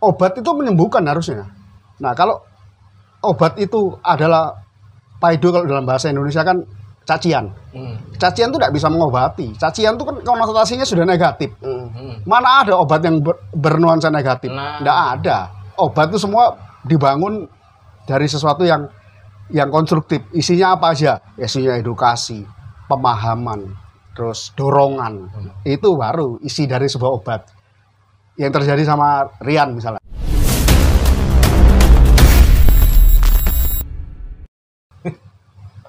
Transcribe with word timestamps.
obat 0.00 0.36
itu 0.36 0.50
menyembuhkan 0.52 1.04
harusnya. 1.06 1.48
Nah, 2.00 2.12
kalau 2.12 2.40
obat 3.24 3.56
itu 3.56 3.96
adalah 4.04 4.52
paido 5.16 5.48
kalau 5.48 5.64
dalam 5.64 5.88
bahasa 5.88 6.12
Indonesia 6.12 6.44
kan 6.44 6.60
cacian. 7.06 7.48
Hmm. 7.72 7.96
Cacian 8.18 8.50
itu 8.50 8.58
tidak 8.58 8.74
bisa 8.74 8.90
mengobati. 8.90 9.54
Cacian 9.56 9.94
itu 9.96 10.04
kan 10.04 10.16
konotasinya 10.20 10.84
sudah 10.84 11.06
negatif. 11.06 11.54
Hmm. 11.62 11.88
Hmm. 11.94 12.14
Mana 12.26 12.66
ada 12.66 12.76
obat 12.76 13.00
yang 13.00 13.22
ber- 13.22 13.40
bernuansa 13.54 14.12
negatif? 14.12 14.52
Nah. 14.52 14.82
Tidak 14.82 14.98
ada. 15.16 15.38
Obat 15.80 16.12
itu 16.12 16.20
semua 16.20 16.52
dibangun 16.84 17.46
dari 18.04 18.26
sesuatu 18.28 18.66
yang 18.66 18.90
yang 19.48 19.70
konstruktif. 19.70 20.26
Isinya 20.34 20.74
apa 20.74 20.92
aja? 20.92 21.22
Isinya 21.38 21.78
edukasi, 21.78 22.42
pemahaman, 22.90 23.70
terus 24.18 24.50
dorongan. 24.58 25.30
Itu 25.62 25.94
baru 25.94 26.42
isi 26.42 26.66
dari 26.66 26.90
sebuah 26.90 27.12
obat. 27.22 27.55
Yang 28.36 28.52
terjadi 28.60 28.84
sama 28.84 29.24
Rian 29.40 29.72
misalnya. 29.72 30.00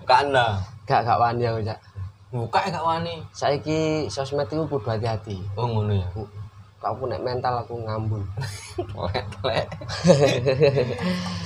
Kak 0.07 0.19
Anda. 0.23 0.63
Gak 0.87 1.03
gak 1.03 1.19
wani 1.19 1.43
aku 1.43 1.59
cak. 1.67 1.75
Buka 2.31 2.63
ya 2.63 2.79
Kak 2.79 2.87
Wani. 2.87 3.19
Saiki 3.35 4.07
sosmed 4.07 4.47
itu 4.47 4.63
kudu 4.63 4.87
hati-hati. 4.87 5.35
Oh 5.59 5.67
ngono 5.67 5.91
ya. 5.99 6.07
Kau 6.79 6.95
aku 6.95 7.11
nek 7.11 7.19
mental 7.19 7.59
aku 7.59 7.83
ngambul. 7.83 8.23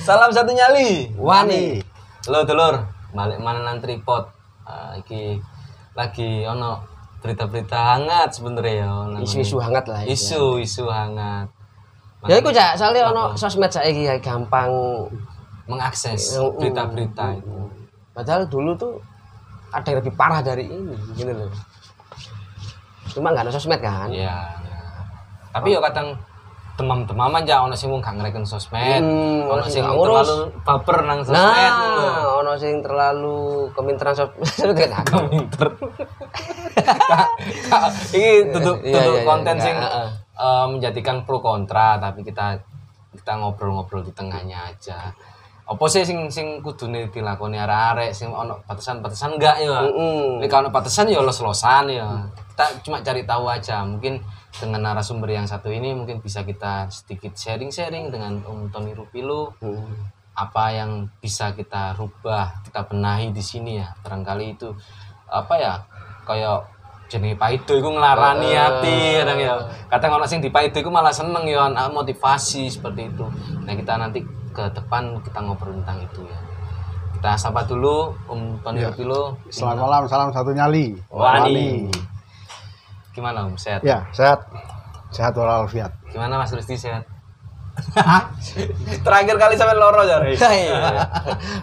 Salam 0.06 0.30
satu 0.30 0.54
nyali. 0.54 1.10
Wani. 1.18 1.82
Lo 2.30 2.46
dulur, 2.46 2.78
balik 3.18 3.42
mana 3.42 3.66
nang 3.66 3.82
tripod. 3.82 4.30
Ah, 4.70 4.94
iki 4.94 5.42
lagi 5.98 6.46
ono 6.46 6.91
berita-berita 7.22 7.78
hangat 7.78 8.30
sebenarnya 8.34 8.74
ya. 8.82 8.90
Isu-isu 9.22 9.58
hangat 9.62 9.86
lah. 9.86 10.02
iki 10.04 10.10
ya. 10.10 10.14
Isu-isu 10.18 10.86
hangat. 10.90 11.48
Ya 12.30 12.38
iku 12.38 12.54
cak, 12.54 12.78
soalnya 12.78 13.10
ono 13.10 13.34
sosmed 13.34 13.70
saiki 13.74 14.06
ya 14.06 14.14
gampang 14.22 14.70
Mengakses 15.66 16.38
berita-berita 16.58 17.38
itu. 17.38 17.54
Padahal 18.12 18.46
dulu 18.50 18.76
tuh 18.76 18.94
ada 19.72 19.88
yang 19.88 20.00
lebih 20.04 20.14
parah 20.20 20.44
dari 20.44 20.68
ini, 20.68 20.94
gini 21.16 21.32
loh. 21.32 21.48
Cuma 23.16 23.32
nggak 23.32 23.48
ada 23.48 23.54
sosmed 23.54 23.80
kan? 23.80 24.12
Iya. 24.12 24.36
ya. 24.62 24.80
Tapi 25.56 25.68
ya 25.72 25.80
kadang 25.80 26.18
demam-demam 26.72 27.32
aja 27.36 27.62
ono 27.62 27.76
sing 27.76 27.92
mung 27.92 28.00
gak 28.00 28.16
ngereken 28.16 28.42
sosmed. 28.42 29.04
Hmm, 29.04 29.46
ono 29.46 29.64
sing 29.66 29.84
terlalu 29.84 30.38
baper 30.64 30.98
nang 31.04 31.20
sosmed. 31.22 31.38
Nah, 31.38 32.42
ono 32.42 32.52
sing 32.56 32.80
terlalu 32.82 33.38
keminteran 33.72 34.14
sosmed 34.20 34.72
gak 34.74 35.04
tahu. 35.04 35.28
Pinter. 35.30 35.68
Ini 38.16 38.30
tutup 38.52 38.78
Iya, 38.82 38.94
tutup 38.98 39.14
iya, 39.14 39.22
iya, 39.22 39.22
konten 39.28 39.56
sing 39.60 39.76
heeh. 39.76 40.08
eh, 40.40 40.66
menjadikan 40.68 41.16
pro 41.24 41.40
kontra 41.40 42.00
tapi 42.00 42.24
kita 42.24 42.58
kita 43.12 43.32
ngobrol-ngobrol 43.38 44.02
di 44.02 44.12
tengahnya 44.12 44.72
aja. 44.72 45.12
Apa 45.68 45.86
sih 45.88 46.04
sing 46.04 46.28
sing 46.28 46.60
kudune 46.60 47.08
dilakoni 47.08 47.56
arek-arek 47.56 48.12
sing 48.12 48.28
ono 48.28 48.60
batasan-batasan 48.66 49.40
enggak 49.40 49.56
ya? 49.62 49.80
Kalau 50.48 50.60
ono 50.64 50.70
batasan 50.72 51.08
ya 51.08 51.20
los-losan 51.22 51.92
ya. 51.92 52.08
Kita 52.62 52.86
cuma 52.86 52.98
cari 53.02 53.26
tahu 53.26 53.46
aja. 53.50 53.82
Mungkin 53.82 54.22
dengan 54.54 54.80
narasumber 54.86 55.34
yang 55.34 55.50
satu 55.50 55.74
ini 55.74 55.98
mungkin 55.98 56.22
bisa 56.22 56.46
kita 56.46 56.86
sedikit 56.94 57.34
sharing-sharing 57.34 58.14
dengan 58.14 58.46
Om 58.46 58.70
Tony 58.70 58.94
Rupilo 58.94 59.58
Hmm. 59.58 60.14
apa 60.32 60.72
yang 60.72 61.12
bisa 61.20 61.52
kita 61.52 61.92
rubah, 61.98 62.64
kita 62.64 62.88
benahi 62.88 63.34
di 63.34 63.44
sini 63.44 63.82
ya. 63.82 63.92
Barangkali 64.00 64.56
itu 64.56 64.70
apa 65.28 65.54
ya? 65.60 65.74
Kayak 66.24 66.70
jenenge 67.12 67.36
paido 67.36 67.74
iku 67.76 67.92
nglarani 67.92 68.56
hati 68.56 69.20
kadang 69.20 69.40
ya. 69.42 69.54
Kadang 69.92 70.12
orang 70.16 70.30
sing 70.30 70.40
di 70.40 70.48
paido 70.48 70.80
iku 70.80 70.88
malah 70.88 71.12
seneng 71.12 71.44
ya, 71.50 71.68
motivasi 71.92 72.72
seperti 72.72 73.12
itu. 73.12 73.26
Nah, 73.68 73.74
kita 73.76 74.00
nanti 74.00 74.24
ke 74.56 74.64
depan 74.72 75.20
kita 75.20 75.40
ngobrol 75.44 75.76
tentang 75.84 76.00
itu 76.00 76.24
ya. 76.24 76.40
Kita 77.20 77.32
sapa 77.38 77.68
dulu 77.68 78.16
Om 78.26 78.64
Tony 78.64 78.82
Ya. 78.82 78.90
Rupilo. 78.90 79.36
Selamat 79.52 79.78
malam, 79.84 80.02
salam 80.08 80.30
satu 80.32 80.56
nyali. 80.56 80.96
Wani. 81.12 82.11
Gimana 83.12 83.44
Om? 83.48 83.60
Sehat? 83.60 83.84
Ya, 83.84 84.08
sehat. 84.16 84.48
Sehat 85.12 85.36
walafiat. 85.36 85.92
Gimana 86.12 86.40
Mas 86.40 86.56
Rusti 86.56 86.80
sehat? 86.80 87.04
Terakhir 89.06 89.36
kali 89.40 89.56
sampai 89.56 89.76
loro 89.76 90.04
ya. 90.04 90.20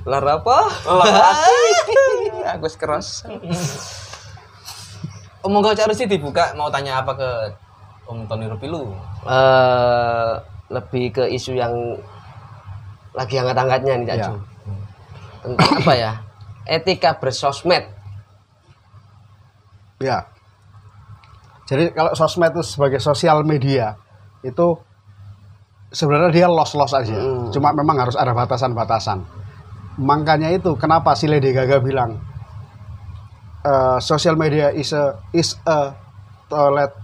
Lar 0.05 0.25
apa? 0.25 0.59
Loro. 0.85 1.21
Aku 2.57 2.69
keras. 2.81 3.25
Om 5.45 5.51
Monggo 5.53 5.73
Cak 5.73 5.89
Rusti 5.89 6.05
dibuka 6.05 6.53
mau 6.57 6.69
tanya 6.69 7.01
apa 7.01 7.13
ke 7.17 7.31
Om 8.09 8.29
Tony 8.29 8.49
Rupilu? 8.49 8.93
Eh 9.25 10.33
lebih 10.69 11.17
ke 11.17 11.25
isu 11.33 11.57
yang 11.57 11.73
lagi 13.17 13.41
hangat-hangatnya 13.41 13.95
nih 13.97 14.07
Cak 14.13 14.17
Ya. 14.21 14.29
Tentang 15.39 15.73
apa 15.81 15.93
ya? 15.97 16.13
Etika 16.69 17.17
bersosmed. 17.17 17.89
Ya. 20.05 20.29
Jadi 21.69 21.93
kalau 21.93 22.17
sosmed 22.17 22.57
itu 22.57 22.65
sebagai 22.65 22.97
sosial 22.97 23.45
media 23.45 23.93
itu 24.41 24.81
sebenarnya 25.93 26.33
dia 26.33 26.47
los-los 26.49 26.97
aja. 26.97 27.13
Hmm. 27.13 27.53
Cuma 27.53 27.77
memang 27.77 28.09
harus 28.09 28.17
ada 28.17 28.33
batasan-batasan. 28.33 29.21
Makanya 30.01 30.49
itu 30.57 30.73
kenapa 30.81 31.13
si 31.13 31.29
Lady 31.29 31.53
Gaga 31.53 31.85
bilang 31.85 32.17
eh, 33.69 33.99
social 34.01 34.41
media 34.41 34.73
is 34.73 34.97
a 34.97 35.21
is 35.37 35.61
a 35.69 35.93
toilet 36.49 36.97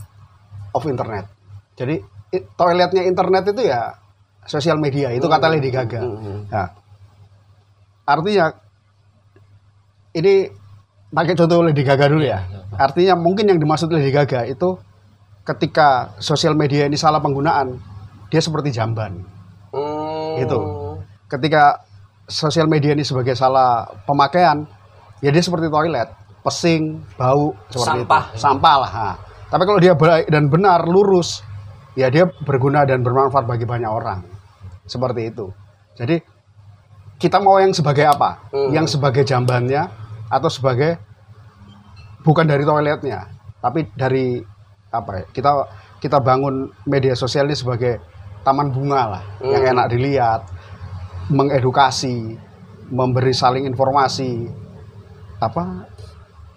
of 0.72 0.82
internet. 0.88 1.28
Jadi 1.76 2.00
toiletnya 2.56 3.04
internet 3.04 3.52
itu 3.52 3.68
ya 3.68 3.92
sosial 4.48 4.80
media 4.80 5.12
itu 5.12 5.28
kata 5.28 5.52
Lady 5.52 5.68
Gaga. 5.68 6.00
Hmm. 6.00 6.48
Nah, 6.48 6.68
artinya 8.08 8.48
ini 10.16 10.63
pakai 11.14 11.34
contoh 11.38 11.62
Lady 11.62 11.86
Gaga 11.86 12.10
dulu 12.10 12.26
ya. 12.26 12.42
Artinya 12.74 13.14
mungkin 13.14 13.46
yang 13.46 13.62
dimaksud 13.62 13.86
Lady 13.88 14.10
Gaga 14.10 14.44
itu 14.50 14.74
ketika 15.46 16.18
sosial 16.18 16.58
media 16.58 16.90
ini 16.90 16.98
salah 16.98 17.22
penggunaan, 17.22 17.78
dia 18.28 18.42
seperti 18.42 18.74
jamban. 18.74 19.22
Hmm. 19.70 20.42
Itu. 20.42 20.58
Ketika 21.30 21.86
sosial 22.26 22.66
media 22.66 22.92
ini 22.92 23.06
sebagai 23.06 23.38
salah 23.38 23.86
pemakaian, 24.04 24.66
ya 25.22 25.30
dia 25.30 25.42
seperti 25.44 25.70
toilet, 25.70 26.10
pesing, 26.42 26.98
bau, 27.14 27.54
seperti 27.70 28.02
Sampah. 28.04 28.24
itu. 28.34 28.40
Sampah 28.42 28.76
lah. 28.82 28.92
ha. 28.92 29.10
Tapi 29.54 29.62
kalau 29.62 29.78
dia 29.78 29.94
baik 29.94 30.26
dan 30.32 30.50
benar, 30.50 30.82
lurus, 30.88 31.46
ya 31.94 32.10
dia 32.10 32.26
berguna 32.26 32.82
dan 32.82 33.06
bermanfaat 33.06 33.46
bagi 33.46 33.62
banyak 33.68 33.86
orang. 33.86 34.26
Seperti 34.84 35.30
itu. 35.30 35.46
Jadi 35.94 36.18
kita 37.22 37.38
mau 37.38 37.62
yang 37.62 37.70
sebagai 37.70 38.02
apa? 38.02 38.50
Hmm. 38.50 38.74
Yang 38.74 38.98
sebagai 38.98 39.22
jambannya 39.22 40.03
atau 40.28 40.48
sebagai 40.48 40.96
bukan 42.20 42.44
dari 42.44 42.62
toiletnya, 42.62 43.28
tapi 43.58 43.88
dari 43.92 44.40
apa 44.88 45.10
ya? 45.14 45.24
Kita 45.30 45.50
kita 45.98 46.18
bangun 46.20 46.68
media 46.84 47.12
sosial 47.12 47.44
ini 47.44 47.54
sebagai 47.54 48.00
taman 48.42 48.68
bunga 48.68 49.02
lah, 49.10 49.22
yang 49.40 49.62
Hmm. 49.62 49.72
enak 49.72 49.86
dilihat, 49.88 50.40
mengedukasi, 51.28 52.36
memberi 52.88 53.32
saling 53.32 53.64
informasi, 53.64 54.48
apa 55.38 55.88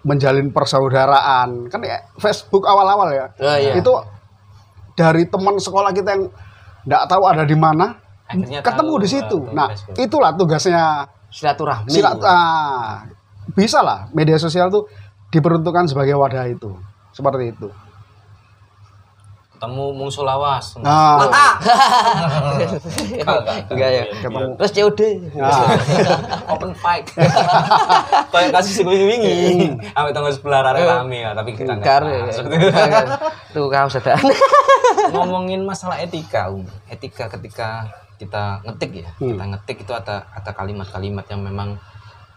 menjalin 0.04 0.48
persaudaraan. 0.48 1.68
Kan 1.68 1.80
ya, 1.82 2.00
Facebook 2.16 2.64
awal-awal 2.64 3.08
ya. 3.10 3.26
Oh, 3.34 3.56
iya. 3.56 3.72
Itu 3.74 3.92
dari 4.94 5.24
teman 5.24 5.56
sekolah 5.56 5.90
kita 5.90 6.08
yang 6.10 6.24
nggak 6.84 7.02
tahu 7.06 7.22
ada 7.24 7.44
di 7.44 7.56
mana, 7.56 7.96
Akhirnya 8.24 8.60
ketemu 8.60 8.92
tahu, 8.92 9.02
di 9.02 9.08
situ. 9.08 9.38
tahu 9.42 9.56
Nah, 9.56 9.68
Facebook. 9.72 9.96
itulah 9.98 10.30
tugasnya 10.32 10.82
Silaturahmi. 11.28 11.88
silat 11.88 12.20
ah, 12.20 13.04
bisa 13.54 13.80
lah 13.80 14.08
media 14.12 14.36
sosial 14.36 14.68
tuh 14.68 14.88
diperuntukkan 15.28 15.88
sebagai 15.88 16.16
wadah 16.16 16.48
itu 16.48 16.72
seperti 17.12 17.52
itu 17.52 17.68
Ketemu 19.58 19.90
musuh 19.90 20.22
lawas. 20.22 20.78
nah 20.78 21.18
Enggak 23.74 23.90
ya. 23.90 24.04
Ketemu. 24.22 24.54
Terus 24.54 24.70
COD. 24.70 25.00
nah, 25.34 25.66
Open 26.54 26.70
fight. 26.78 27.10
Kayak 28.30 28.54
kasih 28.54 28.72
sing 28.78 28.86
wingi-wingi. 28.86 29.74
Sampai 29.90 30.14
tanggal 30.14 30.30
sebelah 30.30 30.62
rare 30.62 30.86
rame 30.86 31.26
ya, 31.26 31.34
tapi 31.34 31.58
kita 31.58 31.74
Enggak. 31.74 32.06
enggak. 32.06 33.04
Tuh 33.50 33.66
kau 33.66 33.90
sudah. 33.90 34.14
Ngomongin 35.10 35.66
masalah 35.66 35.98
etika, 35.98 36.54
Um. 36.54 36.62
Etika 36.86 37.26
ketika 37.26 37.90
kita 38.14 38.62
ngetik 38.62 39.02
ya. 39.02 39.10
Hmm. 39.18 39.34
Kita 39.34 39.44
ngetik 39.58 39.76
itu 39.82 39.90
ada 39.90 40.22
ada 40.38 40.50
kalimat-kalimat 40.54 41.26
yang 41.34 41.42
memang 41.42 41.74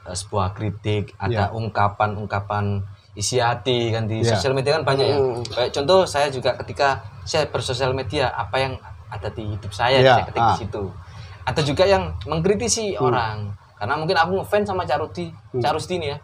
eh, 0.04 0.14
sebuah 0.14 0.52
kritik, 0.52 1.14
ada 1.16 1.48
Ya. 1.48 1.54
ungkapan-ungkapan 1.54 2.82
isi 3.12 3.38
hati 3.38 3.92
kan 3.92 4.08
di 4.08 4.20
Ya. 4.20 4.34
sosial 4.34 4.54
media 4.54 4.76
kan 4.76 4.84
banyak 4.84 5.06
ya. 5.06 5.18
Hmm. 5.18 5.44
Kayak 5.44 5.72
contoh 5.74 6.00
saya 6.06 6.28
juga 6.28 6.56
ketika 6.56 7.00
saya 7.22 7.46
bersosial 7.46 7.92
media 7.92 8.32
apa 8.32 8.56
yang 8.58 8.74
ada 9.08 9.28
di 9.28 9.44
hidup 9.46 9.70
saya 9.70 10.00
Ya, 10.00 10.16
saya 10.16 10.26
ketik 10.26 10.42
ah. 10.42 10.50
di 10.50 10.64
situ. 10.64 10.84
Atau 11.44 11.62
juga 11.64 11.84
yang 11.84 12.16
mengkritisi 12.24 12.96
orang. 12.96 13.52
Karena 13.76 13.98
mungkin 13.98 14.14
aku 14.16 14.32
ngefans 14.40 14.68
sama 14.68 14.86
Caruti, 14.86 15.28
Hmm. 15.52 15.60
Carusti 15.60 15.98
ini 15.98 16.08
ya. 16.08 16.18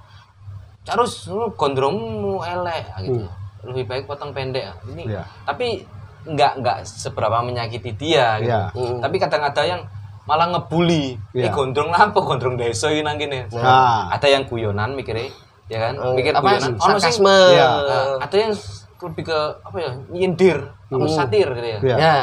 Carus 0.84 1.28
lu 1.28 1.52
gondrongmu 1.52 2.40
elek 2.40 2.86
ah, 2.90 3.00
gitu. 3.02 3.28
Lebih 3.66 3.84
baik 3.86 4.04
potong 4.06 4.32
pendek. 4.32 4.64
ah. 4.64 4.78
Ini 4.88 5.04
Ya. 5.12 5.24
tapi 5.44 5.84
nggak 6.24 6.54
nggak 6.60 6.78
seberapa 6.84 7.40
menyakiti 7.42 7.92
dia 7.94 8.36
gitu. 8.40 8.52
Iya. 8.52 8.68
Mm. 8.76 9.00
tapi 9.00 9.16
kadang 9.16 9.44
ada 9.44 9.64
yang 9.64 9.80
malah 10.28 10.48
ngebully 10.50 11.16
Iya. 11.32 11.48
eh 11.48 11.52
gondrong 11.52 11.90
apa 11.90 12.20
gondrong 12.20 12.54
desa 12.54 12.92
ini 12.92 13.02
nang 13.02 13.16
kene 13.16 13.48
Nah. 13.50 14.12
ada 14.12 14.28
yang 14.28 14.44
guyonan 14.44 14.92
mikirnya 14.92 15.32
ya 15.66 15.80
kan 15.82 15.94
Eh, 15.96 16.14
mikir 16.14 16.32
apa 16.32 16.44
guyonan 16.46 16.74
Ono 16.76 16.98
sing- 16.98 17.24
Iya. 17.24 17.68
Nah, 17.82 18.06
ada 18.22 18.36
yang 18.38 18.52
lebih 18.98 19.24
ke 19.24 19.40
apa 19.62 19.78
ya 19.78 19.92
nyindir 20.08 20.58
apa 20.86 21.06
satir 21.08 21.48
gitu 21.50 21.68
ya 21.70 21.80
Iya. 21.82 21.96
ya 21.98 22.16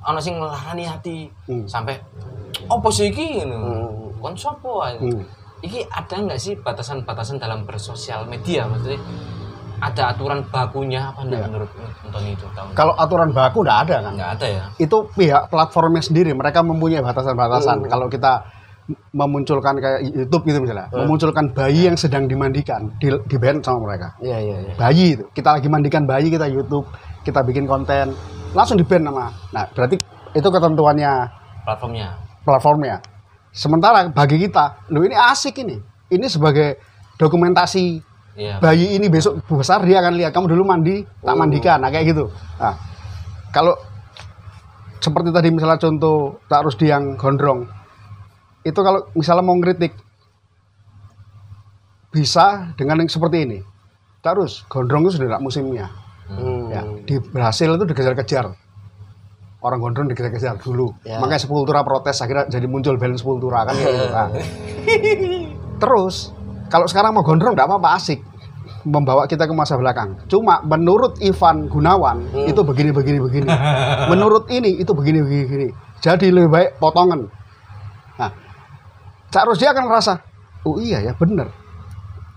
ono 0.00 0.18
sing 0.18 0.36
ngelarani 0.36 0.84
hati 0.84 1.18
Hmm. 1.44 1.64
sampai 1.64 1.98
apa 2.62 2.88
sih 2.88 3.08
iki 3.08 3.40
ngono 3.40 3.58
Hmm. 3.58 4.20
kon 4.20 4.34
sopo 4.34 4.80
ae? 4.80 4.94
Hmm. 4.96 5.24
iki 5.60 5.84
ada 5.86 6.16
nggak 6.16 6.38
sih 6.38 6.56
batasan-batasan 6.56 7.36
dalam 7.36 7.64
bersosial 7.64 8.24
media 8.24 8.64
maksudnya 8.64 8.96
ada 9.80 10.02
aturan 10.12 10.44
bakunya 10.46 11.08
apa 11.08 11.24
enggak 11.24 11.40
Iya. 11.40 11.46
menurut 11.48 11.70
Tony 12.12 12.30
itu 12.36 12.46
tahu 12.52 12.66
Kalau 12.76 12.92
aturan 12.94 13.30
baku 13.32 13.64
udah 13.64 13.76
ada 13.82 13.96
kan. 14.04 14.12
nggak 14.14 14.30
ada 14.38 14.46
ya 14.46 14.62
Itu 14.76 15.08
pihak 15.10 15.48
platformnya 15.48 16.04
sendiri 16.04 16.30
mereka 16.36 16.60
mempunyai 16.60 17.00
batasan-batasan. 17.00 17.84
Hmm. 17.84 17.88
Kalau 17.88 18.06
kita 18.06 18.32
memunculkan 19.14 19.78
kayak 19.78 20.02
YouTube 20.02 20.50
gitu 20.50 20.58
misalnya, 20.60 20.90
memunculkan 20.90 21.54
bayi 21.54 21.86
yang 21.86 21.94
sedang 21.94 22.26
dimandikan, 22.26 22.90
di, 22.98 23.06
di 23.30 23.36
ban 23.38 23.62
sama 23.62 23.86
mereka. 23.86 24.18
iya 24.18 24.42
iya 24.42 24.56
iya 24.66 24.74
Bayi 24.74 25.14
itu, 25.14 25.24
kita 25.30 25.54
lagi 25.54 25.70
mandikan 25.70 26.10
bayi 26.10 26.26
kita 26.26 26.50
YouTube, 26.50 26.90
kita 27.22 27.46
bikin 27.46 27.70
konten, 27.70 28.10
langsung 28.50 28.74
di 28.74 28.82
ban 28.82 29.06
sama. 29.06 29.30
Nah, 29.54 29.64
berarti 29.70 29.94
itu 30.34 30.48
ketentuannya 30.50 31.12
platformnya 31.62 32.08
platformnya. 32.42 32.96
Sementara 33.54 34.10
bagi 34.10 34.42
kita, 34.42 34.90
lu 34.90 35.06
ini 35.06 35.14
asik 35.14 35.62
ini. 35.62 35.78
Ini 36.10 36.26
sebagai 36.26 36.74
dokumentasi 37.14 38.02
iya 38.34 38.58
bayi 38.58 38.94
ini 38.94 39.06
besok 39.06 39.42
besar 39.46 39.82
dia 39.82 39.98
akan 39.98 40.14
lihat 40.14 40.30
kamu 40.30 40.50
dulu 40.50 40.62
mandi 40.64 41.02
tak 41.02 41.34
mandikan 41.34 41.78
nah 41.78 41.88
kayak 41.88 42.12
gitu 42.12 42.30
nah 42.56 42.74
kalau 43.50 43.74
seperti 45.00 45.32
tadi 45.32 45.48
misalnya 45.48 45.80
contoh 45.80 46.38
tak 46.46 46.62
harus 46.62 46.76
yang 46.78 47.16
gondrong 47.16 47.66
itu 48.62 48.76
kalau 48.76 49.08
misalnya 49.16 49.40
mau 49.40 49.56
ngeritik 49.56 49.96
bisa 52.10 52.74
dengan 52.74 53.00
yang 53.00 53.08
seperti 53.08 53.46
ini 53.46 53.58
tak 54.20 54.36
harus 54.36 54.66
gondrong 54.66 55.06
itu 55.06 55.16
sudah 55.18 55.28
tidak 55.30 55.42
musimnya 55.42 55.88
Hmm. 56.30 56.70
ya 56.70 56.86
di 57.02 57.18
Brasil 57.18 57.74
itu 57.74 57.82
dikejar-kejar 57.90 58.54
orang 59.60 59.78
gondrong 59.82 60.06
dikejar-kejar 60.06 60.62
dulu 60.62 60.94
Ya. 61.02 61.18
makanya 61.18 61.42
Sepultura 61.42 61.82
protes 61.82 62.22
akhirnya 62.22 62.46
jadi 62.46 62.70
muncul 62.70 62.94
band 63.02 63.18
Sepultura 63.18 63.66
kan 63.66 63.74
gitu. 63.74 63.90
Nah. 64.14 64.30
terus 65.82 66.30
kalau 66.70 66.86
sekarang 66.86 67.10
mau 67.10 67.20
gondrong 67.20 67.52
tidak 67.52 67.66
apa-apa 67.66 67.98
asik. 67.98 68.20
Membawa 68.80 69.28
kita 69.28 69.44
ke 69.44 69.52
masa 69.52 69.76
belakang. 69.76 70.16
Cuma 70.24 70.64
menurut 70.64 71.20
Ivan 71.20 71.68
Gunawan 71.68 72.32
Hmm. 72.32 72.48
itu 72.48 72.60
begini 72.62 72.90
begini 72.90 73.20
begini. 73.20 73.44
Menurut 74.10 74.48
ini 74.48 74.80
itu 74.80 74.88
begini 74.90 75.20
begini, 75.20 75.42
begini. 75.44 75.66
jadi 76.00 76.26
lebih 76.32 76.48
baik 76.48 76.70
potongan. 76.78 77.28
Nah 78.16 78.30
Cak 79.28 79.44
Rusdi 79.44 79.68
akan 79.68 79.84
merasa 79.84 80.24
oh 80.64 80.80
iya 80.80 81.02
ya 81.02 81.12
bener. 81.12 81.52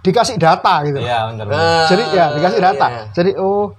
Dikasih 0.03 0.36
data 0.36 0.83
gitu. 0.83 1.00
Iya 1.00 1.31
benar 1.31 1.45
Ah, 1.47 1.88
jadi 1.88 2.03
ya 2.12 2.25
dikasih 2.36 2.59
data. 2.59 2.86
Iya. 2.91 3.03
jadi 3.15 3.31
oh 3.39 3.71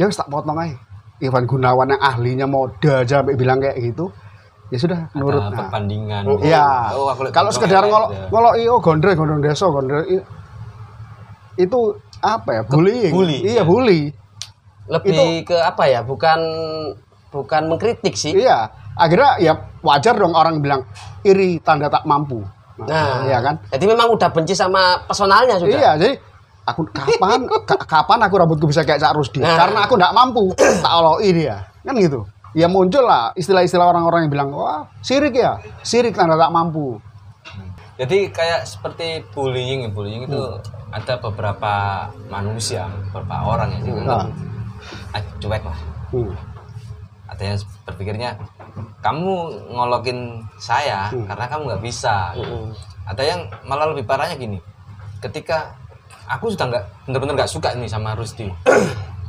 ya 0.00 0.08
tak 0.08 0.32
potong 0.32 0.56
aja 0.56 0.80
Ivan 1.20 1.44
Gunawan 1.44 1.92
yang 1.92 2.00
ahlinya 2.00 2.46
mode 2.48 2.80
aja 2.82 3.20
sampai 3.20 3.36
bilang 3.36 3.60
kayak 3.60 3.76
gitu 3.76 4.08
ya 4.74 4.78
sudah 4.82 5.00
menurut 5.14 5.38
nah, 5.38 5.54
perbandingan 5.54 6.22
iya. 6.42 6.90
Oh, 6.98 7.06
aku 7.06 7.30
lihat 7.30 7.34
kalau 7.38 7.50
sekedar 7.54 7.86
ya, 7.86 7.90
ngolok 7.94 8.10
ya. 8.10 8.26
ngolok 8.34 8.54
iyo 8.58 8.72
gondrong 8.82 9.14
gondrong 9.14 9.40
desa 9.40 9.70
gondrong. 9.70 10.02
I- 10.10 10.26
itu 11.54 11.78
apa 12.18 12.50
ya? 12.50 12.62
Bullying. 12.66 13.12
bully, 13.14 13.38
iya. 13.46 13.62
Ya. 13.62 13.64
bully. 13.64 14.10
Lebih 14.90 15.46
ke 15.46 15.56
apa 15.56 15.86
ya? 15.86 16.02
Bukan 16.02 16.40
bukan 17.30 17.62
mengkritik 17.70 18.18
sih. 18.18 18.34
Iya. 18.34 18.74
Akhirnya 18.98 19.38
ya 19.38 19.52
wajar 19.82 20.18
dong 20.18 20.34
orang 20.34 20.58
bilang 20.58 20.82
iri 21.22 21.62
tanda 21.62 21.86
tak 21.86 22.02
mampu. 22.06 22.42
Nah 22.82 23.22
iya 23.26 23.38
kan? 23.38 23.62
Jadi 23.70 23.84
memang 23.86 24.10
udah 24.10 24.28
benci 24.34 24.54
sama 24.58 25.02
personalnya 25.06 25.58
sudah. 25.62 25.78
Iya, 25.78 25.90
jadi 25.94 26.14
aku 26.66 26.90
kapan 26.90 27.46
ka- 27.46 27.86
kapan 27.86 28.18
aku 28.26 28.34
rambutku 28.34 28.66
bisa 28.66 28.82
kayak 28.82 28.98
Cak 28.98 29.14
Rusdi? 29.14 29.38
Nah. 29.38 29.54
Karena 29.54 29.86
aku 29.86 29.94
nggak 29.94 30.14
mampu. 30.14 30.50
tak 30.84 30.92
oloi 30.94 31.30
dia. 31.30 31.70
Kan 31.86 31.94
gitu. 32.02 32.26
Ya 32.54 32.66
muncul 32.66 33.02
lah 33.02 33.34
istilah-istilah 33.34 33.84
orang-orang 33.84 34.26
yang 34.26 34.32
bilang, 34.32 34.48
"Wah, 34.50 34.86
sirik 35.02 35.34
ya. 35.34 35.58
Sirik 35.82 36.14
tanda 36.14 36.34
tak 36.34 36.50
mampu." 36.50 37.02
jadi 37.94 38.26
kayak 38.26 38.66
seperti 38.66 39.22
bullying 39.30 39.86
bullying 39.94 40.26
itu 40.26 40.40
ada 40.90 41.14
beberapa 41.14 41.74
manusia 42.26 42.90
beberapa 43.06 43.38
orang 43.46 43.70
ya 43.70 43.78
sih 43.80 43.92
Nah. 43.94 44.26
ah, 45.14 45.22
cuek 45.38 45.62
lah 45.62 45.78
Hmm. 46.10 46.34
ada 47.30 47.42
yang 47.42 47.56
berpikirnya 47.86 48.30
kamu 48.98 49.34
ngolokin 49.70 50.42
saya 50.58 51.06
Hmm. 51.06 51.22
karena 51.22 51.46
kamu 51.46 51.62
nggak 51.70 51.82
bisa 51.86 52.34
ada 53.06 53.22
yang 53.22 53.46
malah 53.62 53.86
lebih 53.86 54.02
parahnya 54.02 54.34
gini 54.34 54.58
ketika 55.22 55.78
aku 56.26 56.50
sudah 56.50 56.66
nggak 56.66 56.84
bener-bener 57.06 57.34
nggak 57.38 57.52
suka 57.54 57.78
nih 57.78 57.86
sama 57.86 58.18
Rusdi 58.18 58.50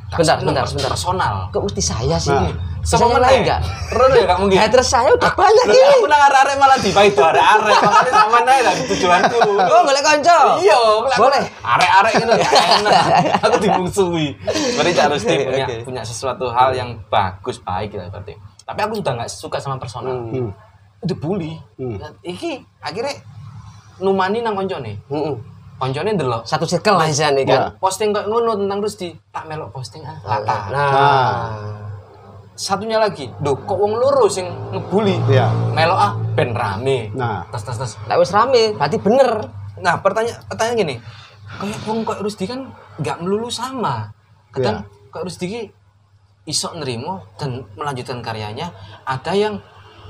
Bentar, 0.05 0.37
bentar, 0.37 0.63
bentar. 0.69 0.91
personal. 0.93 1.49
Kok 1.49 1.61
mesti 1.65 1.81
saya 1.81 2.17
sih? 2.21 2.29
Nah. 2.29 2.53
Sama 2.85 3.17
mana 3.17 3.25
lain 3.25 3.41
ya? 3.41 3.57
enggak 3.57 3.59
Terus 3.89 4.13
ya 4.13 4.25
kamu 4.29 4.41
mungkin 4.45 4.57
haters 4.61 4.87
saya 4.93 5.09
udah 5.09 5.31
banyak 5.33 5.65
ini. 5.73 5.89
aku 5.89 6.05
nang 6.05 6.21
arek 6.21 6.55
malah 6.61 6.77
di 6.77 6.89
itu 6.93 7.17
arek-arek 7.17 7.77
makanya 7.81 8.11
sama 8.13 8.39
nae 8.45 8.61
lah 8.61 8.73
tujuanku. 8.77 9.37
Oh 9.41 9.81
boleh 9.81 10.01
konco? 10.05 10.39
Iya 10.61 10.79
Boleh. 11.17 11.43
arek-arek 11.65 12.13
gitu 12.21 12.33
enak. 12.77 12.93
Aku 13.41 13.55
dimungsuhi 13.57 14.27
berarti 14.77 14.91
Cak 14.93 15.07
Rusdi 15.09 15.35
punya 15.41 15.65
punya 15.81 16.01
sesuatu 16.05 16.45
hal 16.53 16.77
yang 16.77 16.93
bagus 17.09 17.57
baik 17.57 17.89
gitu 17.89 18.05
berarti. 18.05 18.37
Tapi 18.37 18.79
aku 18.85 18.93
sudah 19.01 19.11
nggak 19.17 19.29
suka 19.33 19.57
sama 19.57 19.81
personal. 19.81 20.13
Hmm. 20.29 20.53
dibully 21.01 21.57
Hmm. 21.81 21.97
Iki 22.21 22.61
akhirnya 22.85 23.17
numani 23.97 24.45
nang 24.45 24.53
koncone 24.53 25.01
Mm-mm. 25.09 25.41
Koncone 25.75 26.15
ndelok 26.15 26.43
satu 26.47 26.63
circle 26.63 26.95
lah 26.95 27.07
istilahnya 27.11 27.43
kan. 27.43 27.59
Ya. 27.59 27.67
posting 27.79 28.09
kayak 28.15 28.27
ngono 28.31 28.55
tentang 28.55 28.79
Rusdi 28.79 29.09
tak 29.31 29.43
melok 29.47 29.69
posting 29.75 30.01
ah 30.07 30.17
lata 30.23 30.57
nah. 30.71 31.49
Satunya 32.55 32.95
lagi 32.95 33.27
do 33.43 33.51
kok 33.67 33.75
wong 33.75 33.99
loro 33.99 34.31
sing 34.31 34.47
ngebully 34.71 35.19
Iya. 35.27 35.51
melok 35.75 35.99
ah 35.99 36.11
ben 36.39 36.55
rame. 36.55 37.11
Nah. 37.11 37.43
tes 37.51 37.59
tes 37.59 37.75
tes. 37.75 37.99
Lah 38.07 38.15
wis 38.15 38.31
rame, 38.31 38.71
berarti 38.79 38.95
bener. 38.99 39.43
nah 39.75 39.99
pertanyaan 39.99 40.39
pertanyaan 40.47 40.79
gini 40.79 40.95
kayak 41.59 41.83
wong 41.83 42.07
kok 42.07 42.23
Rusdi 42.23 42.47
kan 42.47 42.71
nggak 42.95 43.19
melulu 43.19 43.51
sama. 43.51 44.07
Kadang 44.55 44.87
kok 45.11 45.27
Rusdi 45.27 45.45
ki 45.51 45.61
iso 46.47 46.71
nerimo 46.79 47.27
dan 47.35 47.67
melanjutkan 47.75 48.23
karyanya 48.23 48.71
ada 49.03 49.35
yang 49.35 49.59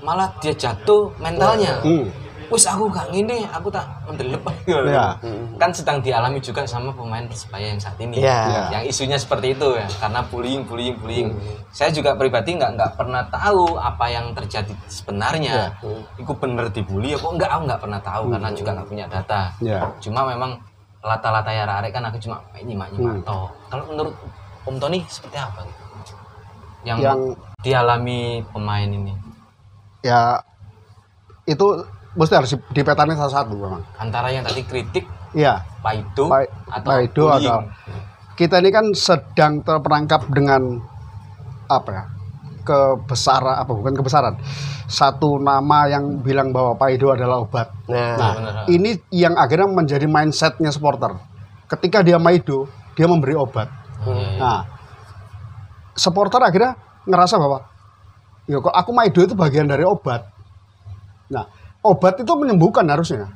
malah 0.06 0.30
dia 0.38 0.54
jatuh 0.54 1.10
mentalnya. 1.18 1.82
Hmm. 1.82 2.06
Wis 2.48 2.64
aku 2.64 2.88
gak 2.88 3.10
ngini 3.10 3.46
aku 3.48 3.68
tak 3.68 3.86
mendelep 4.04 4.42
Iya. 4.66 5.18
kan 5.56 5.70
sedang 5.70 5.98
dialami 6.00 6.38
juga 6.38 6.64
sama 6.64 6.90
pemain 6.92 7.24
persebaya 7.24 7.70
yang 7.70 7.80
saat 7.80 7.98
ini 7.98 8.20
Iya. 8.20 8.40
Iya. 8.46 8.64
yang 8.72 8.84
isunya 8.86 9.16
seperti 9.16 9.54
itu 9.54 9.68
ya 9.74 9.88
karena 9.98 10.22
bullying 10.24 10.64
bullying 10.64 10.96
bullying 10.96 11.30
saya 11.70 11.90
juga 11.90 12.14
pribadi 12.14 12.54
nggak 12.54 12.72
nggak 12.74 12.92
pernah 12.96 13.24
tahu 13.26 13.76
apa 13.76 14.06
yang 14.08 14.32
terjadi 14.32 14.74
sebenarnya 14.86 15.74
itu 16.16 16.32
bener 16.32 16.70
dibully 16.70 17.14
apa 17.14 17.28
enggak 17.28 17.50
aku 17.50 17.62
nggak 17.66 17.82
pernah 17.82 18.00
tahu 18.00 18.24
karena 18.30 18.50
juga 18.52 18.70
nggak 18.74 18.88
punya 18.88 19.06
data 19.06 19.42
Iya. 19.60 19.80
cuma 20.00 20.22
memang 20.26 20.58
lata-lata 21.00 21.54
ya 21.54 21.70
arek 21.70 21.94
kan 21.94 22.02
aku 22.04 22.18
cuma 22.18 22.42
nyimak 22.58 22.90
nyimak 22.90 23.22
Hmm. 23.22 23.24
toh 23.24 23.48
kalau 23.70 23.86
menurut 23.88 24.16
Om 24.66 24.82
Tony 24.82 25.06
seperti 25.06 25.38
apa 25.38 25.62
gitu? 25.62 25.84
yang, 26.82 26.98
Yang- 26.98 27.38
dialami 27.62 28.20
pemain 28.50 28.86
ini 28.86 29.14
Ya 30.02 30.38
itu 31.46 31.66
mesti 32.16 32.34
harus 32.34 32.52
di- 32.52 32.74
dipetanin 32.74 33.14
satu-satu 33.14 33.54
memang. 33.54 33.84
antara 33.96 34.28
yang 34.30 34.42
tadi 34.42 34.64
kritik 34.64 35.06
Iya. 35.32 35.62
paido 35.80 36.26
Pai- 36.26 36.50
atau 36.66 36.90
Paido 36.90 37.24
atau- 37.30 37.68
Kita 38.34 38.60
ini 38.60 38.68
kan 38.68 38.92
sedang 38.92 39.60
terperangkap 39.62 40.28
dengan 40.28 40.80
apa 41.66 41.90
ya? 41.90 42.04
kebesaran 42.62 43.62
apa 43.62 43.70
bukan 43.70 43.94
kebesaran 43.94 44.36
satu 44.86 45.38
nama 45.38 45.86
yang 45.86 46.18
bilang 46.20 46.50
bahwa 46.50 46.74
Paido 46.74 47.10
adalah 47.10 47.40
obat 47.40 47.70
Nah, 47.86 48.18
Nah, 48.18 48.32
bener. 48.34 48.54
ini 48.68 48.92
yang 49.10 49.36
akhirnya 49.36 49.68
menjadi 49.68 50.04
mindsetnya 50.04 50.68
supporter. 50.70 51.14
Ketika 51.68 52.02
dia 52.02 52.18
maido, 52.18 52.66
dia 52.94 53.06
memberi 53.06 53.34
obat. 53.34 53.70
Iya, 54.02 54.38
Nah, 54.38 54.62
supporter 55.94 56.38
akhirnya 56.40 56.74
ngerasa 57.04 57.38
bahwa, 57.38 57.66
ya 58.46 58.58
kok 58.58 58.74
aku 58.74 58.90
maido 58.92 59.22
itu 59.22 59.34
bagian 59.34 59.66
dari 59.66 59.82
obat. 59.82 60.26
Nah, 61.28 61.46
obat 61.86 62.18
itu 62.18 62.34
menyembuhkan 62.34 62.90
harusnya. 62.90 63.30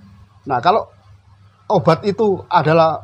Nah, 0.49 0.57
kalau 0.57 0.89
obat 1.69 2.01
itu 2.01 2.41
adalah 2.49 2.97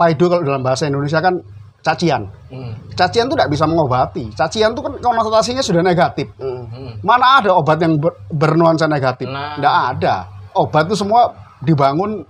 paido 0.00 0.32
kalau 0.32 0.40
dalam 0.40 0.64
bahasa 0.64 0.88
Indonesia 0.88 1.20
kan 1.20 1.36
cacian. 1.84 2.28
Hmm. 2.48 2.72
Cacian 2.96 3.28
itu 3.28 3.36
tidak 3.36 3.52
bisa 3.52 3.68
mengobati. 3.68 4.32
Cacian 4.32 4.72
itu 4.72 4.80
kan 4.80 4.96
konotasinya 5.00 5.60
sudah 5.60 5.84
negatif. 5.84 6.28
mm. 6.40 6.62
Hmm. 6.72 6.92
Mana 7.04 7.40
ada 7.40 7.56
obat 7.56 7.80
yang 7.80 8.00
ber- 8.00 8.16
bernuansa 8.32 8.88
negatif? 8.88 9.28
Nah. 9.28 9.60
Nggak 9.60 9.76
ada. 9.96 10.14
Obat 10.56 10.88
itu 10.88 10.96
semua 10.96 11.32
dibangun 11.60 12.24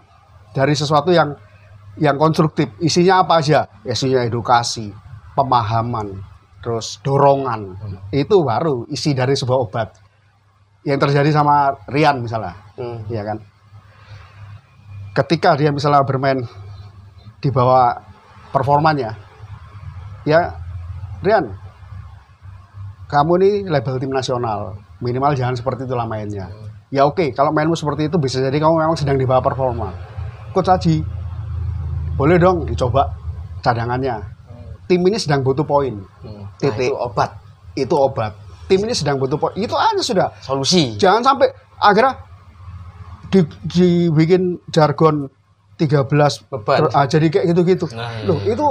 dari 0.54 0.74
sesuatu 0.74 1.14
yang 1.14 1.34
yang 1.98 2.18
konstruktif. 2.18 2.70
Isinya 2.78 3.22
apa 3.22 3.42
aja? 3.42 3.66
Isinya 3.82 4.22
edukasi, 4.22 4.94
pemahaman, 5.34 6.22
terus 6.62 6.98
dorongan. 7.02 7.74
Itu 8.14 8.46
baru 8.46 8.86
isi 8.90 9.14
dari 9.14 9.34
sebuah 9.34 9.58
obat. 9.58 9.88
Yang 10.80 10.98
terjadi 11.08 11.30
sama 11.34 11.76
Rian 11.92 12.24
misalnya, 12.24 12.56
Hmm. 12.80 13.04
ya 13.12 13.20
kan? 13.20 13.36
Ketika 15.12 15.58
dia 15.58 15.68
misalnya 15.74 16.00
bermain 16.06 16.40
di 17.42 17.48
bawah 17.52 18.00
performanya, 18.48 19.18
ya 20.24 20.56
Rian, 21.20 21.52
kamu 23.10 23.32
nih 23.42 23.54
label 23.68 24.00
tim 24.00 24.08
nasional, 24.08 24.80
minimal 25.04 25.36
jangan 25.36 25.58
seperti 25.58 25.84
itulah 25.84 26.08
mainnya. 26.08 26.48
Ya 26.90 27.06
oke, 27.06 27.30
kalau 27.36 27.52
mainmu 27.52 27.76
seperti 27.78 28.08
itu 28.10 28.16
bisa 28.18 28.40
jadi 28.40 28.56
kamu 28.56 28.80
memang 28.82 28.96
sedang 28.98 29.14
di 29.20 29.26
bawah 29.28 29.44
performa. 29.44 29.92
Coach 30.50 30.70
Haji, 30.72 31.04
boleh 32.18 32.40
dong 32.40 32.66
dicoba 32.66 33.14
cadangannya. 33.62 34.18
Tim 34.90 35.06
ini 35.06 35.14
sedang 35.20 35.46
butuh 35.46 35.62
poin. 35.62 36.02
Hmm. 36.24 36.50
Nah, 36.50 36.74
itu 36.74 36.96
obat 36.98 37.30
Itu 37.78 37.94
obat. 37.94 38.34
Tim 38.70 38.86
ini 38.86 38.94
sedang 38.94 39.18
butuh 39.18 39.34
poin. 39.34 39.50
Itu 39.58 39.74
aja 39.74 39.98
sudah. 39.98 40.30
solusi. 40.38 40.94
Jangan 40.94 41.26
sampai 41.26 41.50
akhirnya 41.76 42.22
di, 43.26 43.42
dibikin 43.66 44.62
jargon 44.70 45.26
13 45.74 46.06
Beban. 46.46 46.78
ter- 46.86 46.92
ah, 46.94 47.06
jadi 47.06 47.26
kayak 47.26 47.46
gitu-gitu. 47.50 47.86
Nah, 47.90 48.14
iya, 48.14 48.28
loh, 48.30 48.38
iya. 48.46 48.54
itu 48.54 48.66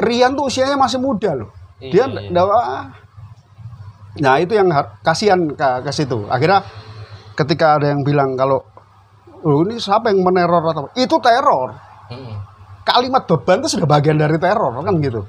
Rian 0.00 0.32
tuh 0.32 0.48
usianya 0.48 0.76
masih 0.76 1.00
muda 1.00 1.32
loh. 1.32 1.48
Dia 1.80 2.04
Iya, 2.04 2.20
iya. 2.20 2.28
nggak- 2.28 2.52
ah. 2.52 2.84
Nah, 4.20 4.34
itu 4.36 4.52
yang 4.52 4.68
kasihan 5.00 5.40
ke, 5.56 5.68
ke 5.86 5.90
situ. 5.94 6.28
Akhirnya 6.28 6.60
ketika 7.32 7.80
ada 7.80 7.92
yang 7.94 8.04
bilang 8.04 8.36
kalau 8.36 8.60
oh, 9.40 9.64
ini 9.64 9.80
siapa 9.80 10.12
yang 10.12 10.20
meneror 10.20 10.60
atau 10.66 10.84
apa?" 10.84 10.90
itu 10.96 11.16
teror. 11.16 11.70
Hmm. 12.10 12.34
Kalimat 12.84 13.24
beban 13.24 13.60
itu 13.62 13.78
sudah 13.78 13.86
bagian 13.86 14.18
dari 14.18 14.36
teror 14.36 14.72
kan 14.76 14.94
gitu. 15.00 15.24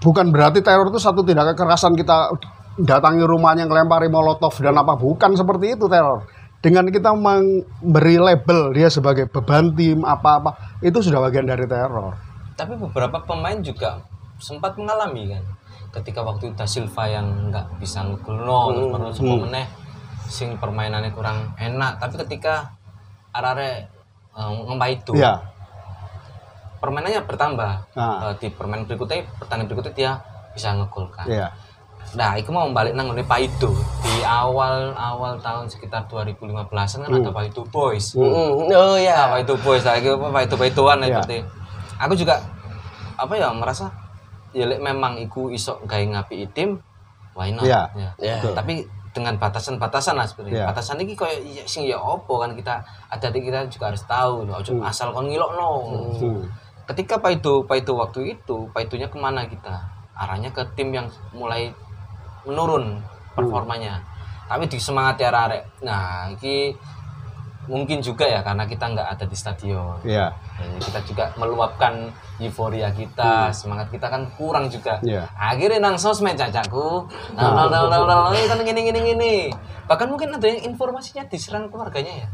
Bukan 0.00 0.32
berarti 0.34 0.58
teror 0.60 0.90
itu 0.90 0.98
satu 0.98 1.22
tindakan 1.22 1.54
kekerasan 1.54 1.94
kita 1.94 2.34
datangi 2.78 3.26
rumahnya 3.26 3.66
ngelempari 3.66 4.06
molotov 4.06 4.54
dan 4.62 4.78
apa 4.78 4.94
bukan 4.94 5.34
seperti 5.34 5.74
itu 5.74 5.90
teror. 5.90 6.24
Dengan 6.58 6.90
kita 6.90 7.14
memberi 7.14 8.18
label 8.18 8.74
dia 8.74 8.90
sebagai 8.90 9.30
beban 9.30 9.74
tim 9.78 10.02
apa-apa 10.02 10.78
itu 10.82 10.98
sudah 10.98 11.22
bagian 11.22 11.46
dari 11.46 11.66
teror. 11.66 12.18
Tapi 12.58 12.74
beberapa 12.74 13.22
pemain 13.22 13.58
juga 13.62 14.02
sempat 14.38 14.74
mengalami 14.78 15.34
kan. 15.34 15.44
Ketika 15.94 16.22
waktu 16.22 16.54
Da 16.58 16.66
Silva 16.66 17.06
yang 17.06 17.50
nggak 17.50 17.78
bisa 17.78 18.02
ngegol 18.02 18.42
no, 18.42 18.90
terus 18.94 19.18
semua 19.22 19.46
meneh 19.46 19.66
sing 20.26 20.58
permainannya 20.58 21.14
kurang 21.14 21.54
enak. 21.58 22.02
Tapi 22.02 22.14
ketika 22.26 22.74
arare 23.32 23.86
uh, 24.34 24.50
ngempai 24.50 24.98
itu, 24.98 25.14
Iya. 25.14 25.38
permainannya 26.78 27.22
bertambah. 27.24 27.72
Nah. 27.94 28.30
Eh, 28.30 28.34
di 28.38 28.48
permainan 28.52 28.86
berikutnya, 28.86 29.26
pertandingan 29.38 29.68
berikutnya 29.70 29.94
dia 29.94 30.10
bisa 30.54 30.74
ngegolkan. 30.74 31.26
Iya. 31.26 31.48
Nah, 32.16 32.38
itu 32.40 32.48
mau 32.48 32.64
balik 32.72 32.96
nang 32.96 33.12
ngene 33.12 33.20
Paido 33.24 33.74
di 34.00 34.24
awal 34.24 34.96
awal 34.96 35.36
tahun 35.38 35.68
sekitar 35.68 36.08
2015 36.08 36.48
kan 36.72 37.04
ada 37.04 37.30
Paido 37.30 37.62
Boys. 37.68 38.16
Hmm. 38.16 38.24
Oh 38.24 38.64
Nah, 38.64 38.96
ya. 38.96 39.28
Paido 39.28 39.54
Boys 39.60 39.84
lah 39.84 40.00
itu 40.00 40.16
Paido 40.16 40.54
Paidoan 40.56 41.04
Iya. 41.04 41.20
ya 41.20 41.42
Aku 42.00 42.14
juga 42.14 42.40
apa 43.18 43.34
ya 43.34 43.50
merasa 43.52 43.90
ya 44.56 44.64
lek 44.64 44.80
memang 44.80 45.18
iku 45.18 45.50
iso 45.52 45.76
gawe 45.84 46.00
ngapi 46.00 46.48
tim 46.56 46.80
why 47.36 47.52
not 47.52 47.66
Iya. 47.68 47.82
ya. 47.92 48.10
Ya. 48.16 48.36
Tapi 48.56 48.86
dengan 49.12 49.34
batasan-batasan 49.36 50.14
lah 50.16 50.24
sebenarnya. 50.24 50.64
Iya. 50.64 50.66
Batasan 50.70 50.96
ini 51.02 51.12
kayak 51.12 51.38
ya, 51.44 51.62
sing 51.66 51.84
ya 51.84 51.98
opo 51.98 52.38
kan 52.40 52.54
kita 52.54 52.80
ada 53.10 53.26
kita 53.34 53.66
juga 53.68 53.90
harus 53.92 54.02
tahu 54.06 54.46
loh. 54.48 54.62
Ojo 54.62 54.78
asal 54.80 55.12
kon 55.12 55.28
ngilokno. 55.28 55.70
Hmm. 56.16 56.42
Ketika 56.88 57.20
Paido 57.20 57.68
Paido 57.68 58.00
waktu 58.00 58.38
itu, 58.38 58.64
Paidonya 58.72 59.12
ke 59.12 59.18
mana 59.20 59.44
kita? 59.44 59.76
Arahnya 60.16 60.48
ke 60.50 60.64
tim 60.72 60.88
yang 60.90 61.06
mulai 61.30 61.70
menurun 62.48 63.04
performanya. 63.36 64.00
Tapi 64.48 64.64
di 64.64 64.80
semangat 64.80 65.20
ya 65.20 65.28
arek. 65.28 65.84
Nah, 65.84 66.32
ini 66.32 66.72
mungkin 67.68 68.00
juga 68.00 68.24
ya 68.24 68.40
karena 68.40 68.64
kita 68.64 68.84
nggak 68.88 69.08
ada 69.12 69.24
di 69.28 69.36
stadion. 69.36 70.00
Iya. 70.00 70.32
Jadi 70.56 70.80
kita 70.88 71.00
juga 71.04 71.24
meluapkan 71.36 72.08
euforia 72.40 72.88
kita, 72.96 73.52
semangat 73.52 73.92
kita 73.92 74.08
kan 74.08 74.24
kurang 74.40 74.72
juga. 74.72 74.96
Iya. 75.04 75.28
Akhirnya 75.36 75.78
nang 75.84 76.00
sosmed 76.00 76.40
nah, 76.40 76.48
nah, 76.48 77.68
nah, 77.68 77.68
nah, 77.68 78.00
nah, 78.08 78.32
nah, 78.32 78.44
kan 78.48 78.58
gini 78.64 78.80
gini 78.88 79.00
gini. 79.12 79.34
Bahkan 79.84 80.08
mungkin 80.08 80.32
ada 80.32 80.46
yang 80.48 80.64
informasinya 80.72 81.28
diserang 81.28 81.68
keluarganya 81.68 82.24
ya. 82.24 82.28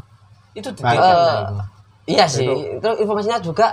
Itu 0.55 0.71
di 0.71 0.81
Nah, 0.87 0.95
itu. 0.95 1.11
Iya 2.05 2.29
sih, 2.29 2.47
itu 2.79 2.89
informasinya 3.01 3.41
juga 3.41 3.73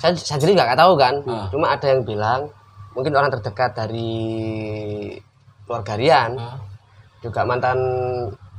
saya, 0.00 0.16
saya 0.16 0.40
sendiri 0.40 0.58
nggak 0.58 0.80
tahu 0.80 0.96
kan. 0.98 1.14
Hmm. 1.22 1.46
Cuma 1.54 1.70
ada 1.70 1.86
yang 1.86 2.02
bilang 2.02 2.50
mungkin 2.96 3.12
orang 3.14 3.30
terdekat 3.30 3.76
dari 3.76 4.10
keluarga 5.64 5.94
Rian 5.94 6.30
Hah? 6.34 6.56
juga 7.18 7.40
mantan 7.42 7.78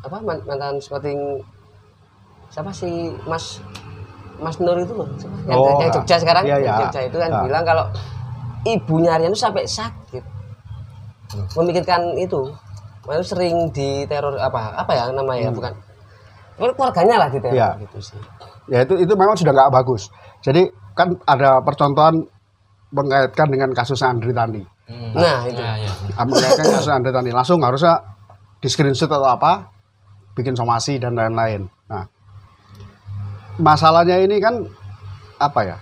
apa 0.01 0.17
man- 0.19 0.41
mantan 0.43 0.77
sporting 0.77 1.17
siapa 2.47 2.69
sih 2.69 2.93
Mas 3.23 3.61
Mas 4.35 4.57
Nur 4.57 4.75
itu 4.75 4.91
loh 4.91 5.07
siapa? 5.15 5.35
yang, 5.45 5.57
Oh, 5.57 5.79
yang 5.79 5.91
Jogja 5.91 6.15
sekarang 6.17 6.43
iya, 6.43 6.57
iya. 6.57 6.75
Jogja 6.81 7.01
itu 7.03 7.17
kan 7.17 7.29
Ah. 7.29 7.41
bilang 7.41 7.63
kalau 7.63 7.85
ibunya 8.63 9.15
Rian 9.15 9.29
itu 9.29 9.39
sampai 9.39 9.63
sakit 9.63 10.23
memikirkan 11.53 12.15
itu 12.15 12.41
Lalu 13.05 13.21
sering 13.21 13.55
diteror 13.69 14.33
apa 14.35 14.73
apa 14.75 14.89
ya 14.89 15.05
namanya 15.07 15.53
bukan 15.53 15.69
keluarganya 16.57 17.21
lah 17.21 17.29
diteror 17.29 17.53
Iya. 17.53 17.77
gitu 17.79 17.97
sih 18.03 18.19
Ya 18.65 18.81
itu 18.81 18.97
itu 18.97 19.13
memang 19.13 19.37
sudah 19.37 19.53
nggak 19.53 19.69
bagus. 19.71 20.09
Jadi 20.41 20.65
kan 20.97 21.13
ada 21.23 21.61
percontohan 21.61 22.17
mengaitkan 22.89 23.45
dengan 23.45 23.69
kasus 23.71 24.01
Andri 24.01 24.33
Tani. 24.33 24.65
Hmm. 24.85 25.11
Nah, 25.17 25.49
itu. 25.49 25.61
Ya, 25.61 25.73
ya. 25.81 25.91
Kasus 26.61 26.89
Andri 26.89 27.09
Tani 27.09 27.33
langsung 27.33 27.57
harusnya 27.65 28.01
di 28.61 28.67
screenshot 28.69 29.09
atau 29.09 29.25
apa, 29.25 29.69
bikin 30.37 30.53
somasi 30.53 31.01
dan 31.01 31.17
lain-lain. 31.17 31.65
Nah, 31.89 32.05
masalahnya 33.57 34.21
ini 34.21 34.37
kan 34.37 34.61
apa 35.41 35.61
ya? 35.65 35.77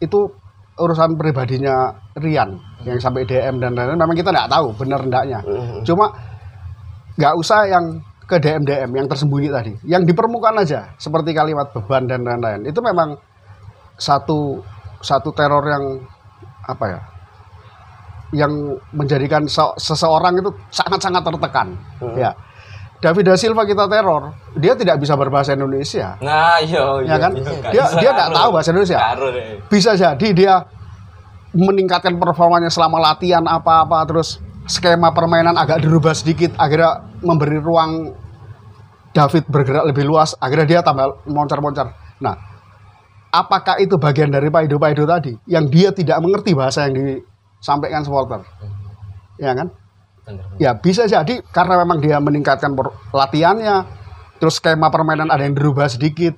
Itu 0.00 0.32
urusan 0.80 1.20
pribadinya 1.20 1.92
Rian 2.16 2.56
yang 2.88 2.96
sampai 2.96 3.28
DM 3.28 3.60
dan 3.60 3.76
lain-lain. 3.76 4.00
Memang 4.00 4.16
kita 4.16 4.32
nggak 4.32 4.50
tahu 4.50 4.72
benar 4.72 5.04
endaknya. 5.04 5.40
Mhm. 5.44 5.84
Cuma 5.84 6.08
nggak 7.20 7.34
usah 7.36 7.68
yang 7.68 8.00
ke 8.24 8.38
DM 8.40 8.62
DM 8.62 8.90
yang 8.94 9.06
tersembunyi 9.10 9.48
tadi, 9.50 9.72
yang 9.84 10.06
di 10.06 10.14
permukaan 10.14 10.56
aja 10.62 10.94
seperti 10.96 11.34
kalimat 11.34 11.74
beban 11.74 12.08
dan 12.08 12.24
lain-lain. 12.24 12.64
Itu 12.64 12.80
memang 12.80 13.18
satu 14.00 14.62
satu 15.02 15.34
teror 15.36 15.64
yang 15.66 15.84
apa 16.64 16.84
ya? 16.88 17.00
Yang 18.30 18.52
menjadikan 18.90 19.42
se- 19.44 19.76
seseorang 19.76 20.38
itu 20.38 20.50
sangat-sangat 20.70 21.22
tertekan. 21.22 21.74
Ya. 22.14 22.30
David 23.00 23.26
da 23.26 23.34
Silva 23.34 23.64
kita 23.64 23.88
teror, 23.88 24.36
dia 24.54 24.76
tidak 24.76 25.00
bisa 25.00 25.16
berbahasa 25.16 25.56
Indonesia. 25.56 26.20
Nah, 26.20 26.60
iya, 26.60 26.84
Ya 27.00 27.02
iya. 27.02 27.16
kan? 27.16 27.32
iya. 27.32 27.50
Dia 27.72 27.84
Bisa 27.86 27.96
dia 27.96 28.10
nggak 28.12 28.28
karo. 28.28 28.36
tahu 28.36 28.48
bahasa 28.52 28.68
Indonesia 28.70 28.98
Karo 29.00 29.26
deh. 29.30 29.46
bisa 29.66 29.90
jadi 29.94 30.28
dia 30.30 30.54
meningkatkan 31.50 32.14
performanya 32.14 32.68
selama 32.68 33.00
latihan 33.00 33.42
apa-apa 33.42 34.04
terus 34.04 34.38
skema 34.68 35.10
permainan 35.10 35.56
agak 35.56 35.80
dirubah 35.80 36.12
sedikit 36.12 36.54
akhirnya 36.54 37.02
memberi 37.18 37.58
ruang 37.58 38.14
David 39.10 39.50
bergerak 39.50 39.82
lebih 39.84 40.06
luas 40.06 40.38
akhirnya 40.38 40.66
dia 40.68 40.80
tambah 40.80 41.26
moncar-moncar 41.26 41.90
nah 42.20 42.38
apakah 43.28 43.82
itu 43.82 43.98
bagian 43.98 44.30
dari 44.30 44.46
Paido 44.46 44.78
Paido 44.78 45.02
tadi 45.02 45.34
yang 45.44 45.66
dia 45.66 45.90
tidak 45.90 46.22
mengerti 46.22 46.54
bahasa 46.54 46.86
yang 46.86 47.18
disampaikan 47.60 48.02
supporter. 48.02 48.42
Ya 49.36 49.52
kan? 49.54 49.70
Ya 50.58 50.74
bisa 50.76 51.04
jadi 51.06 51.42
karena 51.54 51.84
memang 51.84 52.00
dia 52.00 52.18
meningkatkan 52.18 52.74
latihannya 53.10 53.86
terus 54.40 54.56
skema 54.56 54.88
permainan 54.88 55.28
ada 55.28 55.44
yang 55.44 55.54
dirubah 55.54 55.86
sedikit. 55.86 56.34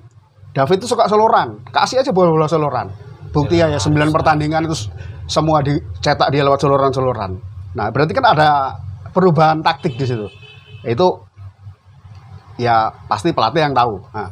David 0.53 0.85
itu 0.85 0.87
suka 0.91 1.09
seloran 1.09 1.65
kasih 1.73 2.05
aja 2.05 2.13
bola-bola 2.13 2.45
seloran 2.45 2.93
bukti 3.33 3.57
ya, 3.57 3.73
ya 3.73 3.81
9 3.81 4.13
pertandingan 4.13 4.69
itu 4.69 4.85
semua 5.25 5.65
dicetak 5.65 6.29
dia 6.29 6.45
lewat 6.45 6.61
seloran-seloran 6.61 7.41
nah 7.73 7.89
berarti 7.89 8.13
kan 8.13 8.37
ada 8.37 8.77
perubahan 9.13 9.61
taktik 9.61 9.95
di 9.95 10.05
situ. 10.09 10.27
Itu 10.83 11.21
ya 12.57 12.91
pasti 13.05 13.31
pelatih 13.31 13.61
yang 13.69 13.77
tahu. 13.77 14.01
Nah, 14.11 14.29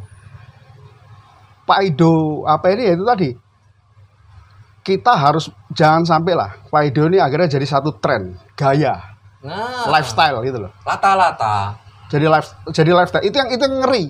Pak 1.64 1.80
Ido 1.86 2.44
apa 2.50 2.74
ini 2.74 2.90
ya 2.90 2.94
itu 2.98 3.06
tadi 3.06 3.30
kita 4.82 5.14
harus 5.14 5.50
jangan 5.72 6.04
sampai 6.04 6.34
lah 6.34 6.58
Pak 6.68 6.82
Ido 6.88 7.06
ini 7.06 7.18
akhirnya 7.18 7.48
jadi 7.50 7.66
satu 7.66 7.98
tren 7.98 8.38
gaya 8.54 8.98
Nah, 9.42 9.90
lifestyle 9.90 10.38
gitu 10.46 10.62
loh. 10.62 10.70
lata-lata. 10.86 11.74
Jadi 12.14 12.30
life 12.30 12.54
jadi 12.70 12.94
lifestyle 12.94 13.26
itu 13.26 13.34
yang 13.34 13.50
itu 13.50 13.58
yang 13.58 13.82
ngeri. 13.82 14.06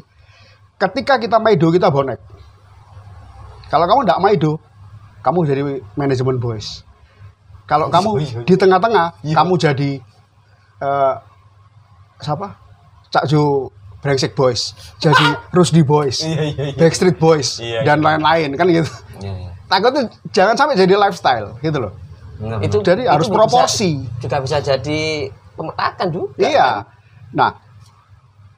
Ketika 0.75 1.15
kita 1.15 1.39
maido 1.39 1.71
kita 1.71 1.87
bonek. 1.87 2.19
Kalau 3.71 3.87
kamu 3.87 4.03
tidak 4.03 4.19
maido, 4.19 4.59
kamu 5.23 5.47
jadi 5.47 5.61
manajemen 5.95 6.35
boys. 6.35 6.83
Kalau 7.63 7.87
kamu 7.87 8.43
di 8.43 8.55
tengah-tengah, 8.59 9.23
kamu 9.23 9.53
jadi 9.55 9.91
eh 10.83 11.15
siapa? 12.19 12.59
Cak 13.07 13.31
Jo 13.31 13.71
Brengsek 14.03 14.35
Boys, 14.35 14.75
jadi 14.97 15.37
Rusdi 15.55 15.85
Boys, 15.85 16.25
Iya, 16.25 16.41
iya, 16.43 16.63
iya. 16.65 16.75
Backstreet 16.75 17.15
Boys, 17.15 17.61
Iya, 17.61 17.85
dan 17.85 18.01
lain-lain 18.01 18.57
kan 18.57 18.67
gitu. 18.67 18.91
Takutnya 19.71 20.03
jangan 20.29 20.53
sampai 20.53 20.75
jadi 20.75 20.93
lifestyle 20.93 21.55
gitu 21.59 21.79
loh. 21.79 21.93
Benar, 22.35 22.59
itu 22.59 22.77
Jadi 22.81 23.05
harus 23.05 23.25
bisa- 23.25 23.37
proporsi. 23.37 23.91
juga 24.19 24.37
bisa 24.41 24.57
jadi 24.59 25.01
pemetakan 25.53 26.07
juga 26.09 26.41
Iya. 26.41 26.69
Nah, 27.31 27.53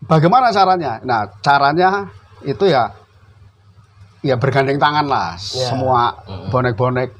bagaimana 0.04 0.50
caranya? 0.50 0.98
Nah, 1.02 1.30
caranya 1.40 2.10
itu 2.42 2.66
ya 2.66 2.90
ya 4.20 4.36
bergandeng 4.36 4.80
tangan 4.80 5.06
lah 5.06 5.36
Ya. 5.36 5.68
semua 5.68 6.16
bonek-bonek 6.48 7.12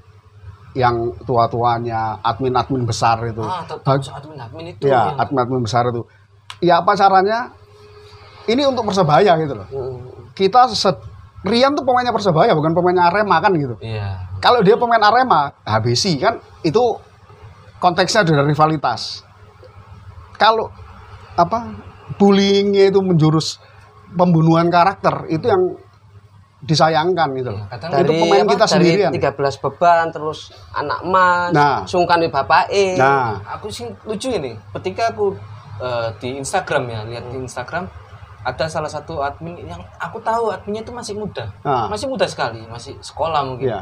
yang 0.74 1.14
tua-tuanya 1.22 2.18
admin-admin 2.24 2.82
besar 2.84 3.22
itu. 3.24 3.44
Ah, 3.44 3.62
tetap 3.62 3.84
Bag- 3.86 4.10
admin 4.10 4.40
admin 4.40 4.66
itu. 4.74 4.88
ya, 4.88 5.14
admin-admin 5.14 5.62
besar 5.62 5.86
itu. 5.86 6.02
Ya 6.60 6.80
apa 6.80 6.96
caranya? 6.96 7.52
Ini 8.44 8.66
untuk 8.66 8.84
Persebaya 8.84 9.38
gitu 9.38 9.54
loh. 9.54 9.68
Mm. 9.70 10.32
Kita 10.34 10.68
se- 10.68 11.00
Rian 11.44 11.76
tuh 11.76 11.84
pemainnya 11.84 12.16
Persebaya 12.16 12.56
bukan 12.56 12.72
pemainnya 12.72 13.12
Arema 13.12 13.44
kan 13.44 13.52
gitu. 13.56 13.76
Iya. 13.84 14.32
Kalau 14.40 14.64
dia 14.64 14.80
pemain 14.80 15.04
Arema, 15.04 15.52
habisi 15.68 16.16
kan 16.16 16.40
itu 16.64 16.80
konteksnya 17.84 18.24
dari 18.24 18.48
rivalitas. 18.48 19.28
Kalau 20.40 20.72
apa 21.36 21.76
bullyingnya 22.16 22.94
itu 22.94 23.04
menjurus 23.04 23.60
pembunuhan 24.16 24.72
karakter 24.72 25.28
itu 25.28 25.46
yang 25.52 25.64
disayangkan 26.64 27.28
gitu 27.36 27.50
loh. 27.52 27.68
Iya, 27.68 27.76
kadang 27.76 27.90
itu 28.08 28.12
pemain 28.24 28.44
apa, 28.48 28.52
kita 28.56 28.66
dari 28.66 28.74
sendirian. 28.80 29.12
13 29.12 29.64
beban 29.68 30.06
terus 30.16 30.40
anak 30.72 31.00
mas 31.04 31.52
Nah. 31.52 31.84
sungkan 31.84 32.24
di 32.24 32.32
bapak 32.32 32.72
e 32.72 32.96
Nah, 32.96 33.44
aku 33.52 33.68
sih 33.68 33.84
lucu 34.08 34.32
ini 34.32 34.56
ketika 34.80 35.12
aku 35.12 35.36
eh, 35.84 36.08
di 36.24 36.40
Instagram 36.40 36.84
ya 36.88 37.00
lihat 37.04 37.26
di 37.36 37.38
Instagram 37.44 37.84
ada 38.44 38.66
salah 38.68 38.88
satu 38.88 39.20
admin 39.20 39.56
yang 39.64 39.80
aku 39.98 40.20
tahu 40.20 40.52
adminnya 40.52 40.82
itu 40.82 40.92
masih 40.92 41.16
muda 41.16 41.48
Ah. 41.64 41.88
masih 41.88 42.06
muda 42.06 42.24
sekali 42.24 42.60
masih 42.68 42.96
sekolah 43.00 43.42
mungkin 43.42 43.72
Iya. 43.72 43.82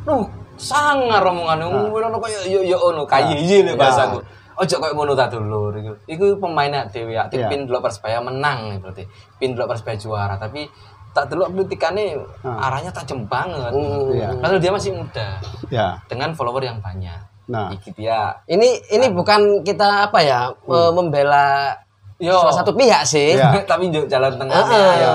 Nuh, 0.00 0.24
sangar 0.56 1.20
omongannya 1.20 1.66
ngono 1.68 2.18
kaya 2.18 2.40
yo 2.44 2.60
yo 2.60 2.76
ono 2.80 3.04
kaya 3.04 3.32
iya 3.32 3.60
lho 3.62 3.72
Ya. 3.72 3.76
bahasaku. 3.76 4.18
Ojo 4.56 4.74
koyo 4.76 4.92
ngono 4.92 5.12
ta 5.12 5.24
dulur 5.26 5.72
iku. 5.72 5.92
Iku 6.06 6.24
pemainnya 6.36 6.84
dhewe 6.86 7.12
ya, 7.12 7.24
Ya. 7.28 7.48
pin 7.48 7.64
delok 7.64 7.84
Persebaya 7.84 8.16
menang 8.18 8.68
nih 8.68 8.78
berarti. 8.78 9.04
Pin 9.36 9.52
delok 9.52 9.72
Persebaya 9.72 9.96
juara, 9.96 10.34
tapi 10.36 10.68
tak 11.10 11.28
delok 11.28 11.52
kritikannya 11.52 12.16
Ah. 12.40 12.68
arahnya 12.68 12.88
tajam 12.90 13.24
banget. 13.24 13.72
Hmm. 13.72 14.08
Iya. 14.10 14.28
Padahal 14.36 14.60
dia 14.60 14.72
masih 14.72 14.90
muda 14.94 15.26
ya. 15.68 15.96
dengan 16.08 16.32
follower 16.32 16.60
yang 16.62 16.80
banyak. 16.80 17.20
Nah, 17.50 17.68
Iki 17.74 17.90
dia 17.92 18.30
ini 18.46 18.78
ini 18.88 19.10
bukan 19.10 19.60
kita 19.60 20.06
apa 20.06 20.22
ya 20.22 20.48
me- 20.64 20.92
membela 20.94 21.74
Yo. 22.20 22.36
salah 22.38 22.56
satu 22.56 22.72
pihak 22.72 23.02
sih 23.02 23.34
Hmm. 23.34 23.56
Iya. 23.56 23.64
tapi 23.70 23.84
jalan 24.06 24.32
tengahnya. 24.36 24.76
Heeh. 24.76 24.94
ya. 25.00 25.14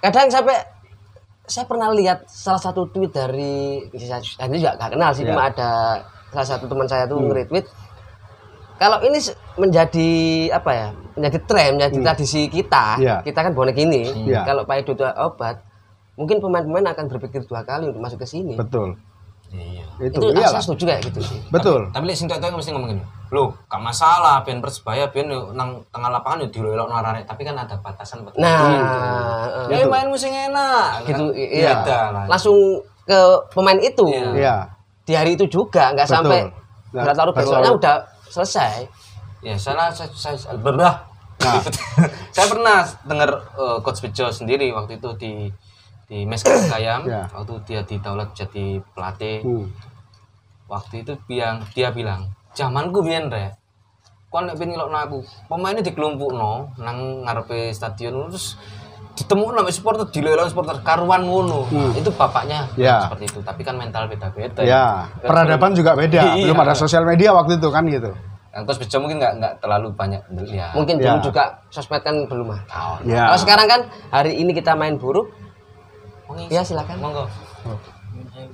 kadang 0.00 0.30
sampai 0.30 0.56
saya 1.44 1.66
pernah 1.66 1.90
lihat 1.90 2.24
salah 2.24 2.56
satu 2.56 2.86
tweet 2.86 3.10
dari 3.10 3.82
saya 3.98 4.22
ini 4.46 4.56
juga 4.56 4.78
gak 4.78 4.94
kenal 4.94 5.10
sih 5.10 5.22
Iya. 5.22 5.30
cuma 5.30 5.42
ada 5.46 5.70
salah 6.30 6.48
satu 6.48 6.64
teman 6.64 6.86
saya 6.86 7.04
tuh 7.04 7.18
nge-retweet 7.20 7.66
kalau 8.76 9.02
ini 9.02 9.18
menjadi 9.56 10.10
apa 10.50 10.70
ya 10.70 10.88
menjadi 11.12 11.38
tren 11.44 11.70
menjadi 11.74 11.96
tradisi 12.00 12.46
kita 12.46 12.86
Iya. 12.96 13.16
kita 13.20 13.38
kan 13.42 13.52
bonek 13.52 13.76
ini 13.76 14.30
Iya. 14.30 14.46
kalau 14.46 14.62
Pak 14.62 14.76
Edo 14.80 14.92
itu 14.94 15.04
obat 15.04 15.58
mungkin 16.14 16.38
pemain-pemain 16.38 16.86
akan 16.88 17.04
berpikir 17.08 17.42
dua 17.44 17.60
kali 17.60 17.88
untuk 17.88 17.98
masuk 17.98 18.20
ke 18.20 18.28
sini 18.28 18.54
betul. 18.54 18.94
Iya. 19.50 19.82
Itu, 20.00 20.16
itu 20.22 20.26
iyalah. 20.32 20.50
saya 20.52 20.62
setuju 20.62 20.84
kayak 20.86 21.02
gitu 21.10 21.20
sih 21.20 21.38
Betul. 21.48 21.90
Tapi 21.90 22.04
lek 22.04 22.14
sing 22.14 22.24
tok 22.24 22.38
mesti 22.40 22.70
ngomong 22.70 22.90
gini. 22.90 23.02
Loh, 23.30 23.54
gak 23.66 23.78
masalah 23.78 24.40
ben 24.40 24.58
Persebaya 24.58 25.06
ben 25.06 25.26
nang 25.28 25.82
tengah 25.88 26.08
lapangan 26.08 26.42
yo 26.42 26.48
dilelokno 26.48 26.94
arek, 26.94 27.22
tapi 27.24 27.42
kan 27.42 27.54
ada 27.54 27.74
batasan 27.76 28.22
batasan. 28.22 28.40
nah 28.40 28.58
eh, 29.68 29.76
Ya 29.76 29.86
main 29.86 30.06
musim 30.06 30.30
enak. 30.30 31.02
gitu 31.04 31.24
kan? 31.26 31.36
iya 31.36 31.72
Beda 31.78 31.98
lah. 32.10 32.24
langsung 32.26 32.56
ke 33.02 33.18
pemain 33.50 33.76
itu 33.76 34.06
Iya. 34.08 34.30
Iya. 34.32 34.56
di 35.00 35.12
hari 35.12 35.34
itu 35.34 35.46
juga 35.46 35.90
nggak 35.90 36.06
sampai 36.06 36.46
Nggak 36.88 37.04
berlarut 37.04 37.14
berlarut. 37.32 37.34
besoknya 37.36 37.70
udah 37.72 37.94
selesai 38.26 38.86
Ya, 39.40 39.56
salah 39.56 39.88
saya 39.88 40.06
saya, 40.12 40.36
saya 40.36 40.52
berdah. 40.54 41.00
Nah. 41.40 41.64
saya 42.34 42.46
pernah 42.46 42.78
dengar 43.02 43.30
eh, 43.50 43.78
coach 43.80 43.98
Bejo 44.00 44.28
sendiri 44.28 44.68
waktu 44.70 44.96
itu 44.96 45.08
di 45.16 45.32
di 46.10 46.26
Mes 46.26 46.42
Kayam 46.42 47.06
Ya. 47.08 47.30
waktu 47.30 47.54
dia 47.62 47.80
di 47.86 48.02
Daulat 48.02 48.34
jadi 48.34 48.82
pelatih. 48.90 49.46
Hmm. 49.46 49.70
Waktu 50.66 51.02
itu 51.02 51.14
biang 51.24 51.62
dia 51.70 51.90
bilang, 51.90 52.26
"Zamanku 52.50 53.00
biyen 53.00 53.30
rek. 53.30 53.54
Kon 54.26 54.46
nek 54.46 54.54
pengen 54.54 54.74
ngelokno 54.74 54.94
aku, 54.96 55.18
pemainnya 55.46 55.82
dikelompokno 55.82 56.78
nang 56.78 57.26
ngarepe 57.26 57.70
stadion 57.70 58.30
terus 58.30 58.54
ditemukan 59.10 59.58
sama 59.58 59.70
supporter 59.74 60.06
dilelong 60.08 60.46
supporter 60.46 60.78
karuan 60.80 61.26
ngono. 61.26 61.66
Itu 61.92 62.14
bapaknya 62.14 62.62
Ya. 62.78 63.02
seperti 63.02 63.26
itu, 63.26 63.38
tapi 63.42 63.66
kan 63.66 63.74
mental 63.74 64.06
beda-beda. 64.06 64.62
Ya, 64.62 65.10
peradaban 65.18 65.74
juga 65.74 65.98
beda. 65.98 66.38
Iya. 66.38 66.46
Belum 66.46 66.62
ada 66.62 66.78
sosial 66.78 67.02
media 67.02 67.34
waktu 67.34 67.58
itu 67.58 67.68
kan 67.68 67.82
gitu. 67.84 68.14
Yang 68.50 68.62
coach 68.66 68.78
Bejo 68.80 68.96
mungkin 69.00 69.18
nggak 69.18 69.32
nggak 69.38 69.52
terlalu 69.58 69.88
banyak 69.94 70.22
ya. 70.44 70.70
mungkin 70.74 70.94
Ya. 70.96 71.14
dulu 71.14 71.26
juga 71.26 71.42
sosmed 71.66 71.98
kan 72.00 72.14
belum 72.22 72.50
ada 72.50 72.62
Oh, 72.72 72.96
Ya. 73.02 73.26
kalau 73.26 73.38
sekarang 73.38 73.66
kan 73.66 73.80
hari 74.08 74.38
ini 74.38 74.54
kita 74.54 74.74
main 74.74 74.94
buruk. 74.94 75.26
Ya 76.50 76.62
silakan 76.62 76.96
Monggo. 76.98 77.24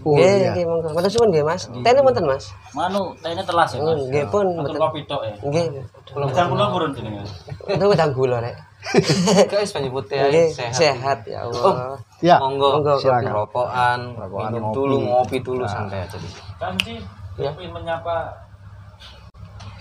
Oh, 0.07 0.15
Nggih, 0.15 0.23
iya. 0.39 0.51
nggih 0.55 0.65
monggo. 0.69 0.89
Mboten 0.95 1.11
suwun 1.11 1.29
nggih, 1.35 1.43
Mas. 1.43 1.67
Tene 1.83 1.99
mboten, 1.99 2.25
Mas. 2.27 2.45
Manu, 2.71 3.11
tene 3.19 3.43
telas 3.43 3.71
ya, 3.75 3.81
Mas. 3.83 3.99
Nggih 4.07 4.25
pun 4.31 4.47
mboten. 4.55 4.79
kopi 4.79 5.01
tok 5.07 5.23
ya. 5.27 5.35
Nggih. 5.43 5.67
Jangan 6.35 6.49
kula 6.53 6.67
purun 6.71 6.91
jenenge. 6.95 7.23
Itu 7.67 7.85
wedang 7.91 8.13
gula, 8.15 8.39
Rek. 8.39 8.55
Guys, 9.51 9.75
banyak 9.75 9.91
putih 9.91 10.19
sehat. 10.55 10.71
sehat 10.75 11.19
ya 11.27 11.43
Allah. 11.43 11.99
Ya. 12.23 12.37
Monggo, 12.39 12.79
Monggo. 12.79 12.95
Rokokan, 13.03 14.15
Rokokan, 14.15 14.51
minum 14.55 14.63
ngopi. 14.71 14.77
dulu, 14.79 14.97
ngopi 15.03 15.37
dulu 15.43 15.65
santai 15.67 16.07
aja 16.07 16.15
di 16.15 16.29
sini. 16.31 16.43
Kan 16.61 16.75
sih, 16.87 16.99
Ya. 17.37 17.51
ingin 17.59 17.69
menyapa 17.75 18.31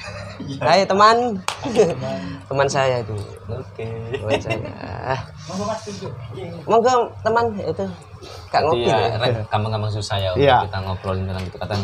Hai 0.61 0.83
teman. 0.83 1.17
teman 2.49 2.67
saya 2.67 2.99
itu. 2.99 3.15
Oke. 3.47 3.87
Teman 4.11 4.37
saya. 4.37 4.59
Monggo 5.47 5.63
Mas 5.65 5.79
tunjuk. 5.81 6.11
Monggo 6.65 6.93
teman 7.21 7.45
itu. 7.57 7.85
Kak 8.49 8.61
ngopi. 8.61 8.85
Iya, 8.85 8.97
ya. 9.15 9.41
Gampang-gampang 9.47 9.91
susah 9.91 10.17
ya 10.17 10.29
untuk 10.31 10.43
Iya. 10.43 10.57
kita 10.65 10.77
ngobrolin 10.81 11.25
tentang 11.25 11.45
itu. 11.45 11.57
Kadang 11.57 11.81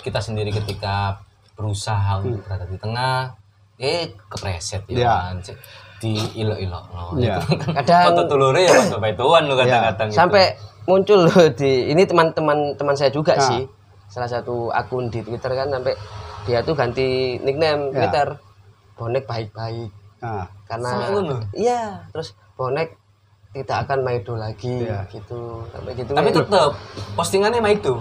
kita 0.00 0.18
sendiri 0.18 0.50
ketika 0.50 1.18
berusaha 1.54 2.18
untuk 2.18 2.42
berada 2.42 2.66
di 2.66 2.76
tengah, 2.76 3.30
eh 3.76 4.10
kepreset 4.28 4.82
Iya. 4.86 4.98
ya 4.98 5.10
kan. 5.22 5.36
Cek, 5.40 5.56
Di 5.94 6.12
ilok-ilok 6.36 6.84
no. 6.90 7.04
Iya. 7.16 7.36
Kadang 7.80 8.04
Foto 8.12 8.22
tulure 8.26 8.60
ya 8.60 8.76
foto 8.82 8.98
baituan 8.98 9.46
lo 9.46 9.54
kadang-kadang. 9.54 10.08
gitu. 10.08 10.18
sampai 10.18 10.44
muncul 10.84 11.24
loh 11.24 11.48
di 11.50 11.88
ini 11.88 12.04
teman-teman 12.04 12.76
teman 12.76 12.92
saya 12.92 13.08
juga 13.08 13.32
Ah. 13.32 13.40
sih 13.40 13.64
salah 14.04 14.28
satu 14.28 14.68
akun 14.68 15.08
di 15.08 15.24
Twitter 15.24 15.48
kan 15.48 15.64
sampai 15.66 15.96
dia 16.44 16.58
tuh 16.60 16.72
ganti 16.72 17.06
nickname 17.38 17.88
Ya. 17.88 17.96
Twitter 18.00 18.28
bonek 18.94 19.24
baik-baik 19.24 19.90
Nah, 20.16 20.48
karena 20.64 20.90
iya 21.52 22.00
terus 22.08 22.32
bonek 22.54 22.96
tidak 23.52 23.84
akan 23.84 23.98
maido 24.00 24.34
lagi 24.34 24.82
Iya. 24.82 25.04
gitu 25.06 25.62
sampai 25.68 25.92
gitu 25.92 26.10
Tapi 26.10 26.28
ya. 26.28 26.36
tetep 26.38 26.70
postingannya 27.14 27.60
mah 27.60 27.70
itu. 27.70 27.94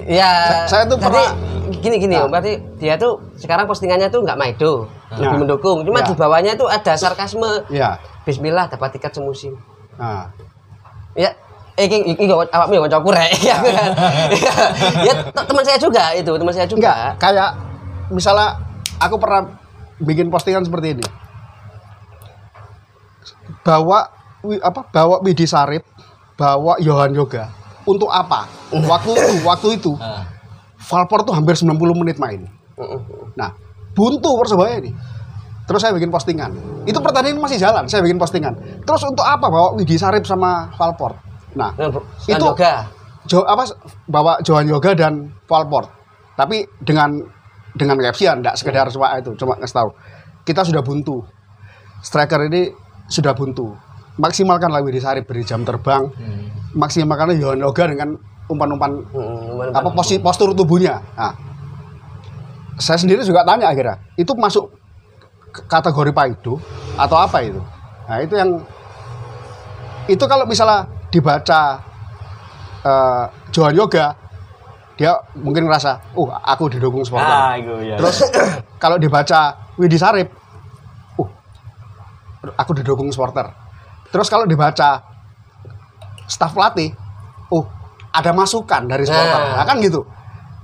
ya 0.00 0.64
Sa- 0.64 0.68
saya 0.70 0.84
tuh 0.86 0.96
jadi 0.96 1.04
pernah- 1.04 1.32
gini 1.74 1.96
gini 1.98 2.14
om 2.16 2.26
berarti 2.26 2.56
dia 2.78 2.96
tuh 2.96 3.20
sekarang 3.34 3.66
postingannya 3.66 4.08
tuh 4.08 4.22
nggak 4.22 4.36
maido 4.36 4.88
lebih 5.12 5.28
Ya. 5.28 5.36
mendukung 5.36 5.78
cuma 5.82 6.00
Ya. 6.00 6.06
di 6.06 6.14
bawahnya 6.14 6.52
tuh 6.54 6.64
ada 6.66 6.94
sarkasme 6.94 7.68
iya. 7.68 8.00
Bismillah 8.22 8.68
dapat 8.68 8.92
tiket 8.92 9.12
semusim 9.12 9.52
Nah, 9.94 10.32
ya 11.12 11.34
eh 11.78 11.84
iki 11.88 11.98
iki 12.04 12.24
awakmu 12.28 12.76
ya 12.76 12.80
kancaku 12.84 13.08
rek 13.16 13.32
ya 13.40 13.56
te- 15.32 15.46
teman 15.48 15.64
saya 15.64 15.78
juga 15.80 16.12
itu 16.12 16.32
teman 16.36 16.52
saya 16.52 16.68
juga 16.68 16.80
enggak 16.80 16.96
kayak 17.16 17.50
misalnya 18.12 18.60
aku 19.00 19.16
pernah 19.16 19.62
bikin 20.02 20.28
postingan 20.28 20.66
seperti 20.66 20.98
ini. 20.98 21.04
Bawa 23.62 24.10
apa? 24.62 24.80
Bawa 24.90 25.16
Widi 25.22 25.46
Sarip, 25.46 25.86
bawa 26.34 26.78
Yohan 26.82 27.14
Yoga. 27.14 27.50
Untuk 27.86 28.10
apa? 28.10 28.46
Waktu 28.70 29.10
itu, 29.14 29.34
waktu 29.42 29.68
itu 29.78 29.92
Nah, 29.98 30.26
Valpor 30.82 31.22
tuh 31.22 31.34
hampir 31.34 31.54
90 31.54 31.70
menit 31.94 32.18
main. 32.18 32.46
Nah, 33.38 33.54
buntu 33.94 34.34
Persebaya 34.38 34.82
ini. 34.82 34.90
Terus 35.62 35.78
saya 35.78 35.94
bikin 35.94 36.10
postingan. 36.10 36.50
Itu 36.82 36.98
pertandingan 36.98 37.38
masih 37.38 37.58
jalan, 37.62 37.86
saya 37.86 38.02
bikin 38.02 38.18
postingan. 38.18 38.82
Terus 38.82 39.02
untuk 39.06 39.22
apa 39.22 39.46
bawa 39.46 39.78
Widi 39.78 39.94
Sarip 39.94 40.26
sama 40.26 40.74
Valport? 40.74 41.31
Nah, 41.52 41.70
itu 41.76 42.00
Itu- 42.32 42.48
yoga 42.48 42.88
Jo, 43.22 43.46
apa 43.46 43.62
bawa 44.10 44.42
Johan 44.42 44.66
Yoga 44.66 44.98
dan 44.98 45.30
Valport. 45.46 45.86
Tapi 46.34 46.66
dengan 46.82 47.22
dengan 47.72 47.94
caption 48.02 48.42
enggak 48.42 48.58
sekedar 48.58 48.90
cuma 48.90 49.14
itu, 49.14 49.30
cuma 49.38 49.54
ngasih 49.54 49.76
tahu. 49.78 49.88
Kita 50.42 50.66
sudah 50.66 50.82
buntu. 50.82 51.22
Striker 52.02 52.50
ini 52.50 52.74
sudah 53.06 53.30
buntu. 53.30 53.78
Maksimalkanlah 54.18 54.82
Widi 54.82 54.98
Sarip 54.98 55.30
beri 55.30 55.46
jam 55.46 55.62
terbang. 55.62 56.02
hmm. 56.10 56.74
Maksimalkanlah 56.74 57.38
Johan 57.38 57.62
Yoga 57.62 57.84
dengan 57.86 58.18
umpan-umpan 58.50 58.90
Hmm, 59.14 59.70
apa 59.70 59.88
posi, 59.94 60.18
postur 60.18 60.50
tubuhnya. 60.52 60.98
Nah, 61.14 61.32
saya 62.76 62.98
sendiri 62.98 63.22
juga 63.22 63.46
tanya 63.46 63.70
akhirnya, 63.70 64.02
itu 64.18 64.34
masuk 64.34 64.66
kategori 65.70 66.10
paido 66.10 66.58
atau 66.98 67.16
apa 67.22 67.38
itu? 67.46 67.62
Nah, 68.10 68.18
itu 68.18 68.34
yang 68.34 68.50
itu 70.10 70.24
kalau 70.26 70.42
misalnya 70.42 70.90
dibaca 71.12 71.60
eh, 72.82 73.24
Johan 73.52 73.76
Yoga 73.76 74.16
dia 74.96 75.12
mungkin 75.36 75.66
ngerasa 75.66 76.16
oh 76.16 76.28
aku 76.28 76.68
didukung 76.68 77.02
supporter 77.02 77.32
Ah, 77.32 77.56
itu 77.56 77.74
ya. 77.84 77.96
terus 77.96 78.24
kalau 78.82 78.96
dibaca 78.96 79.56
Widi 79.76 79.96
Sarip 79.96 80.28
uh 81.16 81.28
aku 82.56 82.72
didukung 82.74 83.08
supporter 83.08 83.50
terus 84.08 84.28
kalau 84.28 84.44
dibaca 84.44 85.00
staf 86.26 86.52
pelatih 86.52 86.92
oh 87.48 87.64
ada 88.12 88.32
masukan 88.32 88.84
dari 88.84 89.04
supporter 89.04 89.40
Nah. 89.52 89.56
nah, 89.60 89.66
kan 89.66 89.80
gitu 89.80 90.04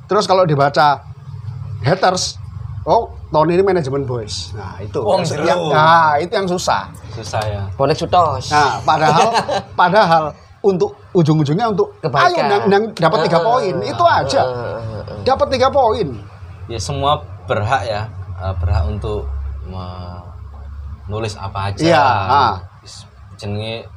terus 0.07 0.25
kalau 0.25 0.45
dibaca 0.45 1.05
haters 1.81 2.37
oh 2.89 3.03
tahun 3.29 3.53
ini 3.53 3.63
manajemen 3.63 4.03
boys 4.03 4.57
nah 4.57 4.81
itu 4.81 4.97
Wong 4.97 5.21
yang, 5.21 5.45
yang- 5.45 5.65
nah 5.69 6.17
itu 6.17 6.33
yang 6.33 6.49
susah 6.49 6.89
susah 7.13 7.43
ya. 7.45 7.63
bonek 7.77 7.95
sutos 7.95 8.49
nah 8.49 8.81
padahal 8.81 9.29
padahal 9.81 10.25
untuk 10.59 10.91
ujung-ujungnya 11.13 11.69
untuk 11.69 11.93
Kebaikan. 12.01 12.35
ayo 12.35 12.41
nang, 12.43 12.63
nang 12.67 12.85
dapat 12.93 13.29
tiga 13.29 13.39
Ah. 13.39 13.45
poin 13.47 13.75
itu 13.79 14.05
aja 14.05 14.43
Eh, 14.43 14.51
eh, 14.51 14.81
eh. 15.07 15.21
dapat 15.23 15.47
tiga 15.51 15.69
poin 15.69 16.09
Ya 16.67 16.77
semua 16.77 17.17
berhak 17.45 17.81
ya, 17.83 18.05
eh, 18.37 18.55
berhak 18.59 18.85
untuk 18.87 19.25
menulis 19.65 21.33
apa 21.35 21.73
aja. 21.73 21.81
Iya. 21.81 22.07
Jenenge 23.37 23.89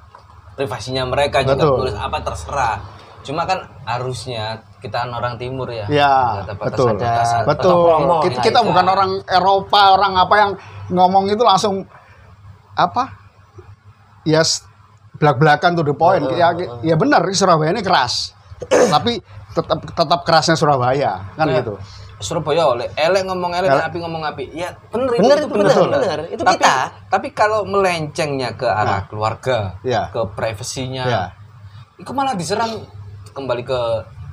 privasinya 0.54 1.04
mereka 1.04 1.42
juga 1.42 1.60
Betul. 1.60 1.78
tulis 1.84 1.96
apa 1.98 2.18
terserah. 2.22 2.78
Cuma 3.22 3.44
kan 3.44 3.60
harusnya 3.84 4.62
kita 4.82 5.06
orang 5.06 5.38
timur 5.38 5.70
ya. 5.70 5.86
Ya, 5.88 6.42
Ada 6.42 6.58
betul. 6.58 6.98
batasan-batasan. 6.98 7.42
Betul. 7.46 7.78
promo. 7.86 8.16
Kita, 8.20 8.34
Nah, 8.34 8.44
kita 8.44 8.60
itu. 8.60 8.68
bukan 8.68 8.86
orang 8.88 9.12
Eropa, 9.24 9.82
orang 9.94 10.14
apa 10.18 10.36
yang 10.36 10.52
ngomong 10.90 11.30
itu 11.30 11.44
langsung 11.46 11.86
apa? 12.74 13.14
Ya 14.24 14.42
s- 14.42 14.66
belak-belakan 15.16 15.78
to 15.78 15.84
the 15.84 15.94
point. 15.94 16.26
ya, 16.34 16.50
ya 16.82 16.96
benar 16.98 17.22
Surabaya 17.32 17.70
ini 17.70 17.82
keras. 17.82 18.34
Tapi 18.94 19.22
tetap 19.52 19.80
tetap 19.86 20.20
kerasnya 20.26 20.58
Surabaya, 20.58 21.30
kan 21.36 21.46
Kayak 21.46 21.62
gitu. 21.62 21.74
Surabaya 22.18 22.70
oleh 22.70 22.86
elek 22.94 23.26
ngomong 23.26 23.50
elek, 23.52 23.70
Elek. 23.72 23.84
api 23.84 23.98
ngomong 23.98 24.22
api. 24.24 24.46
Ya 24.54 24.70
bener 24.90 25.10
Bener 25.16 25.38
itu, 25.42 25.48
betul. 25.50 25.90
bener. 25.90 26.20
Itu 26.30 26.42
tapi, 26.42 26.58
kita. 26.58 26.76
Tapi 27.10 27.28
kalau 27.34 27.66
melencengnya 27.66 28.54
ke 28.54 28.66
arah 28.66 29.06
keluarga, 29.06 29.78
Ya. 29.82 30.10
ke 30.10 30.22
privasinya, 30.34 31.04
Ya. 31.04 31.24
itu 31.98 32.14
malah 32.14 32.34
diserang 32.34 32.86
kembali 33.34 33.66
ke 33.66 33.80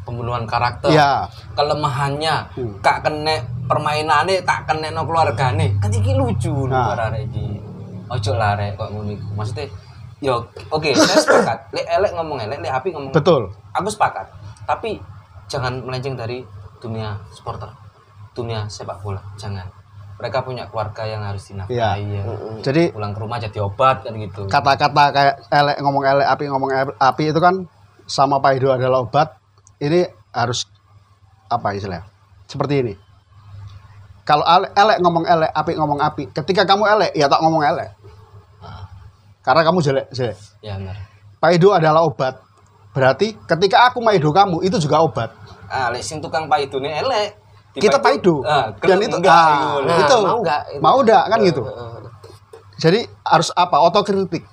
pembunuhan 0.08 0.48
karakter. 0.48 0.88
Ya. 0.88 1.28
Kelemahannya, 1.52 2.34
Hmm. 2.56 2.80
kak 2.80 3.04
kene 3.04 3.44
permainannya 3.68 4.40
tak 4.42 4.64
kene 4.64 4.88
no 4.88 5.04
keluargane. 5.04 5.76
Kan 5.76 5.92
iki 5.92 6.16
lucu 6.16 6.64
Nah. 6.64 6.96
arek 6.96 7.28
iki. 7.28 7.60
Ojo 8.08 8.32
lah 8.34 8.56
rek 8.56 8.72
kok 8.74 8.88
ngono 8.88 9.12
iku. 9.12 9.28
Maksudnya 9.36 9.68
yo 10.18 10.40
oke 10.68 10.88
saya 10.90 11.20
sepakat. 11.20 11.58
Lek 11.70 11.86
elek 11.86 12.12
ngomong 12.16 12.40
elek, 12.40 12.58
lek 12.58 12.72
api 12.72 12.88
ngomong 12.90 13.12
Betul. 13.12 13.52
aku 13.70 13.86
sepakat 13.86 14.26
tapi 14.64 15.00
jangan 15.46 15.80
melenceng 15.80 16.12
dari 16.12 16.44
dunia 16.76 17.16
supporter 17.30 17.72
dunia 18.30 18.68
sepak 18.68 19.00
bola 19.00 19.16
jangan 19.34 19.64
mereka 20.14 20.42
punya 20.42 20.66
keluarga 20.66 21.06
yang 21.06 21.22
harus 21.22 21.46
dinafkahi 21.46 22.04
ya. 22.10 22.22
Jadi 22.60 22.90
pulang 22.90 23.14
ke 23.14 23.20
rumah 23.22 23.38
jadi 23.38 23.58
obat 23.62 24.02
kan 24.02 24.12
gitu 24.12 24.44
kata-kata 24.44 25.04
kayak 25.08 25.34
elek 25.48 25.76
ngomong 25.78 26.04
elek, 26.04 26.26
api 26.26 26.44
ngomong 26.46 26.70
elek, 26.70 26.94
api 26.98 27.22
itu 27.30 27.38
kan 27.38 27.54
sama 28.04 28.36
Pak 28.36 28.52
Hido 28.52 28.68
adalah 28.70 29.00
obat. 29.00 29.38
Ini 29.78 30.00
harus 30.34 30.66
apa 31.46 31.72
istilahnya? 31.72 32.06
Seperti 32.46 32.74
ini. 32.82 32.94
Kalau 34.22 34.44
elek 34.44 34.98
ngomong 35.00 35.24
elek, 35.24 35.50
api 35.54 35.72
ngomong 35.78 36.00
api. 36.04 36.28
Ketika 36.28 36.68
kamu 36.68 36.84
elek, 36.84 37.10
ya 37.16 37.30
tak 37.30 37.40
ngomong 37.40 37.64
elek. 37.64 37.96
Karena 39.40 39.64
kamu 39.64 39.80
jelek, 39.80 40.06
jelek. 40.12 40.36
ya 40.60 40.76
benar 40.76 40.92
Pak 41.40 41.50
Hido 41.56 41.72
adalah 41.72 42.04
obat. 42.04 42.36
Berarti 42.92 43.32
ketika 43.48 43.88
aku 43.88 44.04
Pak 44.04 44.12
Hido 44.20 44.28
kamu, 44.34 44.60
itu 44.60 44.76
juga 44.76 45.00
obat. 45.00 45.30
ah 45.68 45.88
sing 46.00 46.20
tukang 46.20 46.48
paido 46.48 46.80
ini 46.80 46.88
elek 46.88 47.36
Di 47.76 47.84
Kita 47.84 48.00
paido, 48.00 48.40
paido. 48.40 48.48
ah, 48.48 48.72
Dan 48.80 48.98
itu- 49.04 49.16
enggak, 49.20 49.36
ah, 49.36 49.48
gitu. 49.52 49.68
Nah, 49.84 49.96
itu. 50.00 50.16
mau 50.24 50.38
nggak? 50.40 50.60
itu? 50.72 50.80
Mau 50.80 50.98
nggak, 51.04 51.24
kan 51.28 51.38
gitu. 51.44 51.62
Eh, 51.62 51.72
eh, 51.76 51.96
Jadi 52.80 53.00
harus 53.22 53.48
apa? 53.52 53.76
Otokritik. 53.84 54.44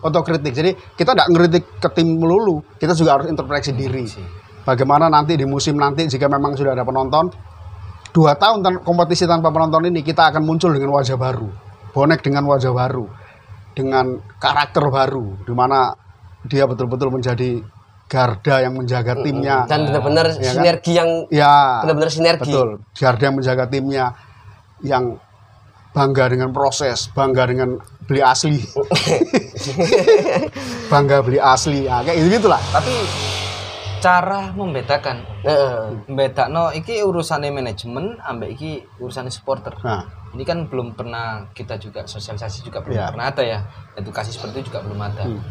Otokritik. 0.00 0.52
Jadi 0.56 0.70
kita 0.96 1.12
tidak 1.12 1.28
ngeritik 1.28 1.64
ke 1.76 1.88
tim 1.92 2.08
melulu, 2.16 2.64
kita 2.80 2.96
juga 2.96 3.20
harus 3.20 3.28
introspeksi 3.28 3.76
diri. 3.76 4.08
Bagaimana 4.68 5.08
nanti 5.08 5.32
di 5.32 5.48
musim 5.48 5.80
nanti 5.80 6.04
jika 6.04 6.28
memang 6.28 6.52
sudah 6.52 6.76
ada 6.76 6.84
penonton, 6.84 7.32
dua 8.12 8.36
tahun 8.36 8.60
tan- 8.60 8.84
kompetisi 8.84 9.24
tanpa 9.24 9.48
penonton 9.48 9.88
ini 9.88 10.04
kita 10.04 10.28
akan 10.28 10.44
muncul 10.44 10.76
dengan 10.76 10.92
wajah 10.92 11.16
baru, 11.16 11.48
bonek 11.88 12.20
dengan 12.20 12.44
wajah 12.44 12.68
baru, 12.68 13.08
dengan 13.72 14.20
karakter 14.36 14.84
baru, 14.92 15.40
di 15.40 15.56
mana 15.56 15.96
dia 16.44 16.68
betul-betul 16.68 17.08
menjadi 17.08 17.64
garda 18.04 18.60
yang 18.60 18.76
menjaga 18.76 19.16
timnya. 19.16 19.64
Dan 19.64 19.88
benar-benar 19.88 20.32
Ya 20.32 20.36
kan? 20.36 20.44
sinergi 20.52 20.92
yang 20.92 21.10
Ya, 21.32 21.80
benar-benar 21.80 22.10
sinergi. 22.12 22.44
betul. 22.44 22.68
Garda 22.92 23.24
yang 23.24 23.36
menjaga 23.40 23.64
timnya 23.68 24.04
yang 24.84 25.16
bangga 25.96 26.28
dengan 26.28 26.52
proses, 26.52 27.08
bangga 27.08 27.48
dengan 27.48 27.80
beli 28.04 28.20
asli, 28.20 28.60
bangga 30.92 31.20
beli 31.20 31.36
asli, 31.36 31.84
ya, 31.84 32.00
kayak 32.00 32.16
gitu 32.20 32.28
gitulah. 32.36 32.60
tapi 32.68 32.92
cara 33.98 34.50
membedakan 34.52 35.16
Heeh. 35.42 36.48
no 36.48 36.70
iki 36.70 37.02
urusannya 37.02 37.50
manajemen 37.50 38.18
ambek 38.20 38.48
iki 38.54 38.70
urusannya 38.98 39.30
supporter. 39.30 39.74
Nah, 39.82 40.02
ini 40.32 40.42
kan 40.42 40.66
belum 40.66 40.94
pernah 40.94 41.48
kita 41.52 41.76
juga 41.76 42.04
sosialisasi 42.04 42.62
juga 42.62 42.82
belum 42.82 42.96
Iya. 42.96 43.06
pernah 43.10 43.26
ada 43.28 43.42
ya. 43.42 43.58
Edukasi 43.94 44.30
seperti 44.30 44.62
itu 44.62 44.72
juga 44.72 44.82
belum 44.84 45.00
ada. 45.00 45.24
Hmm. 45.24 45.42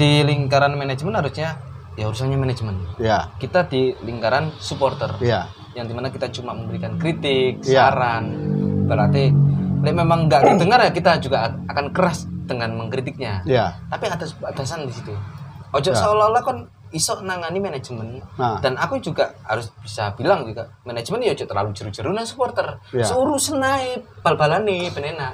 di 0.00 0.24
lingkaran 0.24 0.80
manajemen 0.80 1.12
harusnya 1.12 1.60
ya 1.92 2.08
urusannya 2.08 2.40
manajemen. 2.40 2.72
Ya, 2.96 3.28
kita 3.36 3.68
di 3.68 3.92
lingkaran 4.00 4.48
supporter. 4.56 5.12
Ya, 5.20 5.44
yang 5.76 5.84
di 5.84 5.92
mana 5.92 6.08
kita 6.08 6.32
cuma 6.32 6.56
memberikan 6.56 6.96
kritik 6.96 7.60
Iya. 7.68 7.92
saran. 7.92 8.24
Berarti 8.88 9.28
memang 9.84 10.24
nggak 10.24 10.56
didengar 10.56 10.80
ya 10.80 10.90
kita 10.90 11.20
juga 11.20 11.52
akan 11.68 11.92
keras 11.92 12.24
dengan 12.48 12.80
mengkritiknya. 12.80 13.44
Ya, 13.44 13.76
tapi 13.92 14.08
ada 14.08 14.24
batasan 14.40 14.88
di 14.88 14.94
situ. 14.96 15.12
Ojo 15.70 15.92
Ya. 15.92 16.00
seolah-olah 16.00 16.42
kan 16.42 16.56
iso 16.90 17.14
nangani 17.20 17.58
manajemen 17.58 18.18
Nah. 18.34 18.58
dan 18.58 18.74
aku 18.74 18.98
juga 18.98 19.30
harus 19.42 19.70
bisa 19.78 20.10
bilang 20.12 20.42
juga 20.42 20.66
manajemen 20.82 21.22
ya 21.22 21.34
terlalu 21.34 21.70
jeru-jeru 21.70 22.10
nang 22.10 22.24
supporter 22.24 22.78
Ya. 22.90 23.02
seurusan 23.02 23.58
naik 23.58 24.02
bal-balan 24.20 24.62
nih 24.62 24.90
penena 24.90 25.30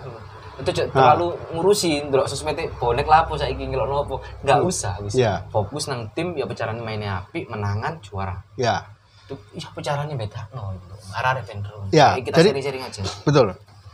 itu 0.56 0.68
ojo 0.68 0.82
Nah. 0.82 0.90
terlalu 0.90 1.26
ngurusin 1.52 2.08
ndelok 2.08 2.26
sosmed 2.26 2.56
bonek 2.76 3.04
lapo 3.04 3.36
saiki 3.36 3.64
ngelok 3.66 3.88
nopo 3.88 4.14
nggak 4.40 4.58
usah 4.62 5.00
wis 5.00 5.14
Ya. 5.14 5.44
fokus 5.48 5.84
nang 5.86 6.08
tim 6.12 6.32
ya 6.32 6.44
pecarane 6.44 6.80
mainnya 6.80 7.20
api 7.22 7.44
menangan 7.46 8.00
juara 8.00 8.36
ya, 8.54 8.80
itu 9.24 9.36
iya 9.54 9.68
pecarane 9.68 10.12
beda 10.12 10.48
no 10.52 10.72
arah 11.12 11.40
vendro 11.40 11.88
Ya, 11.88 12.16
kita 12.16 12.36
jadi- 12.36 12.52
sering-sering 12.52 12.82
aja 12.82 13.00
betul. 13.22 13.52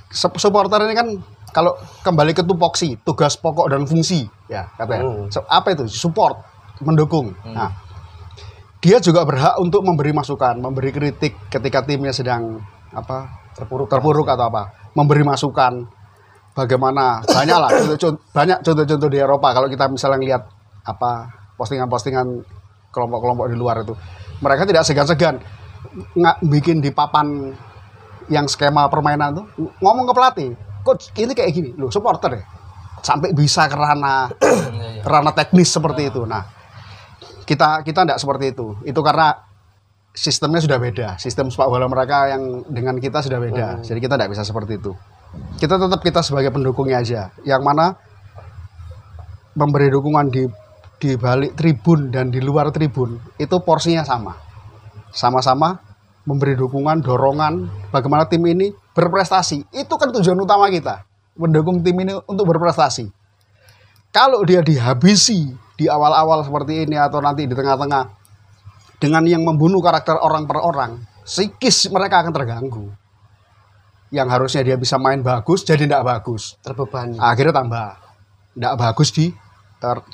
Sup- 0.09 0.37
Supporter 0.37 0.77
ini 0.83 0.93
kan 0.93 1.09
kalau 1.49 1.73
kembali 2.01 2.33
ke 2.33 2.41
tupoksi, 2.43 2.97
tugas 2.99 3.33
pokok 3.35 3.69
dan 3.69 3.85
fungsi, 3.85 4.25
ya 4.47 4.69
katanya. 4.75 5.05
Hmm. 5.05 5.29
So, 5.29 5.45
apa 5.47 5.73
itu? 5.73 5.85
Support, 5.85 6.52
mendukung. 6.83 7.33
Nah, 7.47 7.71
dia 8.83 8.99
juga 8.99 9.23
berhak 9.23 9.59
untuk 9.59 9.83
memberi 9.83 10.11
masukan, 10.11 10.59
memberi 10.59 10.91
kritik 10.91 11.39
ketika 11.49 11.83
timnya 11.83 12.11
sedang 12.11 12.59
apa 12.91 13.31
terpuruk, 13.55 13.87
terpuruk 13.87 14.27
atau 14.27 14.51
apa, 14.51 14.63
memberi 14.93 15.23
masukan. 15.23 15.87
Bagaimana 16.53 17.25
banyak 17.25 17.57
lah, 17.57 17.71
contoh- 17.97 18.21
banyak 18.29 18.61
contoh-contoh 18.61 19.09
di 19.09 19.17
Eropa. 19.17 19.57
Kalau 19.57 19.73
kita 19.73 19.89
misalnya 19.89 20.21
lihat 20.21 20.43
apa 20.85 21.33
postingan-postingan 21.57 22.45
kelompok-kelompok 22.93 23.49
di 23.49 23.57
luar 23.57 23.81
itu, 23.81 23.97
mereka 24.45 24.69
tidak 24.69 24.85
segan-segan 24.85 25.41
nggak 26.13 26.37
bikin 26.45 26.85
di 26.85 26.93
papan 26.93 27.57
yang 28.29 28.45
skema 28.47 28.87
permainan 28.87 29.33
tuh 29.35 29.47
ngomong 29.81 30.05
ke 30.05 30.13
pelatih, 30.13 30.51
coach 30.85 31.09
ini 31.17 31.33
kayak 31.33 31.53
gini, 31.53 31.71
loh 31.73 31.89
supporter 31.89 32.37
ya, 32.37 32.43
sampai 33.01 33.33
bisa 33.33 33.65
ke 33.65 33.77
ranah 33.77 34.29
Iya, 34.37 35.01
iya. 35.01 35.03
ranah 35.03 35.33
teknis 35.33 35.73
seperti 35.73 36.13
itu. 36.13 36.23
Nah, 36.29 36.45
kita 37.45 37.83
kita 37.87 38.07
tidak 38.07 38.19
seperti 38.19 38.55
itu. 38.55 38.77
Itu 38.87 39.01
karena 39.01 39.37
sistemnya 40.13 40.61
sudah 40.63 40.79
beda. 40.79 41.09
Sistem 41.19 41.49
sepak 41.49 41.69
bola 41.69 41.89
mereka 41.89 42.31
yang 42.31 42.65
dengan 42.69 42.99
kita 42.99 43.25
sudah 43.25 43.39
beda. 43.41 43.81
Jadi 43.83 43.99
kita 43.99 44.15
tidak 44.19 44.31
bisa 44.33 44.43
seperti 44.45 44.79
itu. 44.79 44.93
Kita 45.57 45.81
tetap 45.81 46.01
kita 46.05 46.21
sebagai 46.21 46.53
pendukungnya 46.53 47.01
aja. 47.01 47.33
Yang 47.43 47.63
mana 47.65 47.97
memberi 49.57 49.89
dukungan 49.93 50.29
di 50.29 50.45
di 51.03 51.19
balik 51.19 51.59
tribun 51.59 52.15
dan 52.15 52.31
di 52.31 52.39
luar 52.39 52.71
tribun 52.71 53.19
itu 53.41 53.57
porsinya 53.65 54.07
sama. 54.07 54.39
Sama-sama 55.13 55.77
memberi 56.25 56.55
dukungan, 56.55 57.03
dorongan 57.03 57.69
bagaimana 57.91 58.25
tim 58.31 58.45
ini 58.47 58.71
berprestasi. 58.95 59.69
Itu 59.75 59.99
kan 59.99 60.15
tujuan 60.15 60.39
utama 60.39 60.71
kita. 60.71 61.05
Mendukung 61.33 61.81
tim 61.81 61.97
ini 61.97 62.13
untuk 62.29 62.45
berprestasi 62.45 63.23
kalau 64.13 64.45
dia 64.45 64.61
dihabisi 64.61 65.57
di 65.83 65.91
awal-awal 65.91 66.47
seperti 66.47 66.87
ini 66.87 66.95
atau 66.95 67.19
nanti 67.19 67.51
di 67.51 67.55
tengah-tengah. 67.59 68.23
Dengan 69.03 69.27
yang 69.27 69.43
membunuh 69.43 69.83
karakter 69.83 70.15
orang 70.15 70.47
per 70.47 70.63
orang, 70.63 71.03
psikis 71.27 71.91
mereka 71.91 72.23
akan 72.23 72.31
terganggu. 72.31 72.87
Yang 74.15 74.29
harusnya 74.31 74.63
dia 74.63 74.77
bisa 74.79 74.95
main 74.95 75.27
bagus 75.27 75.67
jadi 75.67 75.91
tidak 75.91 76.07
bagus. 76.07 76.55
terbebani. 76.63 77.19
Akhirnya 77.19 77.51
tambah. 77.51 77.99
Tidak 78.55 78.75
bagus 78.79 79.11
di 79.11 79.35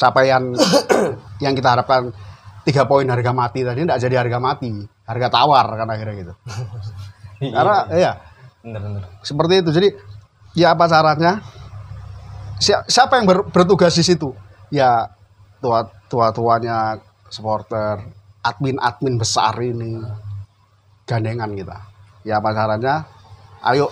capaian 0.01 0.57
yang 1.45 1.53
kita 1.53 1.77
harapkan. 1.77 2.17
Tiga 2.65 2.85
poin 2.85 3.05
harga 3.09 3.33
mati 3.33 3.65
tadi 3.65 3.85
tidak 3.85 4.01
jadi 4.01 4.17
harga 4.25 4.39
mati. 4.41 4.73
Harga 5.05 5.29
tawar 5.29 5.69
kan 5.69 5.89
akhirnya 5.89 6.15
gitu. 6.25 6.35
Karena 7.57 7.77
iya. 7.93 8.13
Bener 8.65 8.81
bener. 8.81 9.03
Seperti 9.21 9.55
itu. 9.61 9.71
Jadi 9.73 9.89
ya 10.57 10.73
apa 10.73 10.89
Si- 12.57 12.85
siapa 12.89 13.21
yang 13.21 13.27
ber- 13.29 13.49
bertugas 13.53 13.93
di 13.93 14.05
situ? 14.07 14.33
Ya 14.73 15.18
tua 15.59 15.87
tua 16.07 16.31
tuanya 16.31 16.99
supporter 17.29 18.01
admin 18.43 18.79
admin 18.81 19.19
besar 19.19 19.55
ini 19.61 20.01
gandengan 21.05 21.53
kita. 21.53 21.79
Ya 22.25 22.39
apa 22.39 22.53
caranya? 22.53 23.05
Ayo 23.65 23.91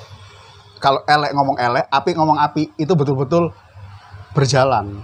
kalau 0.78 1.02
elek 1.08 1.32
ngomong 1.32 1.56
elek 1.56 1.84
api 1.88 2.10
ngomong 2.14 2.38
api 2.38 2.62
itu 2.76 2.92
betul-betul 2.92 3.50
berjalan. 4.36 5.02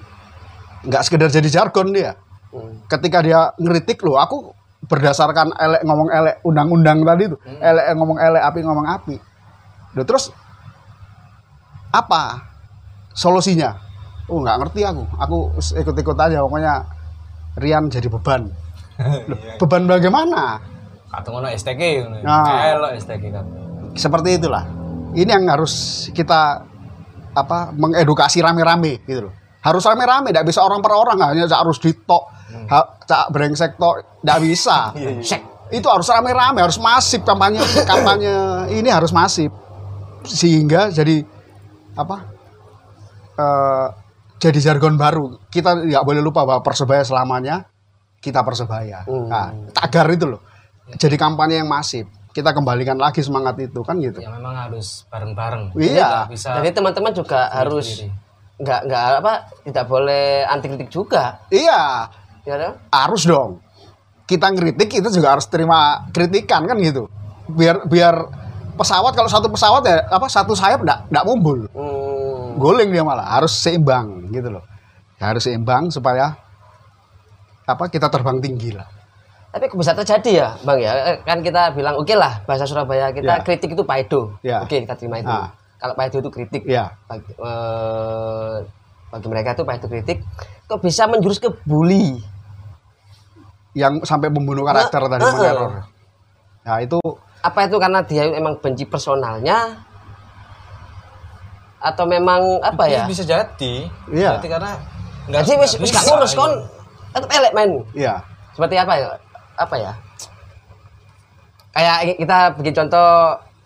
Nggak 0.85 1.03
sekedar 1.07 1.31
jadi 1.33 1.49
jargon 1.49 1.91
dia. 1.93 2.15
Hmm. 2.53 2.85
ketika 2.85 3.25
dia 3.25 3.49
ngeritik 3.57 4.05
loh 4.05 4.21
aku 4.21 4.53
berdasarkan 4.85 5.57
elek 5.57 5.89
ngomong 5.89 6.13
elek 6.13 6.37
undang-undang 6.45 7.01
tadi 7.01 7.33
itu 7.33 7.37
elek 7.65 7.97
ngomong 7.97 8.21
elek 8.21 8.43
api 8.45 8.61
ngomong 8.61 8.87
api. 8.93 9.17
Loh, 9.97 10.05
terus 10.05 10.29
apa 11.89 12.45
solusinya 13.17 13.77
oh 14.29 14.39
nggak 14.39 14.57
ngerti 14.63 14.81
aku. 14.85 15.03
Aku 15.19 15.39
ikut-ikut 15.59 16.17
aja 16.19 16.43
pokoknya 16.43 16.75
Rian 17.59 17.89
jadi 17.89 18.09
beban. 18.09 18.49
Loh, 19.29 19.39
beban 19.59 19.89
bagaimana? 19.89 20.61
Kata 21.09 21.29
ngono. 21.29 21.49
STK 21.53 21.83
Nah. 22.25 22.73
elok 22.73 22.93
STK 22.97 23.25
kan 23.29 23.47
seperti 23.93 24.41
itulah. 24.41 24.65
Ini 25.13 25.29
yang 25.29 25.45
harus 25.53 26.09
kita 26.17 26.65
apa 27.33 27.73
mengedukasi 27.77 28.41
rame-rame 28.41 29.05
gitu 29.05 29.29
loh. 29.29 29.35
Harus 29.61 29.85
rame-rame 29.85 30.33
tidak 30.33 30.49
bisa 30.49 30.65
orang 30.65 30.81
per 30.81 30.93
orang 30.97 31.21
hanya 31.21 31.45
harus 31.49 31.77
ditok 31.77 32.25
ha- 32.69 32.89
cak 33.05 33.29
brengsek 33.29 33.77
tok 33.77 34.21
tidak 34.25 34.39
bisa. 34.41 34.93
Sek. 35.29 35.43
itu 35.73 35.89
harus 35.89 36.05
rame-rame 36.05 36.61
harus 36.61 36.77
masif 36.77 37.25
kampanye 37.25 37.61
kampanye 37.89 38.33
ini 38.77 38.89
harus 38.93 39.13
masif. 39.13 39.49
Sehingga 40.25 40.89
jadi 40.89 41.25
apa 41.93 42.17
eh, 43.37 43.87
jadi 44.43 44.59
jargon 44.59 44.99
baru. 44.99 45.39
Kita 45.47 45.79
nggak 45.87 46.03
boleh 46.03 46.19
lupa 46.19 46.43
bahwa 46.43 46.67
persebaya 46.67 47.07
selamanya 47.07 47.71
kita 48.19 48.43
persebaya. 48.43 49.07
Hmm. 49.07 49.31
nah, 49.31 49.55
tagar 49.71 50.11
itu 50.11 50.27
loh. 50.27 50.43
Jadi 50.99 51.15
kampanye 51.15 51.63
yang 51.63 51.71
masif. 51.71 52.11
Kita 52.33 52.51
kembalikan 52.51 52.97
lagi 52.99 53.23
semangat 53.23 53.61
itu 53.61 53.85
kan 53.87 54.03
gitu. 54.03 54.19
Ya 54.19 54.33
memang 54.35 54.57
harus 54.57 55.07
bareng-bareng. 55.07 55.77
Iya. 55.79 56.27
Nggak 56.27 56.31
bisa 56.33 56.49
Jadi 56.59 56.69
teman-teman 56.75 57.13
juga 57.15 57.41
harus 57.55 57.87
sendiri. 57.87 58.09
nggak 58.63 58.81
nggak 58.89 59.05
apa 59.23 59.33
tidak 59.69 59.85
boleh 59.87 60.25
anti 60.47 60.67
kritik 60.71 60.91
juga, 60.91 61.43
iya. 61.51 62.07
Ya 62.43 62.57
kan? 62.59 62.73
harus 62.91 63.23
dong. 63.27 63.63
Kita 64.27 64.51
ngeritik 64.51 64.91
kita 64.91 65.13
juga 65.13 65.39
harus 65.39 65.47
terima 65.47 66.09
kritikan 66.11 66.67
kan 66.67 66.79
gitu. 66.81 67.07
Biar 67.53 67.85
biar 67.87 68.15
pesawat 68.75 69.13
kalau 69.13 69.31
satu 69.31 69.47
pesawat 69.53 69.83
ya 69.85 69.99
apa 70.09 70.27
satu 70.27 70.57
sayap 70.57 70.83
enggak 70.83 71.01
enggak 71.13 71.25
mumbul. 71.27 71.61
Hmm. 71.75 72.02
Guling 72.63 72.95
dia 72.95 73.03
malah 73.03 73.27
harus 73.27 73.51
seimbang 73.53 74.31
gitu 74.31 74.49
loh 74.49 74.63
harus 75.19 75.43
seimbang 75.43 75.91
supaya 75.91 76.39
apa 77.63 77.87
kita 77.87 78.07
terbang 78.07 78.39
tinggi 78.39 78.75
lah 78.75 78.87
Tapi 79.53 79.69
bisa 79.69 79.93
terjadi 79.93 80.33
ya, 80.33 80.49
Bang 80.65 80.81
ya. 80.81 81.21
Kan 81.29 81.45
kita 81.45 81.77
bilang 81.77 82.01
oke 82.01 82.17
lah 82.17 82.41
bahasa 82.49 82.65
Surabaya 82.65 83.13
kita 83.13 83.37
Ya. 83.37 83.45
kritik 83.45 83.77
itu 83.77 83.85
paido. 83.85 84.41
Ya. 84.41 84.65
Oke, 84.65 84.81
kita 84.81 84.97
terima 84.97 85.21
itu. 85.21 85.29
Ah. 85.29 85.53
Kalau 85.77 85.93
paido 85.93 86.25
itu 86.25 86.33
kritik. 86.33 86.65
Iya. 86.65 86.97
Bagi, 87.05 87.37
eh, 87.37 88.57
bagi 89.13 89.27
mereka 89.29 89.53
itu 89.53 89.69
paido 89.69 89.93
kritik 89.93 90.25
kok 90.65 90.81
bisa 90.81 91.05
menjurus 91.05 91.37
ke 91.37 91.53
bully. 91.69 92.25
yang 93.77 94.01
sampai 94.05 94.33
membunuh 94.33 94.65
karakter 94.65 95.05
tadi 95.05 95.21
Nah, 95.21 95.29
eh, 95.29 95.37
meneror 95.37 95.73
nah 96.63 96.77
itu 96.81 96.97
Apa 97.41 97.69
itu 97.69 97.77
karena 97.77 98.01
dia 98.05 98.33
memang 98.33 98.57
benci 98.57 98.89
personalnya 98.89 99.85
atau 101.83 102.05
memang 102.07 102.41
apa 102.61 102.87
ya? 102.87 103.03
bisa 103.05 103.23
jadi 103.23 103.91
Iya. 104.07 104.39
Jadi 104.39 104.49
karena 104.49 104.73
nggak 105.27 105.41
Jadi 105.41 105.53
wis 105.59 105.71
nggak 105.73 105.83
wis 105.83 105.91
gak 105.93 106.05
ngurus 106.07 106.33
ini. 106.33 106.39
kon 106.39 106.53
tetep 107.13 107.31
elek 107.31 107.53
main. 107.53 107.71
iya 107.93 108.15
Seperti 108.53 108.75
apa 108.77 108.93
ya? 108.95 109.09
Apa 109.55 109.75
ya? 109.77 109.93
Kayak 111.73 111.95
kita 112.17 112.39
bikin 112.55 112.75
contoh 112.77 113.09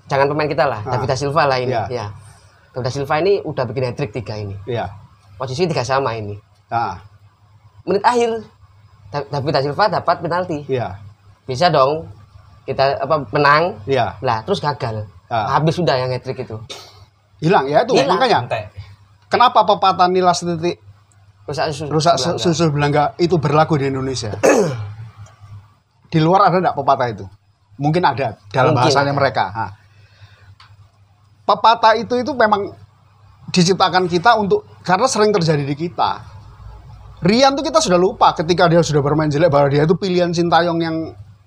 jangan 0.07 0.27
pemain 0.27 0.47
kita 0.47 0.65
lah, 0.65 0.81
Ah. 0.81 0.95
David 0.95 1.09
da 1.09 1.17
Silva 1.17 1.43
lah 1.45 1.59
ini. 1.59 1.75
Iya. 1.75 1.85
Ya. 1.91 2.07
David 2.71 2.85
da 2.85 2.93
Silva 2.93 3.15
ini 3.19 3.33
udah 3.41 3.65
bikin 3.65 3.83
hat 3.85 3.95
trick 3.95 4.13
tiga 4.13 4.35
ini. 4.35 4.55
iya 4.65 4.87
Posisi 5.35 5.65
tiga 5.65 5.83
sama 5.83 6.15
ini. 6.15 6.39
nah 6.67 6.99
Menit 7.83 8.03
akhir 8.03 8.31
Da- 9.07 9.29
David 9.29 9.53
da 9.53 9.61
Silva 9.61 9.85
dapat 9.89 10.17
penalti. 10.19 10.63
iya 10.67 10.95
Bisa 11.45 11.67
dong 11.67 12.07
kita 12.63 12.99
apa 12.99 13.23
menang. 13.31 13.79
iya 13.85 14.15
Lah, 14.21 14.43
terus 14.43 14.59
gagal. 14.59 15.07
Ah. 15.27 15.59
Habis 15.59 15.75
sudah 15.75 15.95
yang 15.97 16.09
hat 16.09 16.23
trick 16.23 16.39
itu. 16.41 16.55
Hilang 17.39 17.67
ya 17.67 17.85
itu 17.85 17.93
Hilang. 17.93 18.17
makanya 18.17 18.39
Entek. 18.45 18.65
kenapa 19.29 19.63
pepatah 19.63 20.09
nilas 20.09 20.41
titik 20.41 20.81
Rusak 21.47 21.71
susu. 21.71 21.85
rusak 21.87 22.15
Belanda. 22.19 22.43
susu 22.43 22.65
belangga 22.69 23.05
itu 23.17 23.37
berlaku 23.39 23.79
di 23.79 23.87
Indonesia. 23.87 24.35
di 26.13 26.19
luar 26.19 26.51
ada 26.51 26.59
enggak 26.59 26.75
pepatah 26.75 27.07
itu? 27.07 27.23
Mungkin 27.79 28.03
ada 28.03 28.35
dalam 28.51 28.75
Mungkin 28.75 28.83
bahasanya 28.83 29.13
ada. 29.13 29.19
mereka. 29.21 29.45
Nah, 29.55 29.71
pepatah 31.45 31.95
itu 31.95 32.19
itu 32.19 32.33
memang 32.35 32.75
diciptakan 33.53 34.11
kita 34.11 34.35
untuk 34.35 34.67
karena 34.83 35.07
sering 35.07 35.31
terjadi 35.31 35.63
di 35.63 35.77
kita. 35.77 36.35
Rian 37.23 37.55
tuh 37.55 37.63
kita 37.63 37.79
sudah 37.79 37.97
lupa 37.97 38.35
ketika 38.35 38.67
dia 38.67 38.83
sudah 38.83 39.01
bermain 39.01 39.31
jelek 39.31 39.49
bahwa 39.49 39.71
dia 39.71 39.87
itu 39.87 39.95
pilihan 39.95 40.31
Sintayong 40.31 40.79
yang 40.79 40.97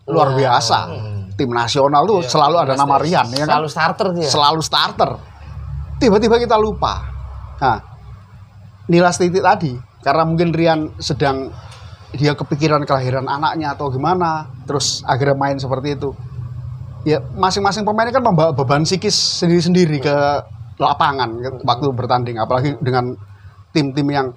luar 0.08 0.32
Wah. 0.32 0.36
biasa. 0.36 0.80
Tim 1.36 1.52
nasional 1.52 2.04
tuh 2.04 2.24
selalu 2.24 2.56
ada 2.58 2.74
nama 2.74 2.96
Rian 2.96 3.28
ya 3.32 3.44
kan? 3.44 3.60
Selalu 3.60 3.68
starter 3.68 4.08
dia. 4.16 4.28
selalu 4.28 4.62
starter. 4.64 5.12
Tiba-tiba 6.00 6.40
kita 6.40 6.56
lupa. 6.56 7.04
Nah, 7.60 7.84
nilas 8.88 9.20
titik 9.20 9.44
tadi 9.44 9.76
karena 10.00 10.24
mungkin 10.24 10.56
Rian 10.56 10.96
sedang 10.98 11.52
dia 12.16 12.34
kepikiran 12.34 12.88
kelahiran 12.88 13.28
anaknya 13.30 13.78
atau 13.78 13.92
gimana, 13.94 14.50
terus 14.66 15.06
akhirnya 15.06 15.38
main 15.38 15.58
seperti 15.60 16.00
itu. 16.00 16.16
Ya 17.06 17.22
masing-masing 17.22 17.86
pemain 17.86 18.10
kan 18.10 18.24
membawa 18.24 18.52
beban 18.56 18.84
psikis 18.88 19.44
sendiri-sendiri 19.44 20.02
ke 20.02 20.16
lapangan 20.80 21.30
ke- 21.38 21.62
waktu 21.68 21.86
bertanding, 21.92 22.40
apalagi 22.40 22.80
dengan 22.80 23.14
tim-tim 23.76 24.08
yang 24.10 24.28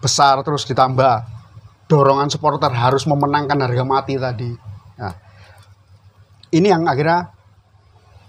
besar 0.00 0.40
terus 0.44 0.64
ditambah 0.64 1.24
dorongan 1.90 2.30
supporter 2.30 2.70
harus 2.70 3.04
memenangkan 3.08 3.58
harga 3.58 3.84
mati 3.84 4.14
tadi. 4.16 4.50
Nah, 5.00 5.12
ini 6.54 6.68
yang 6.70 6.86
akhirnya 6.86 7.34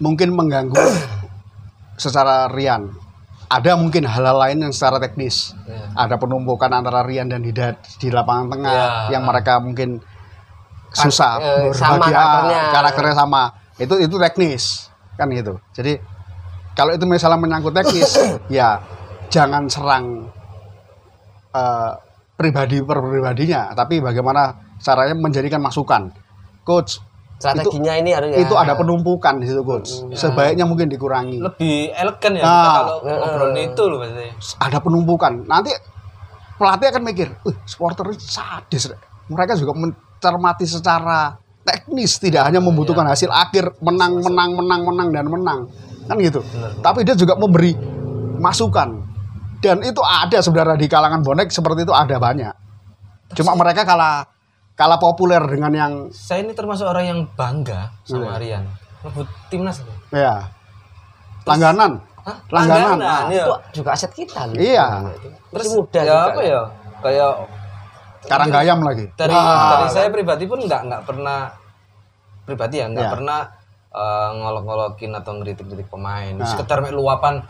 mungkin 0.01 0.33
mengganggu 0.33 0.75
secara 2.01 2.49
Rian. 2.49 2.89
Ada 3.51 3.75
mungkin 3.77 4.07
hal-hal 4.07 4.37
lain 4.41 4.57
yang 4.65 4.73
secara 4.73 4.97
teknis. 4.97 5.53
Ya. 5.67 6.07
Ada 6.07 6.15
penumpukan 6.17 6.71
antara 6.71 7.05
Rian 7.05 7.29
dan 7.29 7.45
Didat 7.45 7.77
di 8.01 8.09
lapangan 8.09 8.47
tengah 8.57 8.73
Ya. 8.73 8.87
yang 9.19 9.23
mereka 9.27 9.61
mungkin 9.61 10.01
susah 10.91 11.39
eh, 11.39 11.69
sama 11.71 12.09
karakternya. 12.09 12.61
karakternya 12.73 13.15
sama. 13.15 13.43
Itu 13.77 13.95
itu 14.01 14.15
teknis 14.17 14.89
kan 15.19 15.27
gitu. 15.29 15.59
Jadi 15.77 15.99
kalau 16.73 16.95
itu 16.95 17.03
misalnya 17.05 17.37
menyangkut 17.37 17.75
teknis, 17.75 18.15
ya 18.49 18.79
jangan 19.29 19.67
serang 19.67 20.31
eh, 21.53 21.91
pribadi 22.39 22.81
per 22.81 22.97
pribadinya, 23.03 23.75
tapi 23.75 24.01
bagaimana 24.01 24.55
caranya 24.81 25.13
menjadikan 25.13 25.61
masukan. 25.61 26.09
Coach, 26.65 26.97
Strateginya 27.41 27.93
ini 27.97 28.13
harus 28.13 28.29
ya. 28.29 28.45
itu 28.45 28.53
ada 28.53 28.77
penumpukan 28.77 29.41
di 29.41 29.49
situ 29.49 29.65
coach. 29.65 30.05
Sebaiknya 30.13 30.69
mungkin 30.69 30.85
dikurangi. 30.87 31.41
lebih 31.41 31.89
elegan 31.97 32.37
ya 32.37 32.43
Ah. 32.45 32.53
kita 32.53 32.69
kalau 32.77 32.97
ngobrol 33.01 33.51
itu 33.57 33.83
loh 33.89 33.97
pasti 33.97 34.25
Ada 34.61 34.77
penumpukan. 34.77 35.33
Nanti 35.49 35.73
pelatih 36.61 36.87
akan 36.93 37.01
mikir, 37.01 37.27
"Wih, 37.41 37.57
supporter 37.65 38.13
ini 38.13 38.21
sadis." 38.21 38.93
Mereka 39.25 39.57
juga 39.57 39.73
mencermati 39.73 40.69
secara 40.69 41.33
teknis, 41.65 42.21
tidak 42.21 42.45
hanya 42.45 42.61
membutuhkan 42.61 43.09
hasil 43.09 43.33
akhir 43.33 43.73
menang, 43.81 44.21
menang, 44.21 44.53
menang, 44.53 44.81
menang 44.85 45.09
dan 45.09 45.25
menang. 45.25 45.59
Kan 46.05 46.17
gitu. 46.21 46.45
Tapi 46.81 47.01
dia 47.01 47.17
juga 47.17 47.33
memberi 47.33 47.73
masukan. 48.37 49.01
Dan 49.61 49.81
itu 49.81 50.01
ada 50.01 50.41
sebenarnya 50.41 50.77
di 50.77 50.89
kalangan 50.89 51.21
bonek 51.21 51.49
seperti 51.49 51.85
itu 51.85 51.93
ada 51.93 52.17
banyak. 52.17 52.53
Cuma 53.33 53.53
mereka 53.53 53.85
kalah 53.85 54.25
kalah 54.81 54.97
populer 54.97 55.37
dengan 55.45 55.69
yang 55.71 55.93
saya 56.09 56.41
ini 56.41 56.51
termasuk 56.51 56.83
orang 56.83 57.05
yang 57.05 57.19
bangga 57.31 57.93
sama 58.01 58.33
Iya. 58.33 58.41
Rian 58.41 58.63
rebut 59.01 59.27
timnas 59.47 59.77
itu 59.79 59.93
ya 60.11 60.49
langganan. 61.43 62.01
Hah? 62.21 62.37
Langganan. 62.49 62.97
Langganan, 62.97 63.23
iya. 63.29 63.45
itu 63.45 63.53
juga 63.77 63.89
aset 63.93 64.11
kita 64.11 64.45
loh. 64.45 64.53
Iya. 64.53 64.85
Terus 65.49 65.67
muda 65.71 65.89
ya 65.95 66.05
juga. 66.05 66.17
apa 66.27 66.41
ya 66.43 66.61
kayak 66.99 67.31
Karanggayam 68.21 68.79
lagi. 68.81 69.05
dari 69.17 69.33
Ah. 69.33 69.69
dari 69.75 69.87
saya 69.89 70.07
pribadi 70.09 70.45
pun 70.45 70.61
nggak 70.61 70.81
nggak 70.85 71.01
pernah 71.03 71.49
pribadi 72.43 72.77
ya 72.77 72.85
nggak 72.87 73.05
Ya. 73.05 73.11
pernah 73.11 73.39
eh, 73.91 74.29
ngolok-ngolokin 74.31 75.11
atau 75.11 75.31
ngeritik-ngeritik 75.35 75.89
pemain 75.89 76.31
Nah. 76.31 76.45
sekedar 76.45 76.79
mek 76.79 76.93
luapan 76.93 77.41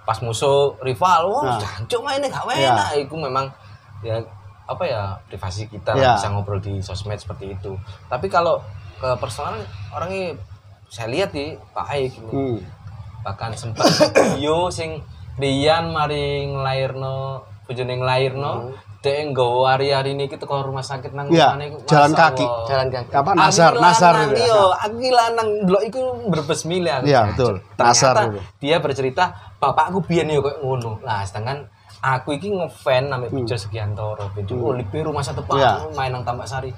pas 0.00 0.16
musuh 0.22 0.78
rival 0.80 1.28
wah 1.28 1.42
Nah. 1.44 1.58
jancuk 1.60 2.00
mainnya 2.00 2.30
gak 2.30 2.46
Ya. 2.50 2.72
enak 2.72 2.88
itu 2.96 3.14
memang 3.14 3.50
ya 4.00 4.16
apa 4.70 4.84
ya 4.84 5.02
privasi 5.26 5.66
kita 5.66 5.92
Ya. 5.92 6.14
bisa 6.14 6.30
ngobrol 6.30 6.58
di 6.58 6.78
sosmed 6.78 7.18
seperti 7.18 7.52
itu 7.52 7.74
tapi 8.06 8.26
kalau 8.26 8.62
ke 8.96 9.10
personal 9.18 9.58
orangnya 9.90 10.38
saya 10.86 11.08
lihat 11.08 11.30
di 11.30 11.58
Pak 11.68 11.86
Aik 11.88 12.12
ini 12.16 12.30
Hmm. 12.30 12.58
bahkan 13.20 13.50
sempat 13.52 13.90
video 14.14 14.70
sing 14.70 15.02
Rian 15.36 15.88
mari 15.88 16.46
nglairno 16.46 17.40
bojone 17.64 17.94
nglairno 17.96 18.52
dhek 19.00 19.32
nggawa 19.32 19.72
hari-hari 19.72 20.12
niki 20.12 20.36
teko 20.36 20.60
rumah 20.60 20.84
sakit 20.84 21.10
nang 21.10 21.32
Iya, 21.32 21.56
iku, 21.58 21.80
jalan 21.88 22.12
kaki. 22.12 22.44
Allah. 22.44 22.66
Jalan 22.68 22.88
kaki. 22.92 23.10
Apa 23.10 23.30
nasar, 23.32 23.72
nasar 23.74 24.12
itu 24.26 24.36
ya. 24.36 24.44
Iya, 24.44 24.60
aku 24.76 24.96
lanang 25.08 25.48
delok 25.64 25.82
iku 25.82 26.00
berbes 26.28 26.68
milih 26.68 26.92
aku. 26.92 27.04
Iya, 27.08 27.16
Nah, 27.16 27.28
betul. 27.32 27.54
Ternyata 27.72 27.80
Nasar 27.80 28.14
itu. 28.28 28.40
dia 28.60 28.76
bercerita 28.76 29.24
bapakku 29.56 30.04
biyen 30.04 30.28
yo 30.28 30.44
koyo 30.44 30.60
ngono. 30.60 31.00
Lah, 31.00 31.24
sedangkan 31.24 31.64
aku 32.00 32.32
iki 32.32 32.48
ngefan 32.50 33.06
name 33.06 33.28
Bejo 33.28 33.54
Sugiantoro. 33.54 34.32
Bejo 34.32 34.56
oh 34.56 34.72
lipe 34.72 34.98
rumah 34.98 35.20
satu 35.20 35.40
pak 35.42 35.52
Hmm. 35.52 35.60
Iya. 35.60 35.72
main 35.92 36.10
nang 36.10 36.22
Tambak 36.22 36.44
Sari. 36.44 36.72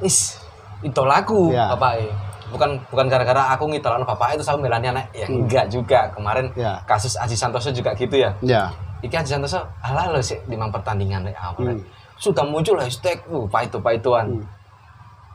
Is 0.00 0.38
idolaku 0.80 1.50
Iya. 1.50 1.72
bapake. 1.72 2.10
Bukan 2.44 2.70
bukan 2.86 3.06
gara-gara 3.08 3.50
aku 3.50 3.66
ngidolakno 3.66 4.04
bapak 4.04 4.34
itu 4.34 4.42
sama 4.42 4.62
melani 4.62 4.86
anak 4.88 5.10
ya 5.10 5.26
enggak 5.26 5.66
juga 5.68 6.06
kemarin 6.10 6.46
Hmm. 6.48 6.60
Iya. 6.60 6.72
kasus 6.84 7.14
Aji 7.14 7.34
Santoso 7.34 7.70
juga 7.70 7.90
gitu 7.92 8.14
ya 8.14 8.30
Ya. 8.40 8.70
Iki 9.00 9.14
Aji 9.16 9.30
Santoso 9.32 9.58
alah 9.80 10.06
lo 10.08 10.18
sih 10.18 10.38
limang 10.44 10.68
pertandingan 10.68 11.24
dari 11.24 11.34
awal 11.34 11.72
Hmm. 11.72 11.82
sudah 12.14 12.42
muncul 12.42 12.76
hashtag 12.76 13.18
uh, 13.26 13.42
paitu 13.48 13.76
paituan 13.76 14.26
Hmm. 14.28 14.46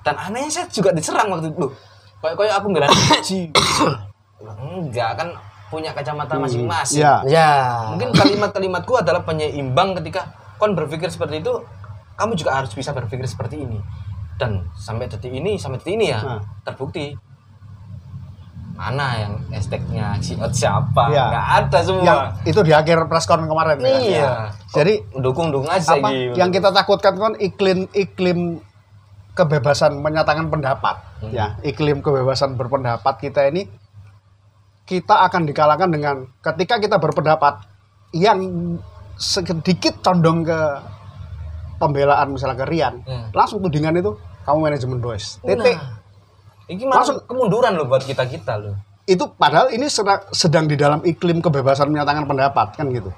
dan 0.02 0.16
anehnya 0.18 0.48
saya 0.50 0.66
juga 0.70 0.92
diserang 0.92 1.28
waktu 1.30 1.50
itu 1.50 1.68
kayak 2.20 2.36
kayak 2.36 2.54
aku 2.56 2.68
bilang 2.70 2.92
Aji 3.18 3.52
enggak 4.40 5.12
kan 5.16 5.30
punya 5.70 5.94
kacamata 5.94 6.36
masing-masing 6.36 7.00
Ya. 7.00 7.22
Ya. 7.24 7.50
mungkin 7.88 8.10
kalimat-kalimatku 8.12 8.94
adalah 8.96 9.22
penyeimbang 9.22 9.94
ketika 9.98 10.30
kon 10.58 10.74
berpikir 10.74 11.08
seperti 11.08 11.40
itu 11.40 11.54
kamu 12.16 12.36
juga 12.36 12.58
harus 12.58 12.74
bisa 12.74 12.92
berpikir 12.92 13.24
seperti 13.24 13.62
ini 13.62 13.80
dan 14.36 14.66
sampai 14.74 15.06
detik 15.06 15.30
ini 15.30 15.56
sampai 15.56 15.78
detik 15.78 15.96
ini 15.96 16.10
ya 16.10 16.20
Nah. 16.20 16.42
terbukti 16.64 17.14
mana 18.74 19.12
yang 19.20 19.34
hashtagnya 19.52 20.16
si 20.18 20.40
siapa 20.56 21.12
Iya. 21.12 21.26
nggak 21.28 21.48
ada 21.60 21.80
semua 21.84 22.04
Yang 22.04 22.20
itu 22.48 22.60
di 22.64 22.72
akhir 22.72 22.98
press 23.06 23.28
con 23.28 23.44
kemarin 23.44 23.76
kan? 23.76 24.00
Iya. 24.00 24.32
Jadi 24.72 24.94
dukung 25.14 25.52
dukung 25.52 25.68
aja 25.68 26.00
apa 26.00 26.08
gitu 26.10 26.34
yang 26.34 26.48
kita 26.48 26.72
takutkan 26.72 27.14
kan 27.14 27.34
iklim 27.38 27.92
iklim 27.92 28.64
kebebasan 29.36 30.00
menyatakan 30.00 30.48
pendapat 30.48 30.96
Hmm. 31.20 31.36
ya 31.36 31.60
iklim 31.62 32.00
kebebasan 32.00 32.56
berpendapat 32.56 33.20
kita 33.20 33.52
ini 33.52 33.68
kita 34.90 35.30
akan 35.30 35.46
dikalahkan 35.46 35.90
dengan 35.94 36.26
ketika 36.42 36.82
kita 36.82 36.98
berpendapat 36.98 37.62
yang 38.10 38.42
sedikit 39.22 40.02
condong 40.02 40.42
ke 40.42 40.60
pembelaan 41.78 42.34
misalnya 42.34 42.58
ke 42.58 42.66
Rian 42.66 43.06
Hmm. 43.06 43.30
langsung 43.32 43.62
tudingan 43.62 43.94
itu 43.96 44.18
kamu 44.44 44.58
manajemen 44.66 44.98
boys. 44.98 45.38
Titik. 45.46 45.78
Nah, 45.78 46.02
ini 46.66 46.82
Langsung- 46.90 47.22
kemunduran 47.24 47.78
loh 47.78 47.86
buat 47.86 48.02
kita 48.02 48.26
kita 48.26 48.58
loh. 48.58 48.74
Itu 49.06 49.30
padahal 49.30 49.70
ini 49.70 49.86
sedang, 49.86 50.26
sedang 50.34 50.66
di 50.66 50.74
dalam 50.74 51.06
iklim 51.06 51.38
kebebasan 51.38 51.90
menyatakan 51.90 52.26
pendapat 52.26 52.74
kan 52.74 52.90
gitu. 52.90 53.14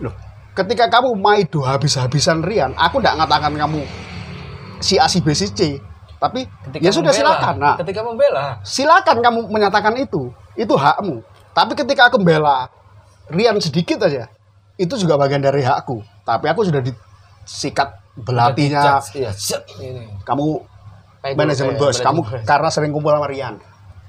Loh 0.00 0.16
ketika 0.56 0.88
kamu 0.88 1.12
maido 1.20 1.60
habis-habisan 1.60 2.40
Rian 2.40 2.72
aku 2.80 3.04
tidak 3.04 3.20
ngatakan 3.20 3.52
kamu 3.52 3.84
si 4.80 4.96
A 4.96 5.04
si 5.04 5.20
B 5.20 5.36
si 5.36 5.52
C 5.52 5.76
tapi 6.16 6.48
ya 6.80 6.88
sudah 6.88 7.12
membela, 7.12 7.20
silakan. 7.36 7.54
Nah. 7.60 7.76
Ketika 7.76 8.00
membela. 8.00 8.44
Silakan 8.64 9.16
kamu 9.20 9.40
menyatakan 9.52 9.94
itu 10.00 10.32
itu 10.56 10.74
hakmu. 10.74 11.22
Tapi 11.52 11.72
ketika 11.72 12.08
aku 12.12 12.20
membela 12.20 12.68
Rian 13.32 13.56
sedikit 13.60 14.02
aja 14.06 14.28
itu 14.76 14.94
juga 14.96 15.16
bagian 15.16 15.40
dari 15.40 15.64
hakku. 15.64 16.02
Tapi 16.24 16.46
aku 16.50 16.66
sudah 16.66 16.80
disikat 16.84 17.96
belatinya. 18.16 19.00
Iya. 19.14 19.30
Ini. 19.80 20.20
Kamu 20.24 20.46
manajemen 21.36 21.74
gitu, 21.76 21.86
bos. 21.86 21.98
Kamu 22.00 22.20
bos. 22.24 22.44
karena 22.44 22.68
sering 22.68 22.92
kumpul 22.92 23.12
sama 23.12 23.28
Rian. 23.28 23.56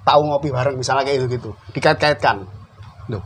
Tahu 0.07 0.21
ngopi 0.23 0.49
bareng 0.55 0.75
misalnya 0.79 1.03
kayak 1.03 1.17
gitu 1.23 1.27
gitu 1.35 1.49
dikait-kaitkan. 1.75 2.47
Loh. 3.07 3.23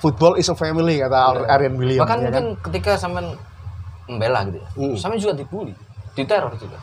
football 0.00 0.40
is 0.40 0.48
a 0.48 0.56
family 0.56 0.96
kata 0.96 1.44
Arian 1.44 1.76
William 1.76 2.00
bahkan 2.00 2.24
ya 2.24 2.32
mungkin 2.32 2.56
kan? 2.56 2.64
ketika 2.72 2.90
sampean 2.96 3.36
membela 4.08 4.48
gitu 4.48 4.58
ya 4.64 4.68
Hmm. 4.72 4.96
sampean 4.96 5.20
juga 5.20 5.34
dibulli 5.36 5.76
diteror 6.16 6.56
juga 6.56 6.80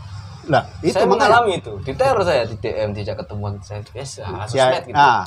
lah 0.48 0.64
itu 0.80 0.96
saya 0.96 1.06
mengalami 1.06 1.60
itu. 1.60 1.74
Diteror 1.84 2.24
saya 2.24 2.44
di 2.48 2.56
DM 2.58 2.96
tidak 2.96 3.24
ketemuan 3.24 3.60
saya. 3.60 3.84
Biasa 3.84 4.24
ya, 4.24 4.48
sosmed 4.48 4.84
gitu. 4.88 4.96
Nah 4.96 5.22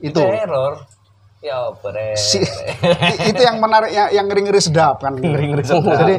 itu. 0.00 0.20
teror. 0.20 0.74
Ya 1.42 1.58
bre. 1.74 2.14
Si- 2.14 2.38
itu 3.30 3.40
yang 3.42 3.58
menarik 3.58 3.90
yang, 3.90 4.08
yang 4.14 4.26
ngeri-ngeri 4.30 4.62
sedap 4.62 5.02
kan. 5.02 5.18
Ngeri-ngeri 5.18 5.64
sedap. 5.66 5.90
jadi 6.06 6.14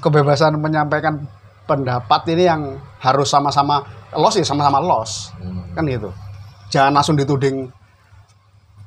kebebasan 0.00 0.56
menyampaikan 0.56 1.20
pendapat 1.68 2.24
ini 2.32 2.48
yang 2.48 2.62
harus 2.98 3.28
sama-sama 3.28 3.84
los 4.16 4.34
ya 4.34 4.42
sama-sama 4.42 4.80
los. 4.80 5.30
Hmm. 5.36 5.76
kan 5.76 5.84
gitu. 5.84 6.08
Jangan 6.70 6.96
langsung 6.96 7.14
dituding 7.14 7.68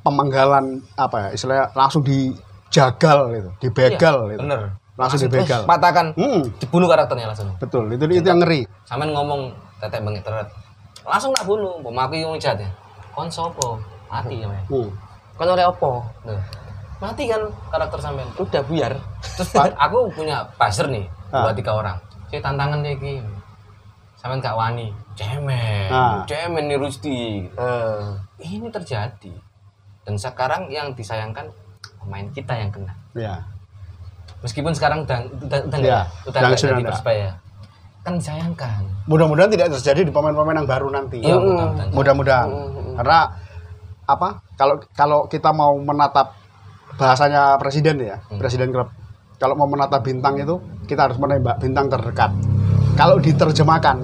pemenggalan 0.03 0.83
apa 0.99 1.15
ya 1.15 1.27
istilahnya 1.31 1.65
langsung 1.73 2.03
dijagal 2.03 3.19
gitu 3.31 3.49
dibegal 3.63 4.27
Iya, 4.27 4.31
gitu. 4.35 4.41
bener 4.43 4.61
langsung 4.93 5.25
dibegal. 5.25 5.65
patahkan 5.65 6.13
hmm, 6.13 6.61
dibunuh 6.61 6.85
karakternya 6.85 7.33
langsung. 7.33 7.49
Betul 7.57 7.89
itu 7.97 8.05
itu 8.13 8.27
yang 8.27 8.41
ngeri. 8.41 8.61
Sampean 8.85 9.09
ngomong 9.09 9.49
tetek 9.81 10.05
bengek 10.05 10.21
teret. 10.21 10.47
Langsung 11.03 11.33
tak 11.33 11.49
bunuh. 11.49 11.81
Mau 11.81 11.91
aku 11.97 12.13
yang 12.15 12.37
jahat 12.37 12.61
ya. 12.61 12.69
Kon 13.13 13.29
sopo 13.29 13.81
mati 14.09 14.41
ya 14.41 14.47
hmm. 14.49 14.89
Kan 15.33 15.49
oleh 15.49 15.65
opo? 15.65 16.05
Loh, 16.29 16.37
mati 17.01 17.25
kan 17.25 17.41
karakter 17.73 17.97
sampean. 17.97 18.29
Udah 18.37 18.61
buyar. 18.61 18.93
terus 19.33 19.49
aku 19.85 20.13
punya 20.13 20.45
buzzer 20.57 20.85
nih 20.89 21.05
Ah. 21.33 21.49
buat 21.49 21.57
tiga 21.57 21.73
orang. 21.73 21.97
Saya 22.29 22.45
tantangan 22.45 22.85
deh 22.85 22.93
ki 22.93 23.17
sampean 24.21 24.37
gak 24.37 24.53
wani. 24.53 24.93
Cemen 25.17 25.89
Ah. 25.89 26.21
cemen 26.29 26.69
nih 26.69 26.77
Rusti. 26.77 27.49
Eh, 27.49 28.05
ini 28.45 28.69
terjadi. 28.69 29.33
Dan 30.05 30.13
sekarang 30.21 30.69
yang 30.69 30.93
disayangkan 30.93 31.49
pemain 31.97 32.29
kita 32.29 32.53
yang 32.53 32.69
kena. 32.69 32.93
Ya 33.17 33.41
meskipun 34.43 34.71
sekarang 34.71 35.07
udah 35.07 35.19
udah 35.41 35.59
udah 35.65 35.77
nggak- 35.79 36.07
udah 36.27 36.39
nggak 36.39 36.59
sudah 36.59 36.77
persebaya. 36.83 37.29
Kan 38.03 38.19
disayangkan. 38.19 38.83
Mudah-mudahan 39.07 39.47
tidak 39.47 39.71
terjadi 39.73 40.03
di 40.03 40.11
pemain-pemain 40.11 40.59
yang 40.59 40.67
baru 40.67 40.91
nanti. 40.91 41.17
Iya 41.17 41.39
mudah-mudahan. 41.39 41.89
Mudah-mudahan. 41.95 42.49
Karena 42.99 43.19
apa 44.03 44.27
kalau 44.53 44.75
kalau 44.91 45.19
kita 45.25 45.49
mau 45.49 45.71
menatap 45.79 46.35
bahasanya 46.93 47.55
presiden 47.55 47.97
ya 47.97 48.19
presiden 48.35 48.69
klub. 48.69 48.91
Kalau 49.39 49.55
mau 49.55 49.65
menatap 49.65 50.03
bintang 50.03 50.35
itu 50.35 50.59
kita 50.85 51.07
harus 51.07 51.17
menembak 51.17 51.57
bintang 51.57 51.87
terdekat. 51.87 52.31
Kalau 52.93 53.17
diterjemahkan 53.17 54.03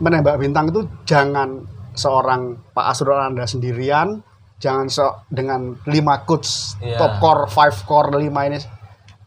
menembak 0.00 0.36
bintang 0.36 0.68
itu 0.68 0.84
jangan 1.04 1.62
seorang 1.94 2.58
Pak 2.74 2.86
Asrul 2.90 3.14
Anda 3.14 3.46
sendirian 3.46 4.20
jangan 4.58 4.86
so, 4.88 5.22
dengan 5.28 5.76
lima 5.84 6.24
coach 6.24 6.74
Iya. 6.80 6.98
top 6.98 7.12
core 7.20 7.44
five 7.46 7.76
core 7.84 8.18
lima 8.18 8.48
ini 8.48 8.58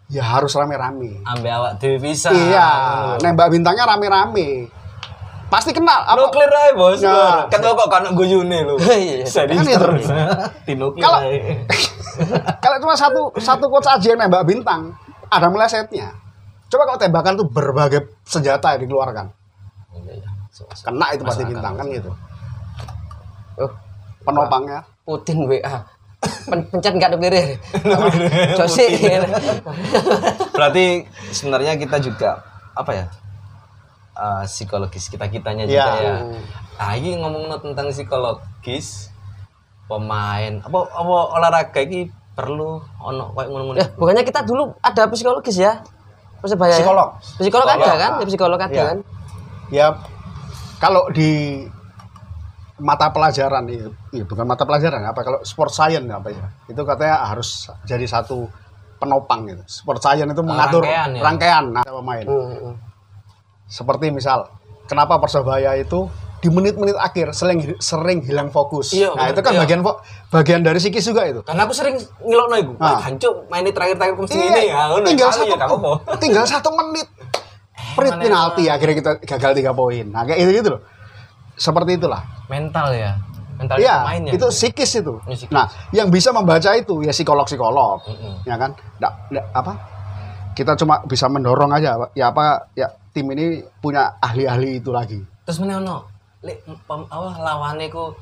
ya 0.08 0.24
harus 0.24 0.56
rame-rame. 0.56 1.20
Ambil 1.24 1.52
awak 1.52 1.84
dewi 1.84 2.00
bisa 2.12 2.32
iya 2.32 2.68
nembak 3.20 3.52
bintangnya 3.52 3.84
rame-rame. 3.84 4.72
Pasti 5.48 5.72
kenal 5.72 6.04
apa? 6.04 6.20
Nuklir 6.20 6.52
aja 6.52 6.72
bos. 6.76 7.00
Nah. 7.00 7.48
kan 7.52 7.60
kok 7.64 7.88
kan 7.88 8.04
guyune 8.12 8.68
lu 8.68 8.76
Iya. 8.80 9.24
saya 9.24 9.48
Kan 9.48 9.64
nuklir 10.76 11.00
Kalau- 11.00 11.24
kalau 12.64 12.78
cuma 12.82 12.96
satu 12.98 13.22
satu 13.40 13.66
coach 13.72 13.88
aja 13.88 14.08
yang 14.12 14.20
nembak 14.20 14.44
bintang 14.44 14.92
ada 15.32 15.48
melesetnya. 15.48 16.12
Coba 16.68 16.84
kalau 16.84 17.00
tembakan 17.00 17.40
tuh 17.40 17.48
berbagai 17.48 18.12
senjata 18.28 18.76
yang 18.76 18.88
dikeluarkan. 18.88 19.32
Iya, 19.96 20.20
iya. 20.20 20.30
Kena 20.84 21.16
itu 21.16 21.24
pasti 21.24 21.48
bintang 21.48 21.80
kan 21.80 21.88
gitu. 21.88 22.12
Oh, 23.58 23.72
penopangnya. 24.28 24.84
Putin 25.08 25.48
WA. 25.48 25.80
Pen 26.18 26.66
pencet 26.66 26.94
nggak 26.94 27.10
ada 27.14 27.18
birir. 27.18 27.62
Josi. 28.58 28.88
berarti 30.50 30.86
sebenarnya 31.30 31.78
kita 31.78 31.98
juga 32.00 32.42
apa 32.74 32.92
ya 32.94 33.06
eh, 34.16 34.44
psikologis 34.46 35.08
kita 35.08 35.30
kitanya 35.30 35.66
juga 35.66 35.78
Iya. 35.94 36.02
ya 36.02 36.16
nah 36.78 36.92
ini 36.94 37.18
ngomong 37.18 37.50
tentang 37.60 37.90
psikologis 37.90 39.10
pemain 39.86 40.62
apa 40.62 40.78
apa 40.86 41.14
olahraga 41.34 41.80
ini 41.80 42.06
perlu 42.34 42.78
ono 42.98 43.34
kayak 43.34 43.50
ngono-ngono 43.50 43.78
Ya, 43.78 43.88
bukannya 43.94 44.22
kita 44.22 44.46
dulu 44.46 44.70
ada 44.80 45.10
psikologis 45.10 45.58
ya? 45.58 45.82
Persebaya 46.38 46.70
ya? 46.70 46.86
Psikolog. 46.86 47.10
Psikolog 47.42 47.66
ada 47.66 47.78
Psikolog, 47.78 47.98
kan? 47.98 48.12
Ya, 48.14 48.26
psikolog 48.30 48.60
ada 48.62 48.70
Iya. 48.70 48.86
kan? 48.86 48.98
ya 49.68 49.88
kalau 50.78 51.10
di 51.10 51.66
mata 52.78 53.10
pelajaran 53.10 53.66
itu 53.70 53.90
iya, 54.14 54.24
bukan 54.26 54.46
mata 54.46 54.64
pelajaran 54.64 55.02
apa 55.02 55.20
kalau 55.26 55.40
sport 55.42 55.74
science 55.74 56.06
apa 56.06 56.30
ya 56.30 56.46
itu 56.70 56.82
katanya 56.86 57.26
harus 57.26 57.66
jadi 57.90 58.06
satu 58.06 58.46
penopang 59.02 59.50
gitu 59.50 59.64
sport 59.66 59.98
science 60.02 60.30
itu 60.30 60.44
mengatur 60.46 60.86
rangkaian 60.86 61.10
ya? 61.18 61.22
rangkaian 61.26 61.66
nah, 61.74 61.84
pemain 61.86 62.26
Hmm, 62.26 62.54
hmm. 62.54 62.76
seperti 63.66 64.14
misal 64.14 64.46
kenapa 64.86 65.18
persebaya 65.18 65.74
itu 65.76 66.06
di 66.38 66.54
menit-menit 66.54 66.94
akhir 67.02 67.34
sering 67.34 67.60
sering 67.82 68.22
hilang 68.22 68.54
fokus. 68.54 68.94
Iya, 68.94 69.10
nah, 69.10 69.26
bener. 69.26 69.34
itu 69.34 69.42
kan 69.42 69.54
Iya. 69.58 69.62
bagian 69.66 69.82
bagian 70.30 70.62
dari 70.62 70.78
psikis 70.78 71.10
juga 71.10 71.26
itu. 71.26 71.42
Karena 71.42 71.66
aku 71.66 71.74
sering 71.74 71.98
ngelokno 71.98 72.56
iku. 72.62 72.74
Ah. 72.78 72.94
Wah, 72.94 73.00
hancur 73.10 73.50
mainnya 73.50 73.74
terakhir-terakhir 73.74 74.16
mesti 74.22 74.38
Iya, 74.38 74.46
ini 74.46 74.70
ya. 74.70 74.84
ngono. 74.94 75.08
tinggal 75.10 75.30
Kali 75.34 75.38
satu 75.42 75.56
ya, 75.58 76.16
tinggal 76.22 76.46
satu 76.46 76.70
menit. 76.78 77.08
Prit 77.98 78.14
mana 78.14 78.22
penalti 78.22 78.64
akhirnya 78.70 78.96
kita 79.02 79.12
gagal 79.26 79.52
tiga 79.58 79.72
poin. 79.74 80.06
Nah, 80.14 80.22
kayak 80.30 80.46
itu 80.46 80.62
gitu 80.62 80.70
loh. 80.78 80.82
Seperti 81.58 81.98
itulah. 81.98 82.22
Mental 82.48 82.94
ya. 82.94 83.18
Mental 83.58 83.76
Iya, 83.76 84.06
pemainnya. 84.06 84.32
itu 84.32 84.46
psikis 84.48 84.92
itu. 84.96 85.18
Ini 85.26 85.34
psikis. 85.36 85.52
Nah, 85.52 85.66
yang 85.90 86.08
bisa 86.08 86.30
membaca 86.30 86.70
itu 86.72 87.02
ya 87.02 87.10
psikolog-psikolog. 87.10 88.06
Mm-mm. 88.06 88.46
Ya 88.46 88.56
kan? 88.56 88.78
Nggak, 89.02 89.14
nggak, 89.34 89.46
apa? 89.52 89.74
Kita 90.54 90.72
cuma 90.76 91.02
bisa 91.04 91.26
mendorong 91.26 91.70
aja. 91.72 91.98
Ya 92.14 92.30
apa? 92.30 92.70
Ya 92.72 92.86
tim 93.10 93.26
ini 93.28 93.66
punya 93.78 94.14
ahli-ahli 94.18 94.78
itu 94.78 94.90
lagi. 94.90 95.18
Terus 95.44 95.58
meneh 95.58 95.74
ono 95.76 96.06
lek 96.38 96.62
pem- 96.86 97.10
apa 97.10 97.30
lawane 97.36 97.90
ku 97.90 98.14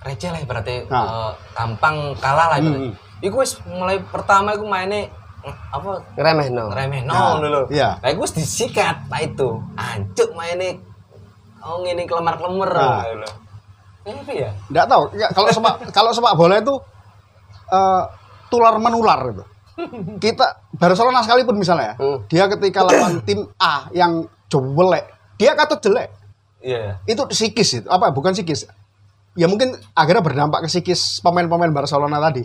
receh 0.00 0.32
lah 0.32 0.40
berarti 0.42 0.88
Nah. 0.88 1.04
eh, 1.04 1.32
gampang 1.52 2.16
kalah 2.16 2.48
lah 2.48 2.56
ibaratnya. 2.56 2.88
Hmm. 2.88 3.20
Iku 3.20 3.36
wis 3.36 3.60
mulai 3.66 4.00
pertama 4.02 4.56
iku 4.56 4.64
mainnya 4.64 5.12
eh, 5.40 5.54
apa 5.70 6.00
remeh 6.14 6.48
no 6.48 6.72
remeh 6.72 7.04
no 7.04 7.12
Nah, 7.12 7.36
dulu. 7.36 7.60
iya. 7.68 8.00
Lah 8.00 8.08
iku 8.08 8.24
wis 8.24 8.32
disikat 8.32 8.96
pak 9.06 9.20
itu. 9.26 9.60
Ancuk 9.74 10.32
mainnya 10.32 10.80
oh 11.62 11.80
ngene 11.80 12.04
kelemar-kelemar 12.04 12.70
Nah. 12.70 13.00
gitu 13.04 13.16
loh. 13.20 13.34
Apa 14.00 14.32
ya? 14.32 14.50
Nggak 14.66 14.86
tahu. 14.86 15.02
Ya, 15.14 15.28
kalau 15.30 15.48
sepak 15.48 15.74
kalau 15.96 16.10
sepak 16.10 16.32
bola 16.34 16.56
itu 16.58 16.74
eh, 17.68 18.02
tular 18.48 18.74
menular 18.76 19.20
itu. 19.28 19.44
Kita 20.20 20.44
Barcelona 20.76 21.24
sekalipun 21.24 21.56
misalnya 21.56 21.94
ya, 21.94 21.94
Hmm. 21.96 22.18
dia 22.28 22.44
ketika 22.48 22.84
lawan 22.84 23.20
tim 23.28 23.48
A 23.56 23.88
yang 23.92 24.28
jelek, 24.46 25.04
dia 25.36 25.56
katut 25.56 25.80
jelek. 25.80 26.12
Iya. 26.60 27.00
Itu 27.04 27.24
psikis 27.26 27.80
itu. 27.80 27.88
Apa 27.88 28.12
bukan 28.12 28.36
psikis? 28.36 28.68
Ya 29.32 29.48
mungkin 29.48 29.72
akhirnya 29.94 30.20
berdampak 30.20 30.64
ke 30.64 30.68
psikis 30.68 31.20
pemain-pemain 31.20 31.72
Barcelona 31.72 32.20
tadi. 32.20 32.44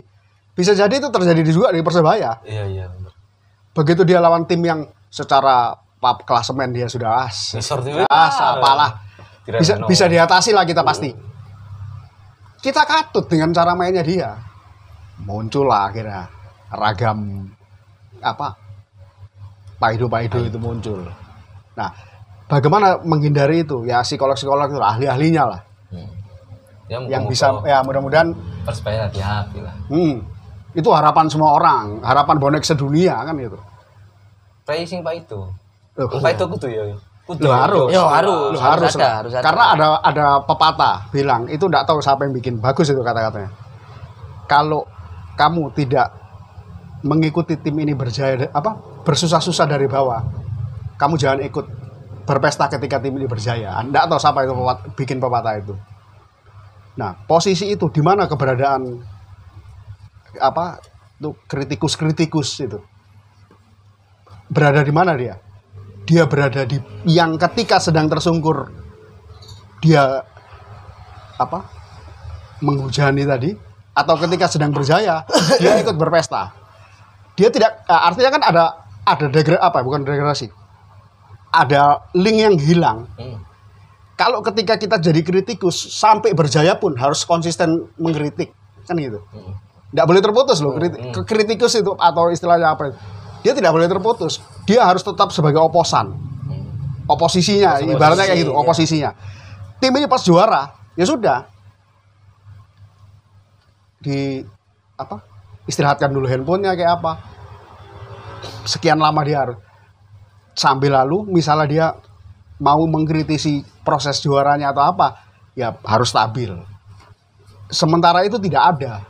Bisa 0.56 0.72
jadi 0.72 0.88
itu 0.88 1.12
terjadi 1.12 1.40
juga 1.44 1.68
di 1.68 1.84
Persebaya. 1.84 2.40
Iya 2.40 2.64
iya 2.64 2.84
bener. 2.88 3.12
Begitu 3.76 4.08
dia 4.08 4.24
lawan 4.24 4.48
tim 4.48 4.64
yang 4.64 4.88
secara 5.12 5.76
pap 6.00 6.24
klasemen 6.24 6.72
dia 6.72 6.88
sudah 6.88 7.28
as. 7.28 7.52
Ah, 8.08 8.56
apalah. 8.56 9.04
Tidak 9.46 9.60
Bisa 9.62 9.74
no. 9.78 9.86
bisa 9.86 10.04
diatasi 10.10 10.50
lah 10.50 10.66
kita 10.66 10.82
pasti. 10.82 11.14
Kita 12.58 12.82
katut 12.82 13.30
dengan 13.30 13.54
cara 13.54 13.78
mainnya 13.78 14.02
dia. 14.02 14.34
Muncul 15.22 15.70
lah 15.70 15.86
akhirnya 15.88 16.26
ragam 16.74 17.46
apa? 18.18 18.58
Paido-paido 19.78 20.40
itu 20.42 20.58
muncul. 20.58 21.04
Nah, 21.76 21.92
bagaimana 22.48 22.98
menghindari 23.04 23.62
itu? 23.62 23.86
Ya 23.86 24.02
psikolog-psikolog 24.02 24.72
itu 24.72 24.80
ahli-ahlinya 24.82 25.44
lah 25.46 25.62
Hmm. 25.86 26.10
Ya, 26.90 26.98
yang 27.06 27.30
bisa 27.30 27.62
ya 27.62 27.78
mudah-mudahan 27.86 28.34
Persebaya 28.66 29.06
hati-hati 29.06 29.62
lah. 29.62 29.74
hmm, 29.86 30.18
itu 30.74 30.88
harapan 30.90 31.30
semua 31.30 31.54
orang, 31.54 32.02
harapan 32.02 32.36
bonek 32.42 32.66
sedunia 32.66 33.22
kan 33.22 33.38
itu. 33.38 33.54
Pricing 34.66 35.06
pak 35.06 35.14
itu. 35.22 35.38
Pak 35.94 36.30
itu 36.34 36.44
kudu 36.46 36.66
ya. 36.66 36.82
Kudu 37.26 37.50
harus. 37.50 37.90
Yo, 37.90 38.06
harus. 38.06 38.54
Loh, 38.54 38.62
Harus 38.62 38.86
harus, 38.86 38.94
ada, 38.94 39.08
harus 39.18 39.32
ada. 39.34 39.42
Karena 39.42 39.64
ada 39.74 39.86
ada 39.98 40.26
pepatah 40.46 41.10
bilang 41.10 41.50
itu 41.50 41.66
tidak 41.66 41.82
tahu 41.82 41.98
siapa 41.98 42.22
yang 42.22 42.32
bikin 42.38 42.62
bagus 42.62 42.86
itu 42.86 43.02
kata-katanya. 43.02 43.50
Kalau 44.46 44.86
kamu 45.34 45.74
tidak 45.74 46.14
mengikuti 47.02 47.58
tim 47.58 47.74
ini 47.82 47.98
berjaya 47.98 48.46
apa 48.54 49.02
bersusah-susah 49.02 49.66
dari 49.66 49.90
bawah, 49.90 50.22
kamu 50.94 51.18
jangan 51.18 51.42
ikut 51.42 51.66
berpesta 52.26 52.70
ketika 52.70 53.02
tim 53.02 53.18
ini 53.18 53.26
berjaya. 53.26 53.74
Anda 53.74 54.06
tahu 54.06 54.22
siapa 54.22 54.46
itu 54.46 54.54
pepat- 54.54 54.82
bikin 54.94 55.18
pepatah 55.18 55.54
itu. 55.58 55.74
Nah, 56.94 57.12
posisi 57.26 57.74
itu 57.74 57.90
di 57.90 58.00
mana 58.06 58.30
keberadaan 58.30 59.02
apa 60.38 60.78
itu 61.18 61.34
kritikus-kritikus 61.50 62.48
itu 62.62 62.78
berada 64.46 64.80
di 64.86 64.94
mana 64.94 65.12
dia? 65.18 65.42
Dia 66.06 66.22
berada 66.30 66.62
di 66.62 66.78
yang 67.10 67.34
ketika 67.34 67.82
sedang 67.82 68.06
tersungkur 68.06 68.70
dia 69.82 70.22
apa 71.36 71.66
menghujani 72.62 73.26
tadi 73.26 73.50
atau 73.92 74.14
ketika 74.16 74.46
sedang 74.48 74.70
berjaya 74.72 75.26
dia 75.58 75.76
ikut 75.82 75.98
berpesta. 75.98 76.54
Dia 77.36 77.50
tidak 77.52 77.84
eh, 77.84 78.00
artinya 78.06 78.30
kan 78.32 78.42
ada 78.46 78.64
ada 79.02 79.26
degra 79.28 79.58
apa 79.60 79.82
bukan 79.82 80.06
degradasi. 80.06 80.48
Ada 81.52 82.12
link 82.14 82.38
yang 82.38 82.54
hilang. 82.56 82.98
Hmm. 83.18 83.42
Kalau 84.16 84.40
ketika 84.40 84.80
kita 84.80 84.96
jadi 84.96 85.20
kritikus 85.20 85.76
sampai 85.76 86.32
berjaya 86.32 86.76
pun 86.80 86.96
harus 86.96 87.26
konsisten 87.28 87.88
mengkritik 88.00 88.54
kan 88.88 88.96
gitu. 88.96 89.20
Hmm. 89.34 89.58
Nggak 89.92 90.06
boleh 90.06 90.22
terputus 90.22 90.58
loh 90.62 90.72
ke- 90.76 91.26
kritikus 91.26 91.76
itu 91.76 91.92
atau 91.98 92.30
istilahnya 92.30 92.72
apa 92.72 92.92
itu. 92.92 92.98
Dia 93.44 93.52
tidak 93.52 93.72
boleh 93.74 93.86
terputus. 93.90 94.40
Dia 94.66 94.82
harus 94.82 95.06
tetap 95.06 95.30
sebagai 95.30 95.62
oposan. 95.62 96.12
Oposisinya, 97.06 97.78
Sebagai 97.78 97.94
ibaratnya 97.94 98.24
kayak 98.26 98.34
oposisi, 98.34 98.42
gitu, 98.42 98.50
iya. 98.52 98.60
oposisinya. 98.60 99.10
Tim 99.78 99.92
ini 99.94 100.06
pas 100.10 100.22
juara, 100.26 100.62
ya 100.98 101.06
sudah. 101.06 101.38
Di 104.02 104.42
apa? 104.98 105.22
Istirahatkan 105.70 106.10
dulu 106.10 106.26
handphonenya 106.26 106.74
kayak 106.74 106.92
apa. 106.98 107.12
Sekian 108.66 108.98
lama 108.98 109.22
dia 109.22 109.46
harus 109.46 109.58
sambil 110.56 110.96
lalu 110.96 111.30
misalnya 111.30 111.66
dia 111.68 111.86
mau 112.56 112.80
mengkritisi 112.88 113.62
proses 113.84 114.18
juaranya 114.24 114.72
atau 114.72 114.82
apa, 114.82 115.20
ya 115.52 115.76
harus 115.84 116.10
stabil. 116.10 116.50
Sementara 117.68 118.24
itu 118.24 118.40
tidak 118.40 118.62
ada. 118.74 119.04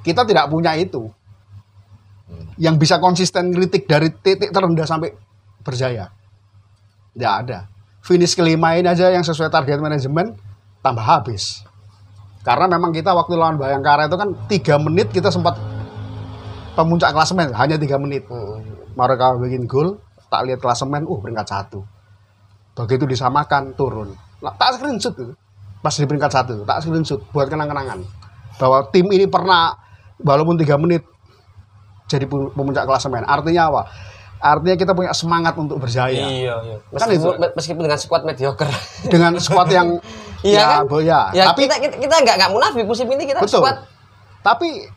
Kita 0.00 0.24
tidak 0.24 0.48
punya 0.48 0.72
itu. 0.74 1.12
Yang 2.60 2.76
bisa 2.76 2.96
konsisten 3.00 3.50
kritik 3.54 3.88
dari 3.88 4.12
titik 4.12 4.52
terendah 4.52 4.84
sampai 4.84 5.12
berjaya. 5.64 6.12
Tidak 7.16 7.34
ada. 7.46 7.66
Finish 8.00 8.36
kelima 8.36 8.76
ini 8.76 8.88
aja 8.88 9.12
yang 9.12 9.24
sesuai 9.24 9.52
target 9.52 9.80
manajemen 9.80 10.36
tambah 10.80 11.04
habis. 11.04 11.64
Karena 12.40 12.64
memang 12.64 12.88
kita 12.92 13.12
waktu 13.12 13.36
lawan 13.36 13.60
Bayangkara 13.60 14.08
itu 14.08 14.16
kan 14.16 14.32
tiga 14.48 14.80
menit 14.80 15.12
kita 15.12 15.28
sempat 15.28 15.60
pemuncak 16.72 17.12
klasemen 17.12 17.52
hanya 17.52 17.76
tiga 17.76 18.00
menit. 18.00 18.24
Mereka 18.96 19.36
bikin 19.40 19.68
gol, 19.68 20.00
tak 20.32 20.48
lihat 20.48 20.64
klasemen, 20.64 21.04
uh 21.04 21.18
peringkat 21.20 21.44
satu. 21.44 21.84
Begitu 22.72 23.04
disamakan 23.04 23.76
turun. 23.76 24.16
Lah, 24.40 24.56
tak 24.56 24.80
screenshot 24.80 25.12
itu. 25.12 25.36
Pas 25.84 25.92
di 25.92 26.08
peringkat 26.08 26.32
satu, 26.32 26.64
tak 26.64 26.80
screenshot 26.80 27.20
buat 27.32 27.52
kenang-kenangan. 27.52 28.00
Bahwa 28.56 28.88
tim 28.88 29.08
ini 29.12 29.28
pernah 29.28 29.76
walaupun 30.20 30.56
tiga 30.56 30.80
menit 30.80 31.04
jadi 32.10 32.26
pemuncak 32.26 32.82
klasemen. 32.84 33.22
Artinya 33.22 33.70
apa? 33.70 33.82
Artinya 34.40 34.74
kita 34.74 34.92
punya 34.92 35.12
semangat 35.12 35.54
untuk 35.54 35.78
berjaya. 35.78 36.10
Iya, 36.10 36.54
iya. 36.60 36.76
Kan 36.90 37.06
Meskipun, 37.06 37.34
itu. 37.38 37.48
meskipun 37.54 37.82
dengan 37.86 38.00
squad 38.00 38.22
mediocre. 38.24 38.72
Dengan 39.06 39.32
squad 39.38 39.68
yang 39.70 39.88
Iya 40.40 40.56
ya, 40.56 40.64
kan? 40.66 40.82
bo- 40.88 41.04
ya. 41.04 41.20
tapi 41.46 41.68
kita 41.68 41.76
kita 41.78 41.94
kita 42.00 42.14
nggak 42.18 42.36
nggak 42.40 42.50
munafik 42.50 42.84
musim 42.84 43.04
ini 43.06 43.28
kita 43.28 43.44
betul. 43.44 43.60
squad 43.60 43.84
Tapi 44.40 44.88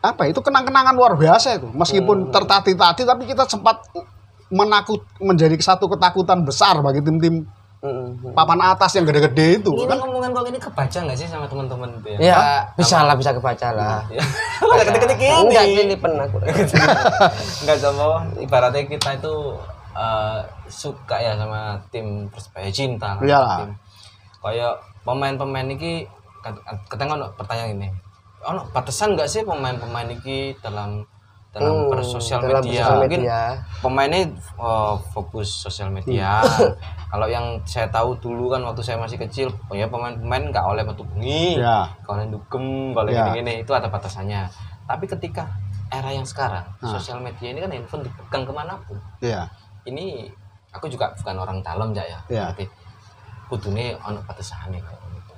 apa 0.00 0.22
itu 0.24 0.40
kenang-kenangan 0.40 0.96
luar 0.96 1.12
biasa 1.14 1.60
itu. 1.60 1.68
Meskipun 1.70 2.16
Hmm. 2.26 2.32
tertati-tati 2.32 3.04
tapi 3.04 3.28
kita 3.28 3.44
sempat 3.44 3.84
menakut 4.48 5.04
menjadi 5.20 5.52
satu 5.56 5.84
ketakutan 5.86 6.42
besar 6.42 6.80
bagi 6.80 6.98
tim-tim 6.98 7.44
Mm, 7.80 8.12
mm. 8.12 8.32
papan 8.36 8.60
atas 8.60 8.92
yang 8.92 9.08
gede-gede 9.08 9.56
itu 9.56 9.72
Ini 9.72 9.88
kan. 9.88 10.04
ngomongan 10.04 10.36
kok 10.36 10.44
ini 10.52 10.60
kebaca 10.60 10.98
nggak 11.00 11.16
sih 11.16 11.24
sama 11.24 11.48
teman-teman 11.48 11.88
itu 11.96 12.08
ya? 12.12 12.18
Ya, 12.20 12.36
Hah? 12.36 12.60
bisa 12.76 13.00
lah 13.08 13.16
bisa 13.16 13.32
kebaca 13.32 13.68
lah. 13.72 14.04
Ya. 14.12 14.20
Udah 14.60 14.84
ketik-ketik 14.84 15.16
ini. 15.16 15.32
Enggak 15.48 15.64
kelipan 15.64 16.12
aku. 16.20 16.36
Enggak 17.64 17.78
sama 17.80 18.20
ibaratnya 18.36 18.84
kita 18.84 19.10
itu 19.16 19.34
eh, 19.96 20.40
suka 20.68 21.16
ya 21.24 21.32
sama 21.40 21.80
tim 21.88 22.28
Persebaya 22.28 22.68
cinta. 22.68 23.16
Tim. 23.16 23.72
Kayak 24.44 24.76
pemain-pemain 25.08 25.64
ini 25.72 26.04
ketengok 26.92 27.32
pertanyaan 27.40 27.80
ini. 27.80 27.88
Ono 28.44 28.68
batasan 28.76 29.16
nggak 29.16 29.28
sih 29.28 29.40
pemain-pemain 29.40 30.08
ini 30.20 30.52
dalam 30.60 31.00
dalam 31.50 31.66
Hmm, 31.74 31.90
bersosial 31.90 32.38
dalam 32.40 32.62
media? 32.62 32.78
bersosial 32.78 32.98
Mungkin 33.00 33.20
media. 33.20 33.40
pemainnya 33.82 34.20
eh, 34.38 34.94
fokus 35.10 35.48
sosial 35.50 35.90
media. 35.90 36.38
Kalau 37.10 37.26
yang 37.26 37.58
saya 37.64 37.86
tahu 37.86 38.14
dulu 38.16 38.46
kan 38.48 38.62
waktu 38.62 38.80
saya 38.80 38.94
masih 38.96 39.18
kecil, 39.18 39.50
oh 39.66 39.74
ya 39.74 39.84
pemain-pemain 39.84 40.46
nggak 40.46 40.62
oleh 40.62 40.86
metu 40.86 41.02
bengi, 41.04 41.58
kalau 42.00 42.22
yang 42.22 42.30
dugem, 42.30 42.66
kalau 42.94 43.10
Ya. 43.10 43.26
gini-gini 43.26 43.52
itu 43.60 43.72
ada 43.72 43.90
batasannya. 43.90 44.46
Tapi 44.86 45.10
ketika 45.10 45.50
era 45.90 46.06
yang 46.08 46.22
sekarang, 46.22 46.62
Nah. 46.78 46.86
sosial 46.88 47.18
media 47.18 47.50
ini 47.50 47.58
kan 47.58 47.66
handphone 47.68 48.06
dipegang 48.06 48.46
ke 48.46 48.52
mana 48.52 48.78
pun. 48.80 48.94
Iya. 49.18 49.50
Ini 49.82 50.30
aku 50.70 50.86
juga 50.86 51.10
bukan 51.12 51.34
orang 51.36 51.58
dalam 51.60 51.90
ya, 51.90 52.04
ya. 52.04 52.18
Ya. 52.30 52.46
Berarti 52.46 52.70
kudune 53.48 53.98
ono 53.98 54.22
batasannya 54.22 54.78
kalau 54.78 55.02
gitu. 55.10 55.34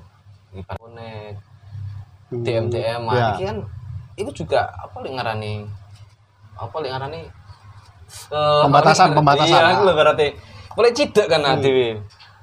Di 0.53 0.61
konek, 0.69 1.33
Hmm, 2.29 2.45
DM 2.45 2.65
DM 2.69 3.03
ya. 3.09 3.33
ini 3.33 3.45
kan 3.47 3.59
itu 4.15 4.31
juga 4.35 4.69
apa 4.69 5.01
ngarani 5.01 5.65
apa 6.57 6.77
yang 6.85 6.99
ngarani 6.99 7.21
eh, 8.33 8.63
Pembatasan, 8.69 9.09
pembatasan. 9.17 9.61
Iya, 9.61 9.73
aku 9.73 9.83
lho 9.89 9.95
berarti. 9.97 10.27
Boleh 10.73 10.93
cidak 10.93 11.27
kan 11.29 11.41
Hmm. 11.45 11.61
hmm. 11.61 11.93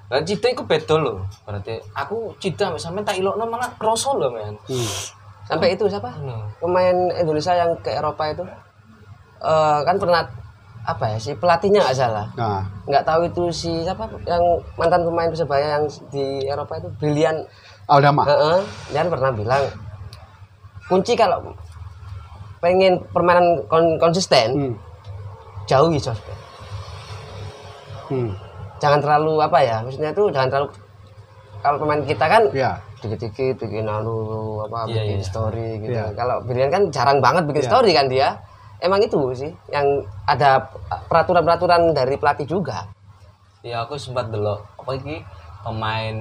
Lah 0.10 0.26
cita 0.26 0.50
iku 0.50 0.66
beda 0.66 0.96
lho. 0.98 1.22
Berarti 1.46 1.78
aku 1.94 2.34
cita 2.42 2.74
sampe 2.82 3.06
tak 3.06 3.22
ilokno 3.22 3.46
malah 3.46 3.70
kroso 3.78 4.18
lho, 4.18 4.34
men. 4.34 4.58
Hmm. 4.66 4.90
Sampai 5.46 5.78
itu 5.78 5.86
siapa? 5.86 6.10
Hmm. 6.10 6.50
Pemain 6.58 6.98
Indonesia 7.14 7.54
yang 7.54 7.74
ke 7.82 7.94
Eropa 7.94 8.26
itu 8.30 8.46
eh 9.40 9.80
kan 9.88 9.96
pernah 9.96 10.22
apa 10.84 11.06
ya 11.16 11.18
si 11.22 11.32
pelatihnya 11.38 11.86
nggak 11.86 11.96
salah 11.96 12.28
Nah, 12.34 12.64
nggak 12.88 13.04
tahu 13.06 13.22
itu 13.28 13.44
si 13.52 13.72
siapa 13.84 14.10
yang 14.26 14.42
mantan 14.80 15.06
pemain 15.06 15.30
persebaya 15.30 15.78
yang 15.80 15.86
di 16.10 16.44
Eropa 16.48 16.80
itu 16.82 16.90
brilian 16.98 17.46
Aldama. 17.90 18.22
Heeh, 18.26 18.60
dia 18.94 19.02
kan 19.02 19.10
pernah 19.10 19.32
bilang 19.34 19.64
kunci 20.86 21.14
kalau 21.18 21.54
pengen 22.60 23.00
permainan 23.10 23.64
kon- 23.66 23.98
konsisten 23.98 24.48
Hmm. 24.52 24.74
jauhi 25.66 25.96
sosmed 25.98 26.36
Hmm. 28.10 28.34
jangan 28.78 29.00
terlalu 29.00 29.38
apa 29.40 29.60
ya 29.60 29.76
maksudnya 29.80 30.10
itu 30.10 30.24
jangan 30.30 30.50
terlalu 30.50 30.68
kalau 31.60 31.78
pemain 31.78 32.02
kita 32.02 32.26
kan 32.26 32.44
Ya. 32.52 32.80
dikit-dikit 33.00 33.60
bikin 33.60 33.86
anu 33.86 34.16
apa 34.64 34.88
Iya, 34.88 35.04
bikin 35.04 35.20
iya. 35.20 35.28
story 35.28 35.68
gitu 35.80 35.94
Iya. 35.94 36.06
kalau 36.16 36.42
brilian 36.42 36.68
kan 36.68 36.84
jarang 36.90 37.20
banget 37.20 37.44
bikin 37.46 37.64
Iya. 37.64 37.70
story 37.70 37.92
kan 37.92 38.08
dia 38.08 38.28
emang 38.80 39.00
itu 39.00 39.20
sih 39.34 39.52
yang 39.70 39.86
ada 40.26 40.68
peraturan-peraturan 41.06 41.92
dari 41.92 42.16
pelatih 42.16 42.46
juga 42.46 42.88
Ya 43.60 43.84
aku 43.84 43.94
sempat 43.94 44.32
delok 44.32 44.64
apa 44.80 44.92
iki 44.96 45.20
pemain 45.62 46.16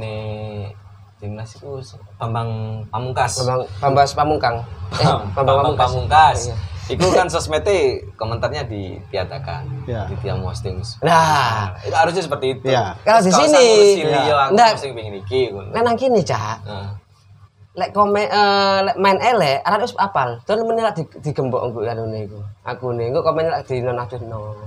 timnas 1.18 1.50
itu 1.52 1.68
Bambang 2.16 2.48
Pamungkas. 2.88 3.42
Bambang 3.42 3.60
Bambas 3.78 4.10
Pamungkang 4.14 4.56
eh 4.94 5.04
Bambang, 5.04 5.28
Bambang 5.34 5.56
Pamungkas 5.74 5.90
Pamungkas. 5.90 6.38
Iya. 6.46 6.56
Iku 6.88 7.12
kan 7.12 7.28
sosmednya 7.28 8.00
komentarnya 8.16 8.64
ditiadakan. 8.64 9.62
Iya. 9.84 10.08
Di 10.08 10.16
tiang 10.18 10.40
posting. 10.40 10.80
nah 11.04 11.76
itu 11.84 11.92
harusnya 11.92 12.22
seperti 12.22 12.46
itu. 12.56 12.66
Iya. 12.66 12.96
Kalau 13.02 13.20
di 13.20 13.28
sini- 13.28 13.98
aku 14.00 14.08
Iya. 14.08 14.34
Aku 14.40 14.52
Nggak. 14.56 14.70
posting 14.72 14.92
pengen 14.94 15.14
iki 15.18 15.40
kan 15.52 15.82
nang 15.84 15.96
kini 15.96 16.20
cak 16.22 16.56
Nah, 16.64 16.88
lek 17.78 17.94
komen 17.94 18.26
eh 18.26 18.78
lek 18.84 18.96
main 18.98 19.18
elek 19.22 19.62
arek 19.62 19.86
wis 19.86 19.94
apal 19.94 20.42
terus 20.42 20.66
meneh 20.66 20.82
lek 20.82 20.98
di- 20.98 21.18
digembok 21.22 21.62
engko 21.62 21.86
anu 21.86 22.10
niku 22.10 22.42
aku 22.66 22.90
nih 22.90 23.14
engko 23.14 23.22
komen 23.22 23.46
lek 23.46 23.62
di 23.70 23.78
no 24.26 24.58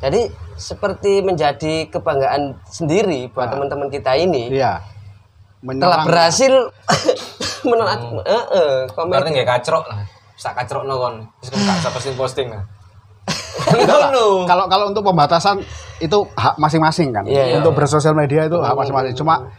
jadi 0.00 0.32
seperti 0.56 1.20
menjadi 1.20 1.92
kebanggaan 1.92 2.56
sendiri 2.64 3.28
buat 3.28 3.52
teman-teman 3.52 3.92
kita 3.92 4.16
ini 4.16 4.56
Iya. 4.56 4.80
Telah 5.60 5.68
Menyerang. 5.68 6.06
berhasil 6.06 6.52
menolak 7.68 8.00
heeh 8.24 8.88
komen 8.90 9.12
berarti 9.12 9.28
nggak 9.30 9.48
kacrok 9.48 9.84
lah. 9.86 10.00
Sak 10.34 10.56
kacrok 10.56 10.84
no 10.84 10.96
kon. 10.96 11.14
Usah 11.44 11.90
posting 11.90 12.16
posting 12.16 12.48
lah. 12.48 12.64
Ngono. 13.76 14.48
Kalau 14.48 14.64
kalau 14.66 14.84
untuk 14.88 15.04
pembatasan 15.04 15.60
itu 16.00 16.18
hak 16.32 16.56
masing-masing 16.56 17.12
kan. 17.12 17.24
Iya, 17.28 17.44
iya, 17.46 17.54
untuk 17.60 17.76
iya. 17.76 17.78
bersosial 17.78 18.16
media 18.16 18.48
itu 18.48 18.56
hak 18.56 18.72
masing-masing. 18.72 19.12
Cuma 19.14 19.52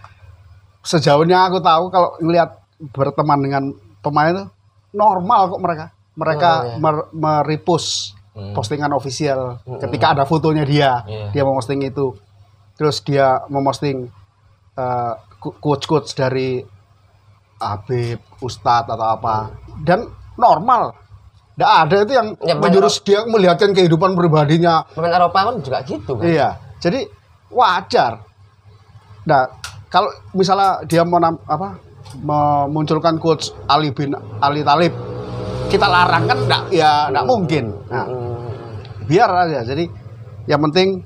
sejauhnya 0.81 1.45
aku 1.45 1.61
tahu 1.61 1.87
kalau 1.87 2.17
ngelihat 2.17 2.57
berteman 2.91 3.39
dengan 3.39 3.63
pemain 4.01 4.33
itu 4.33 4.43
normal 4.91 5.53
kok 5.53 5.61
mereka. 5.61 5.85
Mereka 6.11 6.49
Oh, 6.51 6.65
iya. 6.65 6.75
mer- 6.77 7.09
meripus 7.13 8.17
Hmm. 8.31 8.55
postingan 8.55 8.95
official 8.95 9.59
ketika 9.77 10.15
ada 10.15 10.23
fotonya 10.23 10.63
dia, 10.63 11.03
Iya. 11.03 11.29
dia 11.29 11.43
memposting 11.43 11.83
itu. 11.83 12.15
Terus 12.73 13.03
dia 13.03 13.43
memposting 13.45 14.07
eh, 14.71 15.13
ku- 15.41 15.57
quotes-quotes 15.57 16.13
dari 16.13 16.61
Habib, 17.57 18.21
Ustadz 18.37 18.85
atau 18.87 19.07
apa. 19.11 19.49
Dan 19.77 20.05
normal. 20.35 20.93
Tidak 21.51 21.67
ada 21.67 21.95
itu 21.99 22.11
yang 22.11 22.27
Ya, 22.39 22.55
menjurus 22.55 23.01
dia 23.01 23.21
melihatkan 23.23 23.69
kehidupan 23.71 24.13
pribadinya. 24.13 24.81
pemain 24.87 25.11
Eropa 25.11 25.39
kan 25.43 25.55
juga 25.59 25.81
gitu 25.83 26.15
kan 26.15 26.25
Iya. 26.25 26.49
Jadi 26.79 27.05
wajar. 27.49 28.17
Nah, 29.23 29.45
kalau 29.85 30.09
misalnya 30.31 30.81
dia 30.83 31.03
mau 31.03 31.21
apa 31.21 31.77
memunculkan 32.17 33.17
quotes 33.17 33.53
Ali 33.67 33.89
bin 33.89 34.09
Ali 34.39 34.61
Talib, 34.61 34.89
kita 35.67 35.85
larang 35.85 36.25
kan 36.25 36.37
enggak 36.39 36.63
ya 36.71 37.07
enggak 37.07 37.25
mungkin. 37.25 37.65
Nah, 37.87 38.05
Hmm. 38.05 38.49
biar 39.05 39.29
aja. 39.29 39.61
Jadi 39.63 39.85
yang 40.45 40.61
penting 40.63 41.05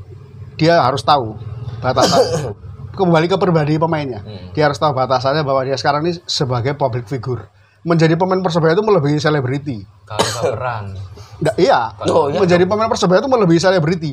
dia 0.55 0.79
harus 0.79 1.01
tahu 1.01 1.35
batasan. 1.79 2.55
Kembali 2.95 3.27
ke 3.27 3.35
pribadi 3.35 3.75
pemainnya. 3.75 4.23
Hmm. 4.23 4.55
Dia 4.55 4.71
harus 4.71 4.79
tahu 4.79 4.95
batasannya 4.95 5.43
bahwa 5.43 5.67
dia 5.67 5.75
sekarang 5.75 6.07
ini 6.07 6.15
sebagai 6.23 6.73
public 6.79 7.05
figure. 7.11 7.51
Menjadi 7.85 8.17
pemain 8.17 8.41
persebaya 8.41 8.73
itu 8.73 8.81
melebihi 8.81 9.19
selebriti. 9.21 9.83
Kalau 10.07 10.25
baperan. 10.41 10.95
Nggak, 11.43 11.55
iya. 11.59 11.91
Oh, 12.09 12.31
iya. 12.31 12.39
Menjadi 12.39 12.63
pemain 12.65 12.89
persebaya 12.89 13.19
itu 13.19 13.29
melebihi 13.29 13.59
selebriti. 13.61 14.11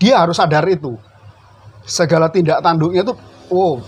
Dia 0.00 0.24
harus 0.24 0.40
sadar 0.40 0.64
itu. 0.66 0.96
Segala 1.86 2.32
tindak 2.32 2.58
tanduknya 2.64 3.06
itu, 3.06 3.14
oh, 3.52 3.78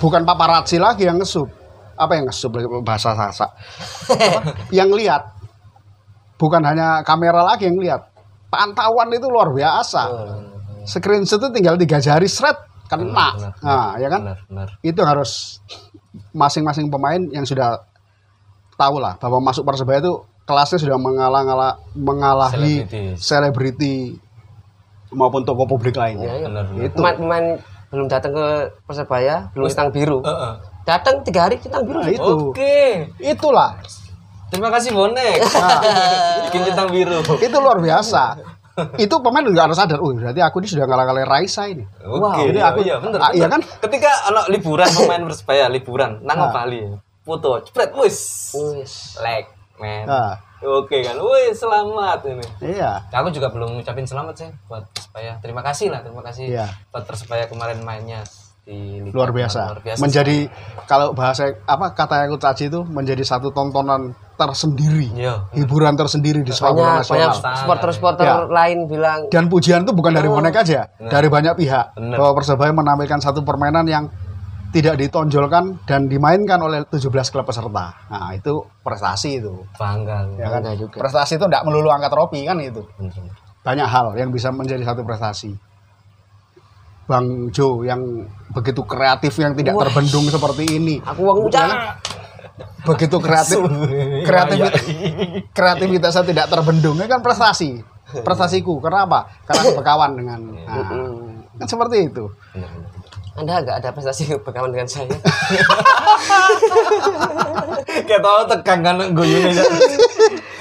bukan 0.00 0.24
paparazzi 0.24 0.80
lagi 0.80 1.04
yang 1.04 1.20
ngesup. 1.20 1.50
Apa 1.96 2.16
yang 2.16 2.28
ngesup 2.28 2.52
bahasa 2.80 3.12
sasa? 3.16 3.52
Yang 4.78 4.90
lihat. 5.00 5.22
Bukan 6.36 6.60
hanya 6.60 7.00
kamera 7.00 7.40
lagi 7.40 7.64
yang 7.64 7.80
lihat. 7.80 8.12
Pantauan 8.52 9.08
itu 9.16 9.24
luar 9.32 9.48
biasa. 9.48 10.04
Screenshot 10.84 11.40
itu 11.40 11.48
tinggal 11.56 11.80
tiga 11.80 11.96
jari 11.96 12.28
seret 12.28 12.60
kena. 12.88 13.28
benar, 13.32 13.52
Nah, 13.58 13.90
ya 13.96 14.08
kan? 14.08 14.20
Benar, 14.22 14.38
benar. 14.46 14.68
itu 14.80 15.00
harus 15.00 15.60
masing-masing 16.30 16.86
pemain 16.86 17.20
yang 17.28 17.42
sudah 17.42 17.82
tahu 18.74 18.96
lah 18.96 19.16
bahwa 19.16 19.40
masuk 19.42 19.62
persebaya 19.62 20.00
itu 20.00 20.14
kelasnya 20.42 20.78
sudah 20.78 20.96
mengalah-ngalah 20.96 21.76
mengalahi 21.92 22.86
selebriti 23.16 24.16
maupun 25.08 25.42
tokoh 25.42 25.66
publik 25.66 25.94
lainnya. 25.94 26.44
Benar, 26.44 26.64
benar. 26.66 26.82
Itu. 26.82 26.96
pemain-pemain 26.96 27.46
belum 27.86 28.06
datang 28.06 28.32
ke 28.32 28.46
persebaya 28.82 29.46
belum 29.54 29.70
centang 29.70 29.88
biru 29.88 30.18
Heeh. 30.20 30.52
datang 30.82 31.22
tiga 31.22 31.46
hari 31.46 31.56
centang 31.56 31.86
biru 31.86 31.98
Nah, 31.98 32.10
itu. 32.10 32.34
Oke. 32.50 33.08
Itulah. 33.16 33.78
Terima 34.46 34.70
kasih 34.70 34.90
bonek. 34.90 35.42
Nah, 35.42 35.78
Bikin 36.46 36.62
centang 36.66 36.88
biru. 36.88 37.18
itu 37.18 37.56
luar 37.56 37.78
biasa. 37.78 38.38
Itu 38.96 39.14
pemain 39.18 39.40
juga 39.40 39.64
harus 39.64 39.74
sadar, 39.74 39.98
oh 39.98 40.12
berarti 40.12 40.38
aku 40.38 40.60
ini 40.60 40.68
sudah 40.68 40.84
ngalah-ngalahin 40.84 41.26
Raisa 41.26 41.64
ini. 41.64 41.84
Oke. 42.00 42.52
jadi 42.52 42.58
iya, 42.58 42.66
aku- 42.68 42.82
iya 42.82 42.96
bener. 42.96 43.18
ah, 43.18 43.30
iya 43.30 43.46
bener. 43.46 43.50
kan? 43.50 43.60
Ketika 43.82 44.10
anak 44.26 44.44
liburan 44.48 44.88
pemain 44.88 45.22
Persebaya 45.28 45.64
liburan 45.66 46.20
nang 46.20 46.38
Ah. 46.38 46.52
Bali. 46.52 46.84
Foto, 47.20 47.58
cepet 47.60 47.90
wis. 47.96 48.18
Wis. 48.54 49.18
Like, 49.18 49.48
man. 49.76 50.06
Nah, 50.06 50.34
Oke 50.58 51.02
kan. 51.02 51.16
Wih, 51.16 51.52
selamat 51.52 52.20
ini. 52.26 52.46
iya. 52.64 53.02
Aku 53.10 53.28
juga 53.28 53.48
belum 53.48 53.76
ngucapin 53.76 54.04
selamat 54.04 54.34
sih 54.36 54.48
buat 54.64 54.88
Persebaya. 54.88 55.36
Terima 55.38 55.60
kasih 55.60 55.92
lah, 55.92 56.00
terima 56.00 56.22
kasih 56.22 56.48
Iya. 56.48 56.66
buat 56.88 57.04
Persebaya 57.04 57.44
kemarin 57.44 57.80
mainnya 57.80 58.24
di 58.66 58.98
Liga 58.98 59.14
luar 59.14 59.30
biasa. 59.30 59.60
Luar 59.62 59.82
biasa. 59.86 60.00
menjadi 60.02 60.36
kalau 60.90 61.14
bahasa 61.14 61.54
apa 61.70 61.94
kata 61.94 62.26
yang 62.26 62.34
aku 62.34 62.38
tadi 62.42 62.66
itu 62.66 62.82
menjadi 62.82 63.22
satu 63.22 63.54
tontonan 63.54 64.10
tersendiri. 64.34 65.14
Iya. 65.14 65.46
Hiburan 65.54 65.94
tersendiri 65.94 66.42
di 66.42 66.50
sepak 66.50 66.74
bola 66.74 66.98
banyak 66.98 67.06
banyak 67.06 67.30
nasional. 67.30 67.56
supporter-supporter 67.62 68.26
Ya. 68.26 68.36
lain 68.50 68.78
bilang 68.90 69.20
Dan 69.30 69.46
pujian 69.46 69.86
itu 69.86 69.94
bukan 69.94 70.12
dari 70.12 70.26
bonek 70.26 70.66
aja, 70.66 70.90
dari 70.98 71.30
banyak 71.30 71.54
pihak. 71.54 71.94
Bener. 71.94 72.18
Bahwa 72.18 72.32
Persebaya 72.42 72.74
menampilkan 72.74 73.22
satu 73.22 73.46
permainan 73.46 73.86
yang 73.86 74.10
tidak 74.74 74.98
ditonjolkan 74.98 75.86
dan 75.88 76.10
dimainkan 76.10 76.58
oleh 76.60 76.84
17 76.90 77.06
klub 77.32 77.46
peserta. 77.46 77.96
Nah, 78.12 78.34
itu 78.34 78.60
prestasi 78.82 79.40
itu. 79.40 79.62
Bangga. 79.78 80.26
Ya 80.36 80.52
kan? 80.52 80.60
Bangga 80.60 80.72
juga. 80.76 81.00
Prestasi 81.00 81.38
itu 81.38 81.46
tidak 81.48 81.64
melulu 81.64 81.88
angkat 81.88 82.12
trofi 82.12 82.44
kan 82.44 82.58
itu. 82.60 82.82
Bener. 82.98 83.14
Banyak 83.62 83.88
hal 83.88 84.06
yang 84.18 84.28
bisa 84.34 84.52
menjadi 84.52 84.82
satu 84.84 85.06
prestasi. 85.06 85.54
Bang 87.06 87.54
Jo 87.54 87.86
yang 87.86 88.02
begitu 88.50 88.82
kreatif 88.82 89.38
yang 89.38 89.54
tidak 89.54 89.74
Wah. 89.78 89.86
terbendung 89.86 90.26
seperti 90.26 90.64
ini. 90.76 90.98
aku 91.00 91.46
ucap 91.46 92.02
Begitu 92.86 93.18
kreatif 93.18 93.58
kreativitas 94.22 94.82
kreativitasnya 95.50 96.22
tidak 96.24 96.46
terbendung 96.46 96.94
itu 96.96 97.10
kan 97.10 97.18
prestasi. 97.18 97.82
Prestasiku. 98.22 98.78
Kenapa? 98.78 99.26
Karena 99.42 99.62
berkawan 99.78 100.14
dengan 100.14 100.40
nah, 100.54 100.86
kan 101.58 101.66
seperti 101.66 102.06
itu. 102.06 102.30
Anda 103.36 103.60
agak 103.60 103.84
ada 103.84 103.90
prestasi 103.92 104.32
berkawan 104.46 104.72
dengan 104.72 104.88
saya 104.88 105.12
Kayak 108.08 108.22
tau 108.22 108.42
tegang 108.48 108.80
kan 108.80 108.96
guyune 109.12 109.52
ya. 109.52 109.64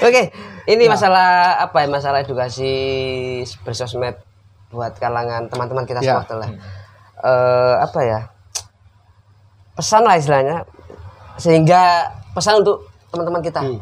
oke 0.03 0.23
ini 0.65 0.83
Nah. 0.83 0.97
masalah 0.97 1.29
apa 1.61 1.77
ya 1.85 1.87
masalah 1.87 2.19
edukasi 2.19 2.73
bersosmed 3.63 4.17
buat 4.69 4.93
kalangan 4.97 5.47
teman-teman 5.47 5.83
kita 5.83 5.99
Ya. 5.99 6.17
supporter 6.17 6.37
lah 6.41 6.51
Eh, 7.15 7.75
apa 7.79 7.99
ya 8.01 8.19
pesan 9.73 10.03
lah 10.03 10.15
istilahnya 10.15 10.61
sehingga 11.35 12.11
pesan 12.31 12.61
untuk 12.61 12.85
teman-teman 13.09 13.41
kita 13.41 13.63
Hmm. 13.63 13.79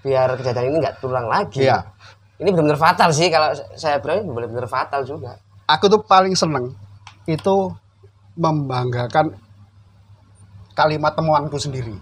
biar 0.00 0.32
kejadian 0.34 0.72
ini 0.72 0.76
nggak 0.80 0.98
terulang 0.98 1.28
lagi 1.28 1.64
Iya. 1.64 1.84
ini 2.40 2.48
benar-benar 2.50 2.80
fatal 2.80 3.12
sih 3.12 3.28
kalau 3.28 3.52
saya 3.76 4.00
ini 4.00 4.26
benar-benar 4.26 4.66
fatal 4.66 5.04
juga 5.04 5.36
Aku 5.68 5.84
tuh 5.86 6.00
paling 6.00 6.32
seneng 6.32 6.72
itu 7.28 7.56
membanggakan 8.32 9.36
kalimat 10.72 11.12
temuanku 11.12 11.60
sendiri. 11.60 11.92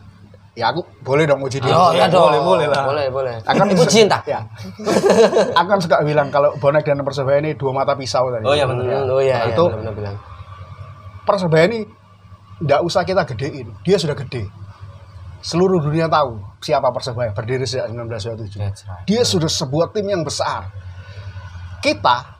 Ya 0.56 0.72
aku 0.72 0.80
boleh 1.04 1.28
dong 1.28 1.44
muji 1.44 1.60
dia. 1.60 1.68
Oh, 1.68 1.92
iya 1.92 2.08
iya 2.08 2.16
dong. 2.16 2.32
boleh, 2.32 2.40
boleh 2.40 2.66
lah. 2.72 2.88
Boleh, 2.88 3.06
boleh. 3.12 3.34
Akan 3.44 3.68
Ibu 3.68 3.84
cinta. 3.84 4.24
Ya. 4.24 4.40
aku 5.60 5.68
kan 5.68 5.80
suka 5.84 6.00
bilang 6.00 6.32
kalau 6.32 6.56
bonek 6.56 6.80
dan 6.80 7.04
persebaya 7.04 7.44
ini 7.44 7.52
dua 7.60 7.76
mata 7.76 7.92
pisau 7.92 8.32
tadi. 8.32 8.48
Oh 8.48 8.56
iya 8.56 8.64
bener. 8.64 8.88
Hmm, 8.88 9.12
oh 9.12 9.20
iya, 9.20 9.44
iya 9.44 9.52
Itu- 9.52 9.68
benar-benar 9.68 9.92
bilang. 9.92 10.16
Persebaya 11.28 11.68
ini 11.68 11.84
nggak 12.64 12.80
usah 12.80 13.04
kita 13.04 13.28
gedein, 13.28 13.68
dia 13.84 14.00
sudah 14.00 14.16
gede. 14.16 14.48
Seluruh 15.44 15.76
dunia 15.84 16.08
tahu 16.08 16.40
siapa 16.64 16.88
Persebaya 16.88 17.36
berdiri 17.36 17.68
sejak 17.68 17.92
1927. 17.92 18.56
That's 18.56 18.82
right. 18.88 19.04
Dia 19.04 19.22
sudah 19.28 19.52
sebuah 19.52 19.92
tim 19.92 20.08
yang 20.08 20.24
besar. 20.24 20.72
Kita 21.84 22.35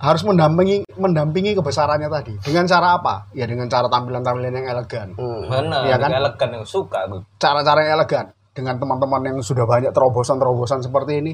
harus 0.00 0.24
mendampingi 0.24 0.88
mendampingi 0.96 1.52
kebesarannya 1.52 2.08
tadi. 2.08 2.34
Dengan 2.40 2.64
cara 2.64 2.96
apa? 2.96 3.28
Ya 3.36 3.44
dengan 3.44 3.68
cara 3.68 3.84
tampilan-tampilan 3.92 4.52
yang 4.56 4.66
elegan. 4.72 5.08
Hmm. 5.14 5.44
Bener, 5.44 5.80
Iya 5.84 5.96
kan? 6.00 6.10
elegan 6.16 6.50
yang 6.56 6.64
suka 6.64 7.04
gue. 7.04 7.20
Cara-cara 7.36 7.84
yang 7.84 8.00
elegan 8.00 8.32
dengan 8.56 8.80
teman-teman 8.80 9.22
yang 9.28 9.38
sudah 9.44 9.68
banyak 9.68 9.92
terobosan-terobosan 9.92 10.80
seperti 10.80 11.20
ini. 11.20 11.32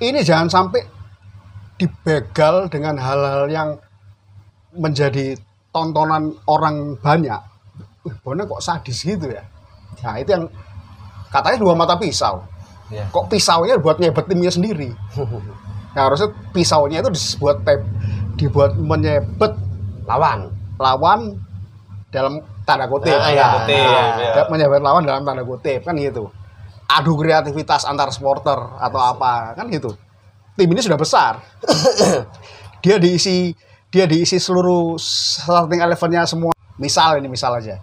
Ini 0.00 0.22
jangan 0.22 0.48
sampai 0.48 0.80
dibegal 1.76 2.70
dengan 2.70 2.94
hal-hal 2.96 3.50
yang 3.50 3.68
menjadi 4.72 5.34
tontonan 5.74 6.30
orang 6.46 6.94
banyak. 7.02 7.40
Wih, 8.06 8.14
Bona 8.22 8.46
kok 8.46 8.62
sadis 8.62 9.02
gitu 9.02 9.28
ya. 9.28 9.42
Nah, 10.06 10.14
itu 10.16 10.30
yang 10.30 10.44
katanya 11.28 11.58
dua 11.58 11.74
mata 11.74 11.98
pisau. 11.98 12.46
Iya. 12.88 13.10
Kok 13.10 13.28
pisaunya 13.28 13.76
buat 13.82 13.98
nyebet 13.98 14.24
timnya 14.30 14.50
sendiri? 14.54 14.94
Nah, 15.90 16.02
harusnya 16.06 16.30
pisaunya 16.54 17.02
itu 17.02 17.10
dibuat 17.10 17.66
tep, 17.66 17.82
dibuat 18.38 18.78
menyebet 18.78 19.52
lawan 20.06 20.50
lawan 20.78 21.20
dalam 22.14 22.42
tanda 22.66 22.86
kutip. 22.86 23.14
Ah, 23.14 23.30
ya. 23.30 23.34
iya, 23.34 23.46
kutip, 23.58 23.84
Nah, 23.84 24.06
iya. 24.18 24.42
menyebet 24.46 24.80
lawan 24.82 25.02
dalam 25.02 25.22
tanda 25.26 25.42
kutip 25.42 25.82
kan 25.82 25.94
gitu. 25.98 26.30
Adu 26.90 27.14
kreativitas 27.14 27.86
antar 27.86 28.10
supporter 28.10 28.58
atau 28.78 28.98
apa 28.98 29.54
kan 29.54 29.66
gitu. 29.70 29.94
Tim 30.58 30.70
ini 30.70 30.82
sudah 30.82 30.98
besar. 30.98 31.38
dia 32.82 32.98
diisi 32.98 33.54
dia 33.90 34.06
diisi 34.06 34.38
seluruh 34.38 34.98
starting 34.98 35.82
elevennya 35.82 36.26
semua. 36.26 36.54
Misal 36.78 37.18
ini 37.22 37.30
misal 37.30 37.58
aja. 37.58 37.78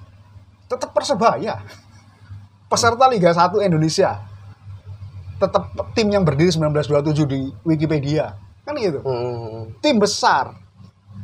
Tetap 0.67 0.91
Persebaya. 0.91 1.63
Peserta 2.67 3.07
Liga 3.07 3.31
1 3.31 3.63
Indonesia. 3.63 4.19
Tetap 5.37 5.63
tim 5.93 6.07
yang 6.09 6.25
berdiri 6.25 6.49
1927 6.49 7.29
di 7.29 7.39
Wikipedia. 7.65 8.33
Kan 8.67 8.75
gitu. 8.77 8.99
Hmm. 8.99 9.71
tim 9.79 9.95
besar. 9.97 10.51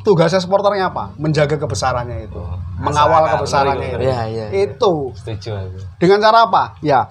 Tugasnya 0.04 0.42
supporternya 0.42 0.92
apa? 0.92 1.16
Menjaga 1.16 1.56
kebesarannya 1.56 2.28
itu. 2.28 2.42
Mengawal 2.82 3.24
Masyarakat, 3.24 3.34
kebesarannya 3.40 3.90
itu. 3.94 4.04
Iya, 4.04 4.22
iya. 4.28 4.46
itu. 4.68 4.94
Setuju 5.16 5.50
aku. 5.56 5.80
dengan 6.02 6.18
cara 6.20 6.40
apa? 6.50 6.64
Ya. 6.84 7.02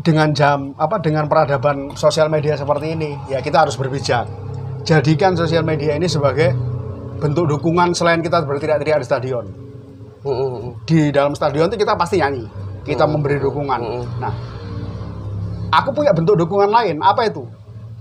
Dengan 0.00 0.28
jam 0.36 0.76
apa 0.76 1.00
dengan 1.00 1.24
peradaban 1.24 1.96
sosial 1.96 2.28
media 2.28 2.52
seperti 2.52 2.92
ini 2.92 3.16
ya 3.32 3.40
kita 3.40 3.64
harus 3.64 3.80
berbijak 3.80 4.28
jadikan 4.86 5.34
sosial 5.34 5.66
media 5.66 5.98
ini 5.98 6.06
sebagai 6.06 6.54
bentuk 7.18 7.50
dukungan 7.50 7.90
selain 7.90 8.22
kita 8.22 8.46
berteriak-teriak 8.46 9.02
di 9.02 9.06
stadion. 9.06 9.46
Hmm. 10.26 10.74
di 10.82 11.14
dalam 11.14 11.38
stadion 11.38 11.70
itu 11.70 11.78
kita 11.78 11.94
pasti 11.94 12.18
nyanyi. 12.18 12.46
Kita 12.82 13.06
memberi 13.06 13.38
dukungan. 13.38 13.80
nah 14.18 14.34
aku 15.68 15.88
punya 15.92 16.12
bentuk 16.12 16.36
dukungan 16.36 16.68
lain. 16.68 16.96
Apa 17.00 17.26
itu? 17.26 17.42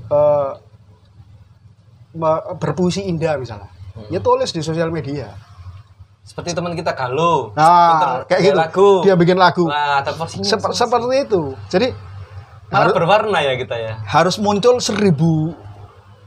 Eh, 0.07 0.51
me- 2.13 2.43
berpuisi 2.57 3.03
indah 3.03 3.36
misalnya. 3.36 3.70
Ya 4.07 4.20
tulis 4.20 4.51
di 4.51 4.59
sosial 4.59 4.91
media. 4.91 5.32
Seperti 6.26 6.57
teman 6.57 6.74
kita 6.74 6.91
Galuh. 6.91 7.53
nah 7.53 8.26
kayak 8.26 8.41
gitu. 8.43 8.57
Lagu. 8.57 8.89
dia 9.05 9.13
bikin 9.13 9.38
lagu. 9.38 9.70
Porsinya. 10.18 10.43
Sep- 10.43 10.74
seperti 10.74 11.24
itu. 11.24 11.41
Jadi 11.70 11.88
Malah 12.66 12.82
harus 12.82 12.93
berwarna 12.97 13.39
ya 13.39 13.53
kita 13.55 13.76
ya. 13.78 13.93
harus 14.03 14.41
muncul 14.41 14.82
seribu 14.82 15.53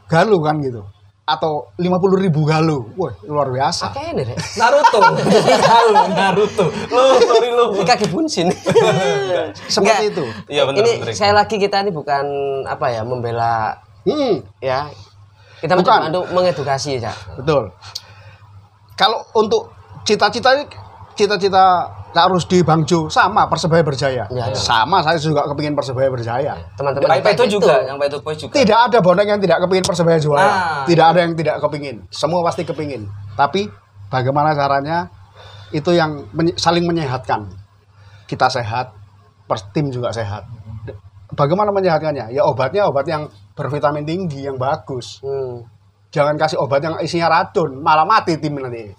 galuh 0.07 0.39
kan 0.39 0.55
gitu 0.63 0.87
atau 1.29 1.69
lima 1.77 2.01
puluh 2.01 2.17
ribu 2.17 2.49
galuh 2.49 2.89
wah 2.97 3.13
luar 3.29 3.53
biasa 3.53 3.93
Oke 3.93 4.01
ini 4.01 4.25
deh. 4.25 4.39
Naruto. 4.57 4.97
Galuh, 5.61 6.07
Naruto. 6.17 6.65
Lu, 6.89 7.03
sorry 7.21 7.51
lu. 7.53 7.67
Ini 7.77 7.85
kaki 7.85 8.07
bunsin. 8.09 8.49
seperti 9.69 10.09
Enggak. 10.09 10.13
itu 10.17 10.25
Iya 10.49 10.63
benar 10.65 10.81
ini 10.81 10.93
benar. 11.05 11.13
saya 11.13 11.33
lagi 11.37 11.61
kita 11.61 11.85
ini 11.85 11.93
bukan 11.93 12.25
apa 12.65 12.87
ya 12.89 13.05
membela 13.05 13.77
hmm, 14.09 14.41
ya. 14.65 14.89
Kita 15.61 15.75
Bukan. 15.77 15.85
mencoba 15.85 16.07
untuk 16.09 16.25
mengedukasi 16.33 16.97
ya. 16.97 17.13
betul 17.37 17.69
kalau 18.97 19.21
untuk 19.37 19.69
cita-cita 20.09 20.57
ini 20.57 20.65
cita-cita 21.13 21.93
Kak 22.09 22.27
Rusdi 22.33 22.65
Bangjo 22.65 23.13
sama 23.13 23.45
Persebaya 23.53 23.85
berjaya. 23.85 24.25
Ya, 24.33 24.49
ya. 24.49 24.57
sama 24.57 25.05
saya 25.05 25.21
juga 25.21 25.45
kepingin 25.45 25.77
Persebaya 25.77 26.09
berjaya. 26.09 26.57
Teman-teman 26.75 27.05
Pak 27.05 27.17
kita 27.21 27.31
itu 27.37 27.61
juga, 27.61 27.85
yang 27.85 28.01
itu 28.01 28.19
Boy 28.25 28.35
juga. 28.35 28.53
tidak 28.57 28.79
ada 28.89 28.99
bonek 29.05 29.27
yang 29.29 29.41
tidak 29.41 29.59
kepingin 29.61 29.85
Persebaya 29.85 30.19
juara. 30.19 30.41
Nah. 30.41 30.85
tidak 30.89 31.07
ada 31.13 31.21
yang 31.21 31.33
tidak 31.37 31.57
kepingin. 31.61 31.97
Semua 32.09 32.41
pasti 32.41 32.65
kepingin. 32.65 33.05
Tapi 33.37 33.69
bagaimana 34.09 34.57
caranya? 34.57 35.13
Itu 35.69 35.93
yang 35.93 36.33
menye- 36.33 36.57
saling 36.57 36.89
menyehatkan. 36.89 37.45
Kita 38.25 38.49
sehat 38.49 38.97
pers- 39.45 39.69
tim 39.77 39.93
juga 39.93 40.09
sehat. 40.09 40.49
Bagaimana 41.37 41.69
menyehatkannya? 41.77 42.33
Ya 42.33 42.41
obatnya 42.49 42.89
obat 42.89 43.05
yang 43.05 43.29
bervitamin 43.53 44.09
tinggi 44.09 44.49
yang 44.49 44.57
bagus. 44.57 45.21
Hmm. 45.21 45.65
jangan 46.09 46.41
kasih 46.41 46.57
obat 46.57 46.81
yang 46.81 46.97
isinya 47.05 47.29
racun 47.29 47.85
malah 47.85 48.09
mati 48.09 48.41
tim 48.41 48.57
nanti. 48.57 48.97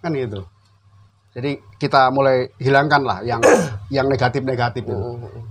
Kan 0.00 0.16
gitu 0.16 0.40
jadi 1.30 1.62
kita 1.78 2.10
mulai 2.10 2.50
hilangkan 2.58 3.02
lah 3.06 3.18
yang 3.22 3.40
yang 3.96 4.06
negatif 4.10 4.42
negatif 4.42 4.82
itu 4.82 4.98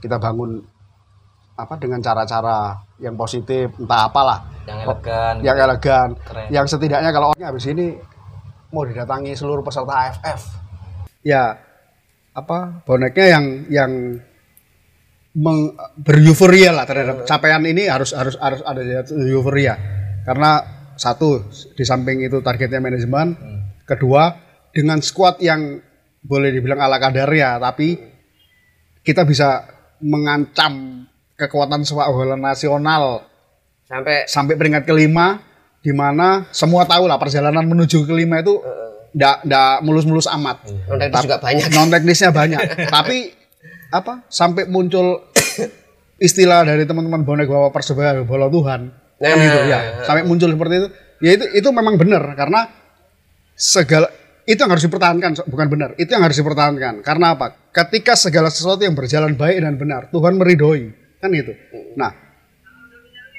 kita 0.03 0.19
bangun 0.19 0.59
apa 1.59 1.75
dengan 1.75 1.99
cara-cara 1.99 2.80
yang 3.03 3.19
positif 3.19 3.67
entah 3.75 4.07
apalah. 4.07 4.39
Yang 4.63 4.80
elegan. 4.88 5.34
yang 5.43 5.57
elegan. 5.59 6.09
Keren. 6.23 6.47
yang 6.47 6.65
setidaknya 6.67 7.11
kalau 7.11 7.36
orangnya 7.36 7.51
habis 7.51 7.67
ini 7.67 7.99
mau 8.71 8.88
didatangi 8.88 9.36
seluruh 9.36 9.59
peserta 9.59 9.91
AFF 9.91 10.41
ya 11.25 11.57
apa 12.32 12.86
boneknya 12.88 13.25
yang 13.27 13.45
yang 13.67 13.91
meng, 15.36 15.75
beryuforia 15.99 16.71
lah 16.71 16.86
terhadap 16.88 17.27
capaian 17.27 17.63
ini 17.65 17.91
harus 17.91 18.15
harus 18.15 18.36
harus 18.39 18.61
ada 18.63 18.82
euforia. 19.27 19.75
Karena 20.23 20.61
satu 20.95 21.47
di 21.75 21.84
samping 21.84 22.23
itu 22.23 22.39
targetnya 22.39 22.80
manajemen. 22.80 23.36
Kedua 23.84 24.30
dengan 24.80 25.03
squad 25.03 25.43
yang 25.43 25.84
boleh 26.23 26.55
dibilang 26.55 26.80
ala 26.80 26.95
kadarnya 26.95 27.59
tapi 27.59 27.99
kita 29.03 29.27
bisa 29.27 29.67
mengancam 29.99 31.03
kekuatan 31.36 31.84
sepak 31.84 32.07
bola 32.11 32.39
nasional 32.39 33.30
Sampai 33.89 34.30
sampai 34.30 34.53
peringkat 34.53 34.86
kelima 34.86 35.41
di 35.82 35.89
mana 35.89 36.45
semua 36.53 36.86
tahu 36.86 37.09
lah 37.09 37.17
perjalanan 37.17 37.65
menuju 37.65 38.05
kelima 38.05 38.38
itu 38.38 38.61
ndak 39.17 39.49
ndak 39.49 39.82
mulus-mulus 39.82 40.30
amat. 40.30 40.61
Konten 40.86 41.09
juga 41.09 41.41
banyak. 41.41 41.73
non 41.73 41.89
teknisnya 41.89 42.30
banyak. 42.30 42.61
Tapi 42.95 43.34
apa 43.89 44.30
sampai 44.30 44.69
muncul 44.69 45.34
istilah 46.21 46.61
dari 46.69 46.86
teman-teman 46.86 47.25
bonek 47.25 47.49
bahwa 47.49 47.73
persebaya 47.73 48.21
bola 48.21 48.45
Tuhan. 48.45 48.93
Nah. 48.93 49.36
gitu 49.41 49.59
ya. 49.65 50.05
Sampai 50.05 50.21
muncul 50.30 50.53
seperti 50.53 50.73
itu. 50.86 50.89
Ya 51.25 51.32
itu 51.34 51.45
itu 51.57 51.69
memang 51.73 51.97
benar 51.97 52.21
karena 52.38 52.69
segala 53.57 54.13
itu 54.49 54.57
yang 54.57 54.71
harus 54.73 54.81
dipertahankan 54.81 55.45
bukan 55.45 55.67
benar. 55.69 55.89
Itu 55.93 56.09
yang 56.09 56.25
harus 56.25 56.41
dipertahankan. 56.41 57.05
Karena 57.05 57.37
apa? 57.37 57.53
Ketika 57.69 58.17
segala 58.17 58.49
sesuatu 58.49 58.81
yang 58.81 58.97
berjalan 58.97 59.37
baik 59.37 59.61
dan 59.61 59.77
benar 59.77 60.09
Tuhan 60.09 60.41
meridhoi. 60.41 60.89
Kan 61.21 61.29
itu 61.35 61.51
nah 61.93 62.15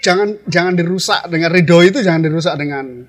jangan 0.00 0.36
jangan 0.46 0.76
dirusak 0.76 1.26
dengan 1.28 1.48
ridho 1.50 1.80
itu 1.80 1.98
jangan 2.00 2.22
dirusak 2.24 2.54
dengan 2.56 3.08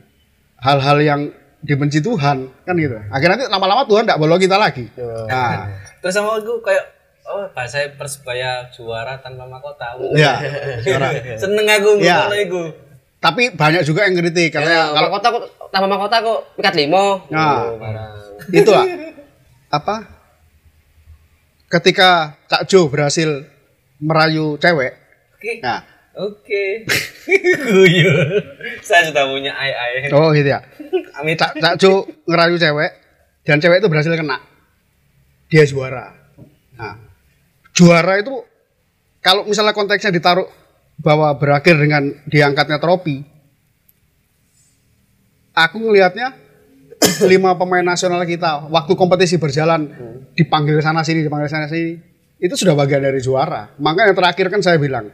hal-hal 0.59 0.97
yang 0.99 1.21
dibenci 1.61 2.01
Tuhan. 2.01 2.49
Kan 2.65 2.75
gitu. 2.75 2.97
Akhirnya 3.13 3.37
nanti 3.37 3.45
lama-lama 3.47 3.85
Tuhan 3.85 4.03
tidak 4.09 4.19
boleh 4.19 4.41
kita 4.41 4.57
lagi. 4.57 4.89
Nah. 5.29 5.69
Terus 6.01 6.13
sama 6.17 6.41
aku 6.41 6.57
kayak 6.65 6.85
oh 7.29 7.45
bahasa 7.53 7.85
persebaya 7.93 8.65
juara 8.73 9.21
tanpa 9.21 9.45
mahkota. 9.45 9.93
ya 10.17 10.41
suara. 10.81 11.13
Seneng 11.41 11.67
aku 11.69 12.01
Iya. 12.01 12.17
ngono 12.27 12.37
iku. 12.41 12.63
Tapi 13.22 13.53
banyak 13.53 13.86
juga 13.86 14.09
yang 14.09 14.17
kritik 14.17 14.49
katanya 14.49 14.89
Ya, 14.89 14.97
kalau 14.97 15.09
kota 15.13 15.28
kok 15.30 15.43
tambah 15.69 15.88
mahkota 15.88 16.17
kok 16.19 16.39
pikat 16.57 16.74
limo. 16.76 17.22
Nah. 17.30 17.69
Oh, 17.69 17.78
barang. 17.78 18.13
itulah 18.49 18.86
apa 19.78 19.95
ketika 21.69 22.36
Cak 22.49 22.67
Jo 22.67 22.89
berhasil 22.89 23.45
merayu 24.01 24.57
cewek 24.57 24.97
Oke. 25.38 25.61
nah 25.61 25.86
Oke. 26.11 26.84
Guyu. 27.72 28.11
Saya 28.84 29.07
sudah 29.07 29.32
punya 29.32 29.55
ai 29.55 29.72
ai. 29.72 30.11
oh 30.11 30.36
gitu 30.36 30.51
ya 30.51 30.59
Amit. 31.15 31.39
Cak, 31.39 31.55
Cak 31.55 31.76
Jo 31.80 32.03
ngerayu 32.28 32.59
cewek 32.59 32.91
dan 33.47 33.63
cewek 33.63 33.80
itu 33.80 33.88
berhasil 33.88 34.11
kena 34.11 34.38
dia 35.47 35.63
juara 35.63 36.11
nah 36.76 36.99
juara 37.72 38.19
itu 38.19 38.34
kalau 39.22 39.45
misalnya 39.47 39.72
konteksnya 39.72 40.11
ditaruh 40.11 40.49
bahwa 41.01 41.33
berakhir 41.35 41.75
dengan 41.81 42.13
diangkatnya 42.29 42.77
trofi. 42.77 43.25
Aku 45.51 45.81
ngelihatnya 45.81 46.37
lima 47.31 47.57
pemain 47.57 47.83
nasional 47.83 48.21
kita 48.23 48.69
waktu 48.69 48.93
kompetisi 48.93 49.41
berjalan 49.41 49.89
dipanggil 50.37 50.79
sana 50.79 51.01
sini 51.01 51.25
dipanggil 51.25 51.49
sana 51.49 51.67
sini 51.67 51.97
itu 52.41 52.53
sudah 52.53 52.77
bagian 52.77 53.01
dari 53.01 53.19
juara. 53.19 53.73
Makanya 53.81 54.13
yang 54.13 54.17
terakhir 54.17 54.45
kan 54.47 54.61
saya 54.63 54.77
bilang 54.77 55.09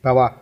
bahwa 0.00 0.34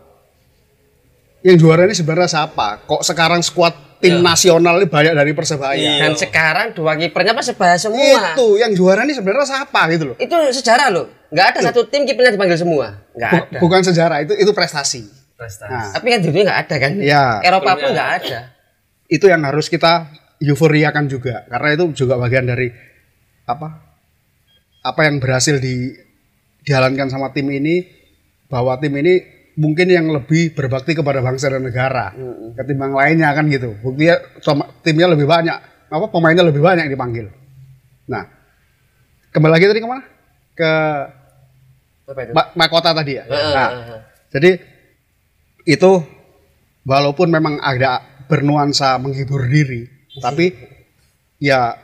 yang 1.43 1.59
juara 1.59 1.89
ini 1.89 1.97
sebenarnya 1.97 2.31
siapa? 2.31 2.87
Kok 2.87 3.03
sekarang 3.03 3.43
skuad 3.43 3.75
tim 4.03 4.19
nasional 4.19 4.83
ini 4.83 4.91
banyak 4.91 5.15
dari 5.15 5.31
persebaya. 5.31 5.79
Iya. 5.79 6.03
Dan 6.03 6.13
sekarang 6.19 6.75
dua 6.75 6.99
kipernya 6.99 7.33
persebaya 7.33 7.79
semua. 7.79 8.35
Itu 8.35 8.59
yang 8.59 8.75
juara 8.75 9.07
ini 9.07 9.15
sebenarnya 9.15 9.47
siapa 9.47 9.87
gitu 9.95 10.13
loh. 10.13 10.17
Itu 10.19 10.35
sejarah 10.35 10.91
loh. 10.91 11.07
Nggak 11.31 11.47
ada 11.55 11.59
satu 11.71 11.87
tim 11.87 12.03
kipernya 12.03 12.35
dipanggil 12.35 12.59
semua. 12.59 12.99
Nggak 13.15 13.31
ada. 13.31 13.59
bukan 13.63 13.81
sejarah 13.87 14.27
itu 14.27 14.35
itu 14.35 14.51
prestasi. 14.51 15.07
Prestasi. 15.39 15.71
Nah, 15.71 15.95
Tapi 15.95 16.07
kan 16.11 16.21
dunia 16.27 16.43
nggak 16.43 16.61
ada 16.67 16.77
kan? 16.83 16.93
Iya. 16.99 17.25
Eropa 17.47 17.71
pun 17.79 17.89
nggak 17.95 18.11
ada. 18.21 18.39
itu 19.13 19.29
yang 19.29 19.45
harus 19.45 19.69
kita 19.69 20.09
euforiakan 20.41 21.05
juga 21.05 21.45
karena 21.45 21.69
itu 21.77 21.85
juga 21.93 22.17
bagian 22.17 22.49
dari 22.49 22.73
apa 23.45 23.69
apa 24.81 25.01
yang 25.05 25.21
berhasil 25.21 25.61
di 25.61 25.93
dijalankan 26.63 27.11
sama 27.11 27.29
tim 27.35 27.51
ini 27.51 27.85
bahwa 28.47 28.79
tim 28.79 28.95
ini 28.95 29.21
mungkin 29.59 29.89
yang 29.89 30.09
lebih 30.09 30.57
berbakti 30.57 30.97
kepada 30.97 31.21
bangsa 31.21 31.53
dan 31.53 31.65
negara 31.65 32.13
ketimbang 32.57 32.97
lainnya 32.97 33.33
kan 33.37 33.49
gitu. 33.53 33.77
Buktinya 33.85 34.17
timnya 34.81 35.13
lebih 35.13 35.29
banyak 35.29 35.59
apa 35.93 36.07
pemainnya 36.09 36.45
lebih 36.47 36.65
banyak 36.65 36.89
yang 36.89 36.95
dipanggil. 36.95 37.27
Nah 38.09 38.25
kembali 39.33 39.53
lagi 39.53 39.67
tadi 39.69 39.81
ke 39.81 39.89
mana 39.89 40.03
ke 40.53 40.73
Apa 42.13 42.21
itu? 42.29 42.33
Ma- 42.37 42.53
mahkota 42.57 42.93
tadi 42.93 43.13
ya? 43.17 43.25
Nah, 43.29 43.69
jadi 44.29 44.59
itu 45.65 45.93
walaupun 46.85 47.31
memang 47.31 47.63
ada 47.63 48.03
bernuansa 48.27 48.99
menghibur 48.99 49.47
diri, 49.47 49.87
tapi 50.19 50.53
ya 51.39 51.79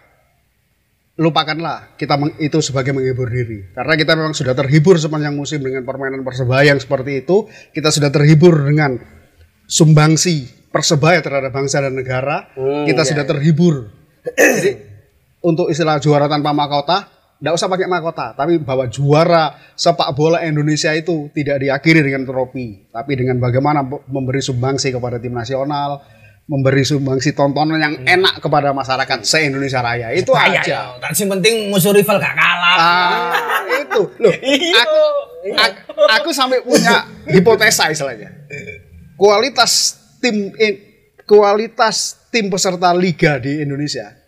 lupakanlah 1.18 1.98
kita 1.98 2.14
meng- 2.14 2.38
itu 2.38 2.62
sebagai 2.62 2.94
menghibur 2.94 3.26
diri. 3.26 3.74
Karena 3.74 3.94
kita 3.98 4.14
memang 4.14 4.38
sudah 4.38 4.54
terhibur 4.54 4.94
sepanjang 4.96 5.34
musim 5.34 5.58
dengan 5.58 5.82
permainan 5.82 6.22
Persebaya 6.22 6.70
yang 6.70 6.78
seperti 6.78 7.26
itu, 7.26 7.50
kita 7.74 7.90
sudah 7.90 8.08
terhibur 8.14 8.54
dengan 8.62 8.96
sumbangsi 9.66 10.46
Persebaya 10.70 11.18
terhadap 11.18 11.50
bangsa 11.50 11.82
dan 11.82 11.96
negara, 11.98 12.52
Hmm, 12.54 12.86
kita 12.86 13.02
iya, 13.02 13.08
sudah 13.10 13.24
terhibur. 13.26 13.88
Jadi 14.36 14.72
untuk 15.40 15.72
istilah 15.72 15.96
juara 15.98 16.28
tanpa 16.28 16.52
mahkota, 16.52 17.08
tidak 17.38 17.54
usah 17.54 17.70
pakai 17.70 17.88
mahkota, 17.88 18.34
tapi 18.36 18.58
bahwa 18.60 18.84
juara 18.90 19.54
sepak 19.78 20.10
bola 20.12 20.42
Indonesia 20.44 20.90
itu 20.92 21.30
tidak 21.32 21.62
diakhiri 21.62 22.04
dengan 22.04 22.26
trofi, 22.28 22.90
tapi 22.90 23.16
dengan 23.16 23.38
bagaimana 23.38 23.80
memberi 24.10 24.42
sumbangsi 24.42 24.90
kepada 24.90 25.16
tim 25.22 25.32
nasional, 25.32 26.02
memberi 26.48 26.80
sumbangsi 26.80 27.36
tontonan 27.36 27.76
yang 27.76 27.94
enak 28.08 28.40
kepada 28.40 28.72
masyarakat 28.72 29.20
se-Indonesia 29.20 29.84
Raya. 29.84 30.16
Itu 30.16 30.32
aja. 30.32 30.96
Tak 30.96 31.12
sing 31.12 31.28
penting 31.28 31.68
musuh 31.68 31.92
rival 31.92 32.16
gak 32.16 32.32
kalah. 32.32 32.76
Ah, 32.80 33.60
itu. 33.76 34.02
Loh, 34.16 34.32
aku, 34.82 35.00
aku, 35.52 36.02
aku 36.08 36.28
sampai 36.32 36.64
punya 36.64 37.04
hipotesa 37.28 37.92
istilahnya. 37.92 38.32
Kualitas 39.20 40.00
tim 40.24 40.50
in- 40.56 40.80
kualitas 41.28 42.26
tim 42.32 42.48
peserta 42.48 42.96
liga 42.96 43.36
di 43.36 43.60
Indonesia 43.60 44.18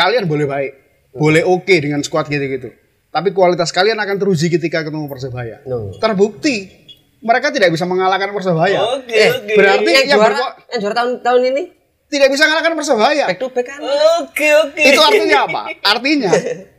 kalian 0.00 0.24
boleh 0.24 0.46
baik, 0.48 0.72
boleh 1.12 1.42
oke 1.44 1.74
dengan 1.76 2.00
skuad 2.00 2.32
gitu-gitu. 2.32 2.72
Tapi 3.10 3.34
kualitas 3.34 3.74
kalian 3.74 3.98
akan 3.98 4.16
teruji 4.16 4.46
ketika 4.48 4.86
ketemu 4.86 5.10
Persebaya. 5.10 5.60
No. 5.66 5.92
Terbukti 5.98 6.79
mereka 7.20 7.48
tidak 7.48 7.68
bisa 7.68 7.84
mengalahkan 7.84 8.30
Persebaya. 8.30 8.78
Oke, 8.94 9.12
Eh, 9.12 9.30
oke. 9.30 9.52
Berarti 9.52 9.90
yang, 9.90 10.06
yang 10.06 10.18
juara, 10.18 10.32
berko- 10.32 10.54
yang 10.66 10.80
juara 10.80 10.94
tahun 10.96 11.10
tahun 11.20 11.42
ini 11.48 11.62
tidak 12.08 12.28
bisa 12.28 12.42
mengalahkan 12.44 12.74
Persebaya. 12.74 13.24
back 13.26 13.38
to 13.38 13.48
back 13.48 13.66
kan? 13.66 13.78
Oke, 14.20 14.48
oke. 14.58 14.80
Itu 14.80 15.00
artinya 15.00 15.38
apa? 15.44 15.60
Artinya 15.80 16.30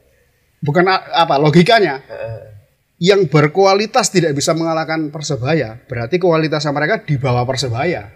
bukan 0.66 0.86
a- 0.86 1.06
apa 1.20 1.36
logikanya 1.38 2.02
yang 2.98 3.26
berkualitas 3.26 4.10
tidak 4.10 4.32
bisa 4.32 4.54
mengalahkan 4.54 5.10
Persebaya, 5.10 5.82
berarti 5.86 6.18
kualitasnya 6.18 6.70
mereka 6.70 7.02
di 7.02 7.18
bawah 7.18 7.42
Persebaya. 7.44 8.14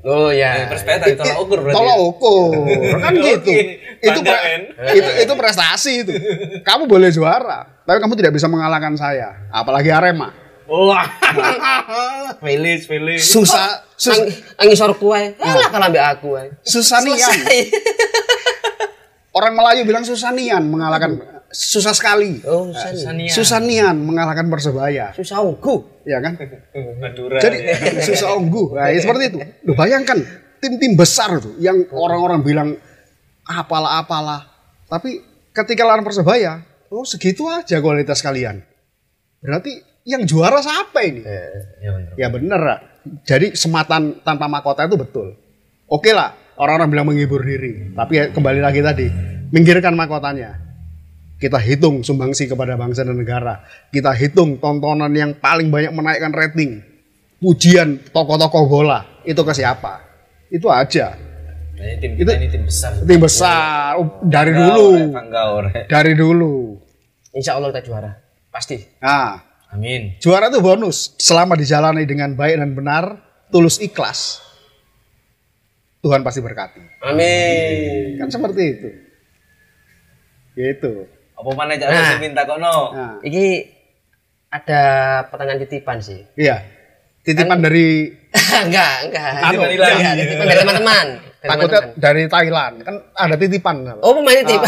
Oh 0.00 0.28
ya. 0.28 0.68
Persebaya 0.68 1.00
tadi 1.00 1.16
tolak 1.16 1.36
ukur 1.38 1.58
berarti. 1.60 1.76
Tolak 1.76 1.98
ukur 1.98 2.52
kan 2.98 3.12
gitu. 3.24 3.50
Itu 3.98 4.20
pre- 4.20 4.44
itu 4.94 5.10
itu 5.20 5.32
prestasi 5.34 5.92
itu. 6.02 6.12
Kamu 6.60 6.84
boleh 6.84 7.08
juara, 7.08 7.82
tapi 7.82 7.98
kamu 7.98 8.14
tidak 8.14 8.32
bisa 8.32 8.46
mengalahkan 8.46 8.94
saya, 8.94 9.48
apalagi 9.48 9.88
Arema. 9.88 10.32
Wah. 10.68 11.08
Felix, 12.44 12.84
Felix. 12.84 13.24
Susah 13.24 13.88
sus, 13.96 14.12
Ang, 14.12 14.28
angisor 14.60 14.92
kue. 15.00 15.32
Alah 15.40 15.68
kalau 15.72 15.88
ambil 15.88 16.04
aku 16.04 16.28
ae. 16.36 16.52
susah 16.60 17.00
nian. 17.00 17.16
Selesai. 17.24 17.60
Orang 19.38 19.56
Melayu 19.56 19.88
bilang 19.88 20.04
susah 20.04 20.28
nian 20.36 20.60
mengalahkan 20.68 21.16
susah 21.48 21.96
sekali. 21.96 22.44
Oh, 22.44 22.68
susah 22.68 22.92
nih. 22.92 23.00
Sania. 23.00 23.32
Susah 23.32 23.58
nian 23.64 23.96
mengalahkan 23.96 24.46
Persebaya, 24.52 25.16
Susah 25.16 25.40
ugu. 25.40 26.04
ya 26.04 26.20
kan? 26.20 26.36
Madura. 27.02 27.40
Jadi 27.40 27.56
ya. 27.64 28.04
susah 28.04 28.36
onggu. 28.36 28.76
Nah, 28.76 28.92
ya 28.92 29.00
seperti 29.00 29.22
itu. 29.32 29.38
Loh, 29.64 29.74
bayangkan 29.76 30.18
tim-tim 30.60 30.92
besar 30.98 31.40
tuh 31.40 31.56
yang 31.62 31.88
orang-orang 31.96 32.40
bilang 32.44 32.68
apalah 33.48 34.04
apalah. 34.04 34.40
Tapi 34.88 35.22
ketika 35.56 35.88
lawan 35.88 36.04
Persebaya, 36.04 36.60
oh 36.92 37.04
segitu 37.08 37.48
aja 37.48 37.80
kualitas 37.80 38.20
kalian. 38.20 38.60
Berarti 39.40 39.87
yang 40.08 40.24
juara 40.24 40.64
siapa 40.64 41.04
ini? 41.04 41.20
Ya 41.84 41.90
bener. 41.92 42.12
Ya 42.16 42.26
bener 42.32 42.60
lah. 42.60 42.78
Jadi 43.28 43.52
sematan 43.52 44.24
tanpa 44.24 44.48
mahkota 44.48 44.88
itu 44.88 44.96
betul. 44.96 45.36
Oke 45.84 46.16
lah, 46.16 46.32
orang-orang 46.56 46.88
bilang 46.88 47.06
menghibur 47.12 47.44
diri. 47.44 47.92
Tapi 47.92 48.12
ya, 48.16 48.24
kembali 48.32 48.60
lagi 48.64 48.80
tadi, 48.80 49.06
minggirkan 49.52 49.92
mahkotanya. 49.92 50.64
Kita 51.38 51.60
hitung 51.60 52.02
sumbangsi 52.02 52.50
kepada 52.50 52.74
bangsa 52.74 53.06
dan 53.06 53.14
negara. 53.14 53.62
Kita 53.94 54.10
hitung 54.10 54.58
tontonan 54.58 55.12
yang 55.14 55.38
paling 55.38 55.70
banyak 55.70 55.92
menaikkan 55.94 56.34
rating. 56.34 56.82
Pujian 57.38 58.02
tokoh-tokoh 58.10 58.66
bola. 58.66 59.06
Itu 59.22 59.46
ke 59.46 59.54
siapa? 59.54 60.02
Itu 60.50 60.66
aja. 60.66 61.14
Nah, 61.78 61.84
ini 61.86 61.94
tim 62.02 62.10
Itu- 62.18 62.34
ini 62.34 62.48
tim 62.50 62.62
besar. 62.66 62.90
Tim 63.06 63.20
besar. 63.22 63.94
Oh, 64.02 64.18
dari 64.26 64.50
Bangga, 64.50 64.66
dulu. 64.74 64.90
Dari 65.86 66.12
dulu. 66.18 66.54
Insya 67.30 67.54
Allah 67.54 67.70
kita 67.70 67.86
juara. 67.86 68.10
Pasti. 68.50 68.82
Nah, 68.98 69.38
Amin. 69.68 70.16
juara 70.16 70.48
itu 70.48 70.58
bonus. 70.58 71.12
Selama 71.16 71.52
dijalani 71.52 72.02
dengan 72.02 72.32
baik 72.32 72.56
dan 72.56 72.72
benar, 72.72 73.04
tulus 73.46 73.76
ikhlas. 73.78 74.40
Tuhan 75.98 76.22
pasti 76.22 76.38
berkati. 76.38 76.80
Amin. 77.02 78.16
Kan 78.16 78.28
seperti 78.28 78.62
itu. 78.70 78.88
Gitu. 80.54 80.92
Apa 81.34 81.50
mana 81.52 81.74
jak 81.74 81.86
Nah. 81.86 82.18
minta 82.18 82.42
kono? 82.42 82.90
Nah, 82.90 83.14
Iki 83.20 83.46
ada 84.48 84.82
pertanyaan 85.28 85.60
titipan 85.60 85.98
sih. 85.98 86.24
iya. 86.34 86.64
Titipan 87.20 87.60
dari 87.60 88.08
enggak, 88.64 88.92
enggak. 89.04 89.30
Anu, 89.44 89.60
Enggak, 89.60 89.92
iya. 89.94 90.10
titipan 90.16 90.44
dari 90.44 90.58
teman-teman. 90.58 91.06
Dari 91.38 91.44
takutnya 91.44 91.68
teman-teman. 91.78 92.00
dari 92.00 92.22
Thailand. 92.26 92.74
Kan 92.80 92.94
ada 93.12 93.34
titipan. 93.36 93.76
Oh, 94.00 94.12
pemain 94.16 94.40
titip. 94.40 94.62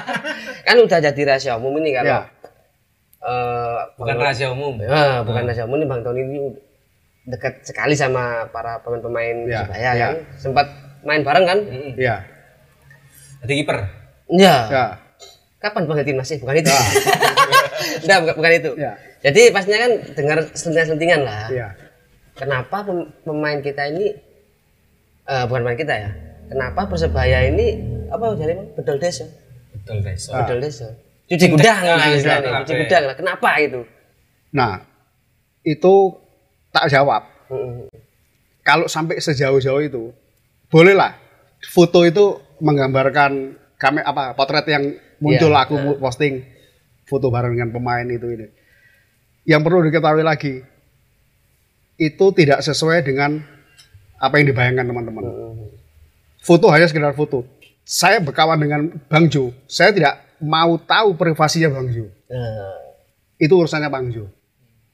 kan 0.66 0.76
udah 0.78 0.98
jadi 1.02 1.20
rahasia 1.26 1.58
umum 1.58 1.74
ini 1.76 1.90
kalau 1.92 2.06
Ya. 2.06 2.20
Eh, 3.22 3.78
Bukan 3.94 4.14
Bang- 4.14 4.22
rahasia 4.22 4.48
umum. 4.48 4.74
Ya, 4.76 5.20
bukan 5.20 5.42
rahasia 5.44 5.64
umum 5.64 5.76
ini 5.76 5.86
Bang 5.86 6.00
Tony 6.00 6.20
ini 6.22 6.38
dekat 7.22 7.62
sekali 7.62 7.92
sama 7.92 8.48
para 8.48 8.80
pemain-pemain 8.80 9.36
Ya, 9.44 9.62
Persebaya 9.62 9.90
ya. 9.90 9.94
kan. 10.00 10.14
Sempat 10.34 10.66
main 11.00 11.20
bareng 11.20 11.44
kan? 11.44 11.58
Iya. 11.94 12.16
Jadi 13.40 13.52
kiper. 13.56 13.78
Iya. 14.26 14.56
Ya. 14.66 14.84
Kapan 15.58 15.84
panggil 15.84 16.06
timnas 16.06 16.24
sih? 16.26 16.36
Bukan 16.36 16.56
itu. 16.56 16.72
Enggak, 18.02 18.18
bukan, 18.22 18.34
bukan 18.34 18.52
itu. 18.54 18.70
Ya. 18.76 18.92
Jadi 19.20 19.52
pastinya 19.52 19.78
kan 19.78 19.92
dengar 20.10 20.38
selentingan-selentingan 20.50 21.20
lah. 21.20 21.48
Iya. 21.50 21.68
Kenapa 22.32 22.80
pem- 22.80 23.12
pemain 23.20 23.60
kita 23.60 23.84
ini 23.86 24.16
eh 25.22 25.44
bukan 25.44 25.60
pemain 25.62 25.76
kita 25.76 25.92
ya? 25.92 26.10
Kenapa 26.48 26.88
Persebaya 26.88 27.44
ini 27.44 27.66
apa 28.08 28.32
jadi 28.34 28.56
Bang? 28.56 28.66
bedol 28.74 28.96
desa? 28.96 29.28
Betul 29.70 30.00
deh. 30.00 30.16
So. 30.16 30.32
Bedol 30.34 30.58
desa. 30.58 30.88
Cuci 31.30 31.46
gudang 31.46 31.78
lah 31.78 31.94
Ah, 31.96 32.10
istilahnya. 32.10 32.42
gudang, 32.42 32.62
Cuci 32.66 32.74
gudang 32.80 33.02
lah. 33.06 33.14
Kenapa 33.14 33.48
itu? 33.56 33.80
Nah, 34.50 34.72
itu 35.62 35.94
tak 36.68 36.90
jawab. 36.90 37.22
Mm-mm. 37.46 37.86
Kalau 38.60 38.86
sampai 38.86 39.18
sejauh-jauh 39.18 39.80
itu, 39.80 40.10
bolehlah 40.68 41.14
foto 41.64 42.02
itu 42.02 42.24
menggambarkan 42.58 43.54
kami 43.76 44.00
apa 44.00 44.34
potret 44.34 44.66
yang 44.66 44.84
muncul 45.18 45.48
Iya. 45.48 45.64
aku 45.64 45.74
posting 45.96 46.44
foto 47.04 47.30
bareng 47.30 47.54
dengan 47.54 47.70
pemain 47.70 48.04
itu 48.04 48.26
ini. 48.28 48.46
Yang 49.44 49.60
perlu 49.64 49.78
diketahui 49.82 50.22
lagi, 50.22 50.60
itu 51.96 52.26
tidak 52.32 52.60
sesuai 52.60 53.02
dengan 53.02 53.40
apa 54.16 54.34
yang 54.36 54.52
dibayangkan 54.52 54.84
teman-teman. 54.84 55.22
Foto 56.38 56.68
hanya 56.68 56.86
sekedar 56.86 57.12
foto. 57.12 57.44
Saya 57.82 58.20
berkawan 58.20 58.56
dengan 58.56 58.80
Bang 59.08 59.26
Jo, 59.26 59.50
saya 59.66 59.90
tidak 59.90 60.14
mau 60.40 60.76
tahu 60.76 61.14
privasinya 61.14 61.68
Bang 61.70 61.88
Jo. 61.88 62.08
Nah, 62.28 62.76
Itu 63.36 63.56
urusannya 63.56 63.88
Bang 63.88 64.12
Jo. 64.12 64.28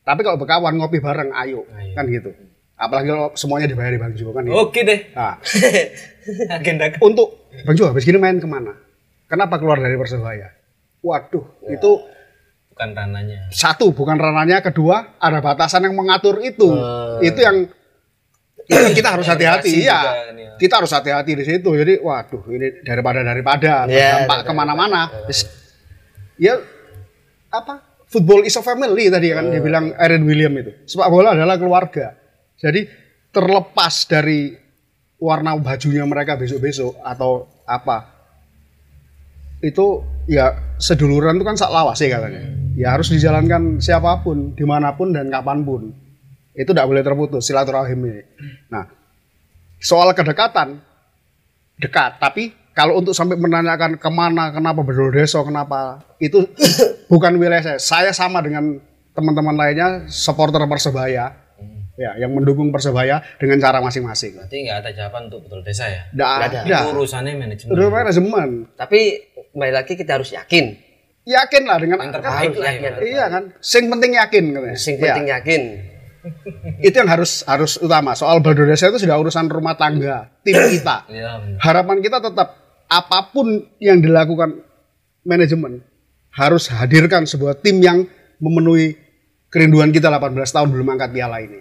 Tapi 0.06 0.22
kalau 0.22 0.38
berkawan 0.38 0.78
ngopi 0.78 1.02
bareng, 1.02 1.34
ayo, 1.34 1.66
Ayo. 1.74 1.94
kan 1.94 2.06
gitu. 2.06 2.30
Apalagi 2.76 3.08
kalau 3.10 3.34
semuanya 3.34 3.66
dibayar 3.66 3.90
di 3.90 3.98
Bang 3.98 4.14
Jo 4.14 4.30
kan. 4.30 4.46
Gitu. 4.46 4.54
Oke 4.54 4.80
deh. 4.86 5.10
Nah, 5.14 5.34
Agenda 6.54 6.86
untuk 7.02 7.50
Bang 7.66 7.74
Jo 7.74 7.90
habis 7.90 8.06
gini 8.06 8.18
main 8.18 8.38
ke 8.38 8.46
mana? 8.46 8.74
Kenapa 9.26 9.58
keluar 9.58 9.82
dari 9.82 9.98
Persebaya? 9.98 10.54
Waduh, 11.02 11.42
itu 11.66 11.90
bukan 12.70 12.88
rananya. 12.94 13.50
satu 13.50 13.90
bukan 13.90 14.18
rananya, 14.18 14.62
kedua 14.62 15.18
ada 15.18 15.38
batasan 15.42 15.86
yang 15.86 15.94
mengatur 15.94 16.38
itu. 16.42 16.70
Eh. 17.22 17.30
Itu 17.30 17.42
yang 17.42 17.66
Itu 18.66 18.90
kita 18.98 19.14
harus 19.14 19.26
hati-hati 19.30 19.70
Edukasi 19.70 19.86
ya. 19.86 20.00
ya. 20.34 20.50
Kita 20.58 20.82
harus 20.82 20.90
hati-hati 20.90 21.32
di 21.38 21.44
situ. 21.46 21.70
Jadi 21.70 22.02
waduh 22.02 22.42
ini 22.50 22.82
daripada 22.82 23.22
daripada 23.22 23.86
Iya, 23.86 24.26
berdampak 24.26 24.38
betul. 24.42 24.48
ke 24.50 24.52
mana-mana. 24.52 25.00
Terus, 25.30 25.40
Ya 26.36 26.60
apa? 27.48 27.80
Football 28.06 28.44
is 28.44 28.54
a 28.54 28.62
family 28.62 29.08
tadi 29.08 29.32
kan 29.32 29.48
dia 29.50 29.58
bilang 29.58 29.90
Aaron 29.96 30.22
William 30.28 30.52
itu. 30.58 30.70
Sepak 30.84 31.08
bola 31.08 31.32
adalah 31.32 31.56
keluarga. 31.56 32.12
Jadi 32.60 32.84
terlepas 33.32 34.06
dari 34.06 34.52
warna 35.16 35.56
bajunya 35.56 36.04
mereka 36.04 36.36
besok-besok 36.36 37.00
atau 37.00 37.48
apa 37.64 38.12
itu 39.64 40.04
ya 40.28 40.52
seduluran 40.76 41.40
itu 41.40 41.44
kan 41.48 41.56
sak 41.56 41.72
lawas 41.72 41.96
sih 41.98 42.12
katanya. 42.12 42.44
Ya 42.76 42.92
harus 42.92 43.08
dijalankan 43.08 43.80
siapa 43.80 44.20
pun, 44.20 44.52
di 44.52 44.64
mana 44.68 44.92
pun 44.92 45.16
dan 45.16 45.32
kapan 45.32 45.64
pun. 45.64 45.82
Itu 46.56 46.72
tidak 46.72 46.88
boleh 46.88 47.04
terputus 47.04 47.44
silaturahim 47.44 48.00
ini. 48.08 48.22
Nah, 48.72 48.88
soal 49.76 50.16
kedekatan 50.16 50.80
dekat, 51.76 52.16
tapi 52.16 52.56
kalau 52.72 52.96
untuk 52.96 53.12
sampai 53.12 53.36
menanyakan 53.36 54.00
ke 54.00 54.10
mana, 54.12 54.52
kenapa 54.52 54.80
berdodeso, 54.80 55.44
kenapa 55.44 56.00
itu 56.16 56.48
bukan 57.12 57.36
wilayah 57.36 57.76
saya. 57.76 57.78
Saya 57.80 58.12
sama 58.16 58.40
dengan 58.40 58.80
teman-teman 59.12 59.56
lainnya 59.56 59.88
supporter 60.08 60.60
persebaya, 60.64 61.32
ya 61.96 62.10
yang 62.20 62.32
mendukung 62.32 62.68
persebaya 62.68 63.20
dengan 63.40 63.60
cara 63.60 63.80
masing-masing. 63.80 64.36
Berarti 64.40 64.56
nggak 64.68 64.76
ada 64.84 64.90
jawaban 64.92 65.32
untuk 65.32 65.48
betul 65.48 65.60
desa 65.64 65.88
ya? 65.88 66.08
Tidak 66.12 66.28
ada. 66.28 66.46
ada. 66.64 66.78
Itu 66.84 66.88
urusannya 66.96 67.32
manajemen. 67.36 67.72
Udah 67.72 67.88
manajemen. 67.88 68.48
Tapi 68.76 69.00
kembali 69.52 69.72
lagi 69.72 69.92
kita 69.96 70.20
harus 70.20 70.32
yakin. 70.36 70.64
Yakin 71.26 71.62
lah 71.66 71.76
dengan 71.82 71.98
Yang 72.00 72.12
terbaik 72.20 72.54
lah 72.54 72.72
yakin. 72.76 72.80
ya. 72.80 72.92
Iya 73.02 73.24
kan, 73.32 73.44
sing 73.58 73.84
penting 73.88 74.12
yakin 74.20 74.44
katanya. 74.52 74.76
Sing 74.78 74.94
penting 75.00 75.26
yakin. 75.32 75.62
Itu 76.82 76.96
yang 76.96 77.10
harus 77.10 77.42
harus 77.46 77.78
utama. 77.78 78.14
Soal 78.18 78.42
berdodesa 78.42 78.90
itu 78.90 79.02
sudah 79.02 79.16
urusan 79.18 79.46
rumah 79.50 79.74
tangga, 79.78 80.30
tim 80.42 80.56
kita. 80.56 81.06
Iya. 81.10 81.58
Harapan 81.62 82.02
kita 82.02 82.18
tetap 82.22 82.58
apa 82.86 83.18
pun 83.34 83.66
yang 83.82 83.98
dilakukan 83.98 84.62
manajemen 85.26 85.82
harus 86.30 86.70
hadirkan 86.70 87.26
sebuah 87.26 87.58
tim 87.58 87.82
yang 87.82 88.06
memenuhi 88.38 88.94
kerinduan 89.48 89.90
kita 89.90 90.12
18 90.12 90.36
tahun 90.36 90.68
belum 90.68 90.88
angkat 90.96 91.10
piala 91.10 91.40
ini. 91.40 91.60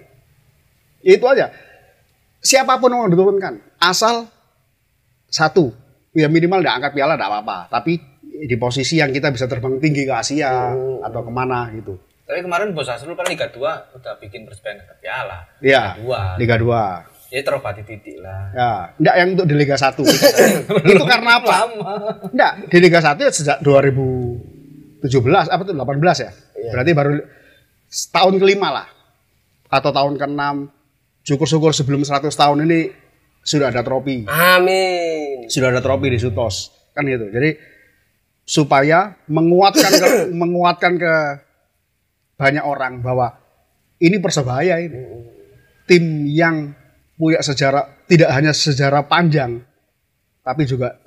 Itu 1.05 1.25
aja. 1.29 1.53
Siapa 2.45 2.77
pun 2.77 2.93
yang 2.93 3.05
mau 3.05 3.09
diturunkan, 3.09 3.57
asal 3.81 4.29
satu, 5.25 5.73
ya 6.13 6.29
minimal 6.29 6.61
tidak 6.61 6.75
angkat 6.77 6.91
piala 6.93 7.13
tidak 7.17 7.29
apa-apa. 7.33 7.57
Tapi 7.73 7.93
di 8.45 8.55
posisi 8.59 9.01
yang 9.01 9.09
kita 9.09 9.33
bisa 9.33 9.49
terbang 9.49 9.81
tinggi 9.81 10.05
ke 10.05 10.13
Asia 10.13 10.75
atau 11.01 11.21
ke 11.25 11.31
mana 11.33 11.71
gitu. 11.73 11.97
Tapi 12.25 12.41
kemarin 12.41 12.73
Bos 12.73 12.89
Asrul 12.89 13.13
kan 13.13 13.29
Liga 13.29 13.53
2 13.53 14.01
udah 14.01 14.13
bikin 14.17 14.49
persebaya 14.49 14.81
ke 14.81 14.97
piala. 14.97 15.45
Iya, 15.61 15.93
Liga 16.41 16.57
2. 16.57 16.65
Liga 16.65 17.09
2. 17.13 17.33
Ya 17.33 17.41
terobati 17.45 17.81
titik 17.85 18.17
lah. 18.21 18.49
Ya, 18.53 18.69
enggak 18.97 19.15
yang 19.17 19.29
untuk 19.37 19.45
di 19.45 19.55
Liga 19.57 19.77
1. 19.77 19.93
itu 20.89 21.05
karena 21.05 21.31
apa? 21.37 21.53
Lama. 21.69 21.93
Enggak, 22.33 22.51
di 22.69 22.77
Liga 22.81 22.99
1 23.01 23.21
ya 23.21 23.29
sejak 23.29 23.57
2017 23.61 25.05
apa 25.53 25.61
tuh 25.61 25.73
18 25.77 26.25
ya? 26.25 26.31
Berarti 26.73 26.91
baru 26.97 27.11
tahun 28.09 28.35
kelima 28.41 28.73
lah. 28.73 28.87
Atau 29.69 29.93
tahun 29.93 30.17
ke-6. 30.17 30.41
Syukur-syukur 31.25 31.73
sebelum 31.77 32.01
100 32.05 32.29
tahun 32.29 32.57
ini 32.65 32.89
sudah 33.45 33.69
ada 33.69 33.85
trofi. 33.85 34.25
Amin. 34.25 35.45
Sudah 35.45 35.69
ada 35.69 35.81
trofi 35.81 36.09
di 36.09 36.17
Sutos. 36.17 36.73
Kan 36.97 37.05
gitu. 37.05 37.29
Jadi 37.29 37.53
supaya 38.45 39.17
menguatkan 39.29 39.91
ke, 39.93 40.07
menguatkan 40.41 40.93
ke 40.97 41.13
banyak 42.35 42.63
orang 42.63 42.99
bahwa 42.99 43.35
ini 43.97 44.19
persebaya 44.19 44.79
ini. 44.79 44.99
Tim 45.85 46.03
yang 46.25 46.73
punya 47.15 47.39
sejarah 47.39 48.05
tidak 48.05 48.29
hanya 48.31 48.51
sejarah 48.51 49.05
panjang 49.05 49.61
tapi 50.41 50.65
juga 50.65 50.97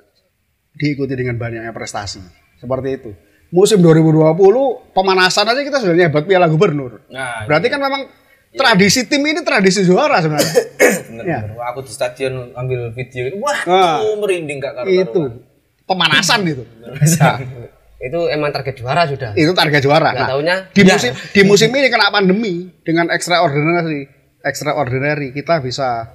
diikuti 0.71 1.13
dengan 1.13 1.35
banyaknya 1.35 1.69
prestasi. 1.69 2.19
Seperti 2.57 2.89
itu. 2.91 3.11
Musim 3.49 3.81
2020 3.81 4.93
pemanasan 4.93 5.47
aja 5.47 5.61
kita 5.61 5.79
sudah 5.79 5.95
nyebat 5.95 6.23
piala 6.23 6.45
gubernur. 6.45 7.01
Nah, 7.09 7.43
berarti 7.43 7.67
kan 7.67 7.81
memang 7.81 8.01
tradisi 8.49 9.05
tim 9.05 9.21
ini 9.21 9.41
tradisi 9.41 9.81
juara 9.81 10.21
sebenarnya. 10.21 10.53
Bener, 11.09 11.23
Ya. 11.29 11.39
bener. 11.43 11.57
Wah, 11.57 11.65
Aku 11.73 11.81
di 11.83 11.91
stadion 11.91 12.53
ambil 12.53 12.89
video 12.93 13.29
wah, 13.37 13.57
Ah. 13.65 13.97
tuh 14.01 14.17
merinding 14.17 14.57
kak 14.57 14.85
itu. 14.85 15.43
Pemanasan 15.85 16.45
itu 16.45 16.61
Itu 17.99 18.31
emang 18.31 18.55
target 18.55 18.79
juara 18.79 19.03
sudah. 19.03 19.35
itu 19.35 19.51
target 19.51 19.83
juara 19.83 20.15
Nah, 20.15 20.27
taunya, 20.31 20.55
di 20.71 20.87
ya. 20.87 20.95
musim 20.95 21.11
di 21.11 21.41
musim 21.43 21.67
ini 21.69 21.91
kena 21.91 22.07
pandemi 22.07 22.71
dengan 22.79 23.11
extraordinary 23.11 24.07
extraordinary 24.39 25.35
kita 25.35 25.59
bisa 25.59 26.07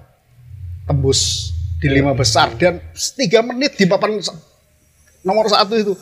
tembus 0.89 1.53
di 1.77 1.93
lima 1.93 2.17
besar 2.17 2.57
dan 2.57 2.81
tiga 3.21 3.45
menit 3.45 3.77
di 3.77 3.85
papan 3.85 4.17
nomor 5.21 5.45
satu 5.49 5.77
itu 5.77 5.93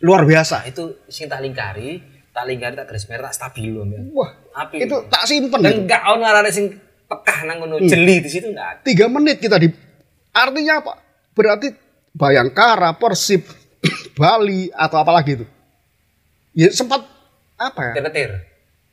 luar 0.00 0.24
biasa 0.24 0.64
itu 0.64 1.04
sing 1.08 1.28
tak 1.28 1.44
lingkari, 1.44 2.00
tak 2.32 2.44
lingkari 2.48 2.72
tak 2.72 2.88
garis 2.88 3.04
merah 3.04 3.28
tak 3.28 3.36
stabilo 3.52 3.84
ya. 3.84 4.00
wah 4.12 4.32
Api. 4.64 4.84
itu 4.84 4.96
tak 5.12 5.28
simpen 5.28 5.60
Dan 5.60 5.84
enggak 5.84 6.02
ono 6.08 6.24
arane 6.24 6.48
sing 6.48 6.72
pekah 7.04 7.38
nang 7.44 7.60
ngono 7.60 7.84
jeli 7.84 8.24
di 8.24 8.30
situ 8.32 8.48
enggak 8.48 8.68
ada. 8.68 8.80
tiga 8.80 9.12
menit 9.12 9.40
kita 9.40 9.60
di 9.60 9.68
artinya 10.32 10.80
apa 10.80 10.92
berarti 11.36 11.68
Bayangkara 12.14 12.94
Persib 12.96 13.44
Bali 14.20 14.68
atau 14.70 14.96
apalagi 14.96 15.38
itu? 15.38 15.46
Ya 16.52 16.70
sempat 16.70 17.02
apa 17.54 17.80
ya? 17.90 18.02
Ketir. 18.02 18.30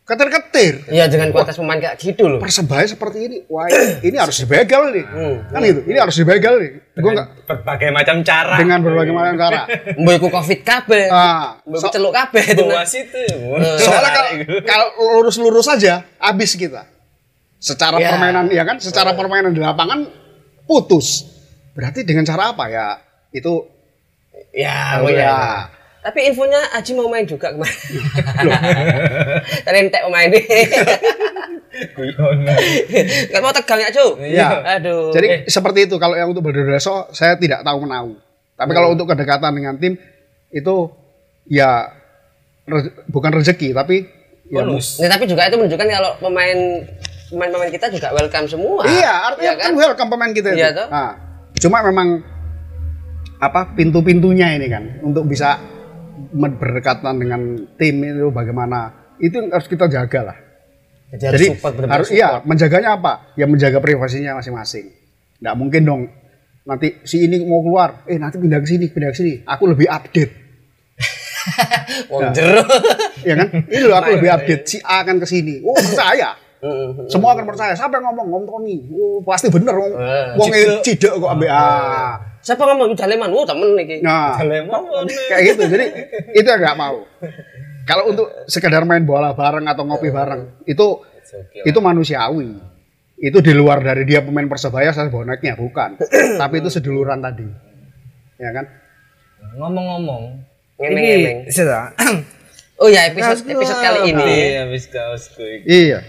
ketir-ketir. 0.02 0.74
Iya 0.92 1.08
dengan 1.08 1.32
kualitas 1.32 1.56
pemain 1.56 1.80
kayak 1.80 1.96
gitu 1.96 2.28
loh. 2.28 2.36
persebaya 2.36 2.84
seperti 2.84 3.18
ini 3.22 3.38
wah 3.48 3.64
ini, 3.66 4.02
ini 4.12 4.16
harus 4.18 4.36
dibegal 4.36 4.92
nih. 4.92 5.06
Kan 5.48 5.62
itu 5.62 5.82
ini 5.86 5.96
harus 5.96 6.16
dibegal 6.16 6.60
nih. 6.60 6.72
Gua 7.00 7.12
nggak 7.16 7.28
Berbagai 7.48 7.90
macam 7.90 8.18
cara. 8.20 8.60
dengan 8.60 8.84
berbagai 8.84 9.14
macam 9.14 9.36
cara. 9.40 9.62
Mbok 10.02 10.14
iku 10.18 10.28
Covid 10.30 10.60
kabeh. 10.62 11.06
ah, 11.08 11.64
Mbok 11.64 11.80
iku 11.80 11.88
so- 11.88 11.94
celuk 11.94 12.12
kabeh 12.12 12.44
itu. 12.44 12.64
bawa 12.66 12.84
situ. 12.84 13.24
soalnya 13.80 14.12
kalau 14.12 14.32
kalau 14.68 14.88
lurus-lurus 15.16 15.70
saja 15.70 16.04
habis 16.20 16.60
kita. 16.60 16.84
Secara 17.56 17.96
Ya. 17.96 18.12
permainan 18.12 18.50
ya 18.50 18.66
kan? 18.66 18.82
Secara 18.82 19.14
permainan 19.14 19.54
di 19.54 19.62
lapangan 19.62 20.12
putus. 20.66 21.24
Berarti 21.72 22.04
dengan 22.04 22.26
cara 22.26 22.52
apa 22.52 22.68
ya? 22.68 23.00
Itu 23.32 23.71
Ya, 24.52 25.00
oh 25.00 25.08
oh 25.08 25.12
ya. 25.12 25.24
ya 25.24 25.40
Tapi 26.02 26.28
infonya 26.28 26.60
Aji 26.74 26.92
mau 26.98 27.08
main 27.08 27.24
juga 27.24 27.54
kemarin. 27.54 27.78
Tadi 29.64 29.78
entek 29.80 30.02
mau 30.04 30.12
main 30.12 30.34
nih. 30.34 30.44
Gak 33.32 33.42
mau 33.42 33.54
tegang 33.54 33.80
ya, 33.80 33.90
Cu? 33.94 34.06
Iya. 34.20 34.50
Aduh. 34.80 35.14
jadi 35.14 35.46
seperti 35.48 35.88
itu 35.88 35.96
kalau 35.98 36.18
yang 36.18 36.34
untuk 36.34 36.44
berdoreso 36.44 37.08
saya 37.14 37.38
tidak 37.38 37.64
tahu 37.64 37.86
menahu 37.86 38.18
tapi 38.56 38.72
kalau 38.74 38.94
untuk 38.94 39.10
kedekatan 39.10 39.52
dengan 39.56 39.74
tim 39.78 39.98
itu 40.52 40.76
ya 41.48 41.90
re- 42.68 42.94
bukan 43.10 43.32
rezeki 43.34 43.74
tapi 43.74 44.06
ya 44.52 44.62
Bonus. 44.62 45.00
Nah, 45.00 45.08
tapi 45.08 45.26
juga 45.26 45.48
itu 45.48 45.56
menunjukkan 45.56 45.88
kalau 45.88 46.12
pemain 46.20 46.60
pemain-pemain 47.32 47.72
kita 47.72 47.88
juga 47.88 48.12
welcome 48.12 48.46
semua. 48.46 48.84
Iya, 48.84 49.32
artinya 49.32 49.54
Iya 49.56 49.64
kan 49.64 49.72
welcome 49.74 50.10
pemain 50.12 50.32
kita 50.36 50.52
itu. 50.52 50.60
Iya, 50.60 50.70
toh. 50.76 50.88
Nah, 50.92 51.12
cuma 51.56 51.80
memang 51.82 52.20
apa 53.42 53.74
pintu-pintunya 53.74 54.54
ini 54.54 54.70
kan 54.70 54.84
untuk 55.02 55.26
bisa 55.26 55.58
berdekatan 56.32 57.18
dengan 57.18 57.42
tim 57.76 57.98
itu 58.06 58.30
bagaimana 58.30 58.94
itu 59.18 59.42
harus 59.50 59.66
kita 59.66 59.90
jaga 59.90 60.32
lah. 60.34 60.38
Jadi 61.12 61.24
harus 61.26 61.40
Jadi 61.42 61.48
support 61.58 61.74
benar-benar 61.76 61.98
harus 61.98 62.10
iya 62.14 62.30
menjaganya 62.46 62.90
apa? 62.96 63.14
Ya 63.34 63.46
menjaga 63.50 63.82
privasinya 63.82 64.38
masing-masing. 64.38 64.94
Nggak 65.42 65.56
mungkin 65.58 65.82
dong 65.84 66.02
nanti 66.62 67.02
si 67.02 67.26
ini 67.26 67.42
mau 67.42 67.66
keluar, 67.66 68.06
eh 68.06 68.22
nanti 68.22 68.38
pindah 68.38 68.62
ke 68.62 68.68
sini, 68.70 68.86
pindah 68.94 69.10
ke 69.10 69.18
sini. 69.18 69.34
Aku 69.50 69.66
lebih 69.66 69.90
update, 69.90 70.34
Wong 72.14 72.30
jero. 72.38 72.62
ya 73.26 73.34
kan? 73.34 73.48
Ini 73.66 73.84
loh 73.90 73.98
aku 73.98 74.22
lebih 74.22 74.30
update. 74.30 74.64
Si 74.70 74.78
A 74.86 75.02
akan 75.02 75.18
ke 75.18 75.28
sini. 75.28 75.66
Oh 75.66 75.74
percaya. 75.74 76.38
Heeh. 76.62 77.10
Semua 77.10 77.34
akan 77.34 77.46
percaya. 77.50 77.74
Siapa 77.74 77.98
yang 77.98 78.14
ngomong? 78.14 78.28
Ngomong 78.30 78.46
Tony. 78.46 78.78
Oh, 78.94 79.18
pasti 79.26 79.50
bener. 79.50 79.74
Wong 79.74 79.92
wong 80.38 80.50
cidek 80.86 81.18
kok 81.18 81.30
ambil 81.34 81.50
A. 81.50 82.31
Siapa 82.42 82.66
ngomong 82.66 82.98
Jaleman? 82.98 83.30
Oh, 83.30 83.46
temen 83.46 83.78
iki. 83.78 84.02
Nah, 84.02 84.42
Lemon. 84.42 85.06
kayak 85.30 85.42
gitu. 85.54 85.64
Jadi 85.70 85.86
itu 86.34 86.48
yang 86.50 86.62
nggak 86.62 86.78
mau. 86.78 87.06
Kalau 87.86 88.10
untuk 88.10 88.28
sekedar 88.50 88.82
main 88.86 89.06
bola 89.06 89.34
bareng 89.38 89.66
atau 89.70 89.86
ngopi 89.86 90.10
bareng, 90.10 90.66
itu 90.66 91.06
itu 91.66 91.80
manusiawi. 91.80 92.58
Itu 93.22 93.38
di 93.46 93.54
luar 93.54 93.86
dari 93.86 94.02
dia 94.10 94.26
pemain 94.26 94.50
persebaya 94.50 94.90
saya 94.90 95.14
boneknya 95.14 95.54
bukan. 95.54 96.02
Tapi 96.42 96.56
itu 96.58 96.74
seduluran 96.74 97.22
tadi. 97.22 97.46
Ya 98.42 98.50
kan? 98.50 98.66
Ngomong-ngomong. 99.62 100.24
Ngemeng-ngemeng. 100.82 101.46
sudah. 101.54 101.94
Oh 102.82 102.90
ya, 102.90 103.06
episode 103.14 103.46
episode 103.46 103.78
kali 103.78 104.10
ini. 104.10 104.26
Iya, 104.26 104.66
iki. 104.74 105.66
Iya. 105.70 106.00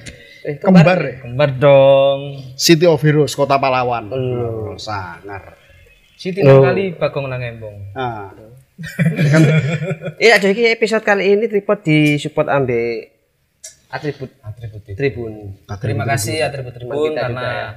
Eh, 0.43 0.57
Kembar 0.57 0.99
ya. 0.99 1.15
Kembar 1.21 1.51
dong. 1.61 2.41
City 2.57 2.89
of 2.89 3.05
Heroes 3.05 3.37
Kota 3.37 3.61
Pahlawan. 3.61 4.09
Oh. 4.09 4.73
Oh, 4.73 4.81
sangar. 4.81 5.62
Siti 6.23 6.39
oh. 6.47 6.63
kali 6.63 6.95
bagong 6.95 7.27
nang 7.27 7.43
embong. 7.43 7.99
Nah, 7.99 8.31
Iya, 10.23 10.39
jadi 10.39 10.79
episode 10.79 11.03
kali 11.03 11.35
ini 11.35 11.51
tripod 11.51 11.83
disupport 11.83 12.47
ambek 12.47 13.11
atribut 13.91 14.31
atribut 14.47 14.83
tribun. 14.87 15.59
Terima 15.83 16.07
kasih 16.07 16.47
atribut 16.47 16.79
tribun 16.79 17.11
kita 17.11 17.27
karena 17.27 17.43
juga 17.43 17.51
ya. 17.51 17.69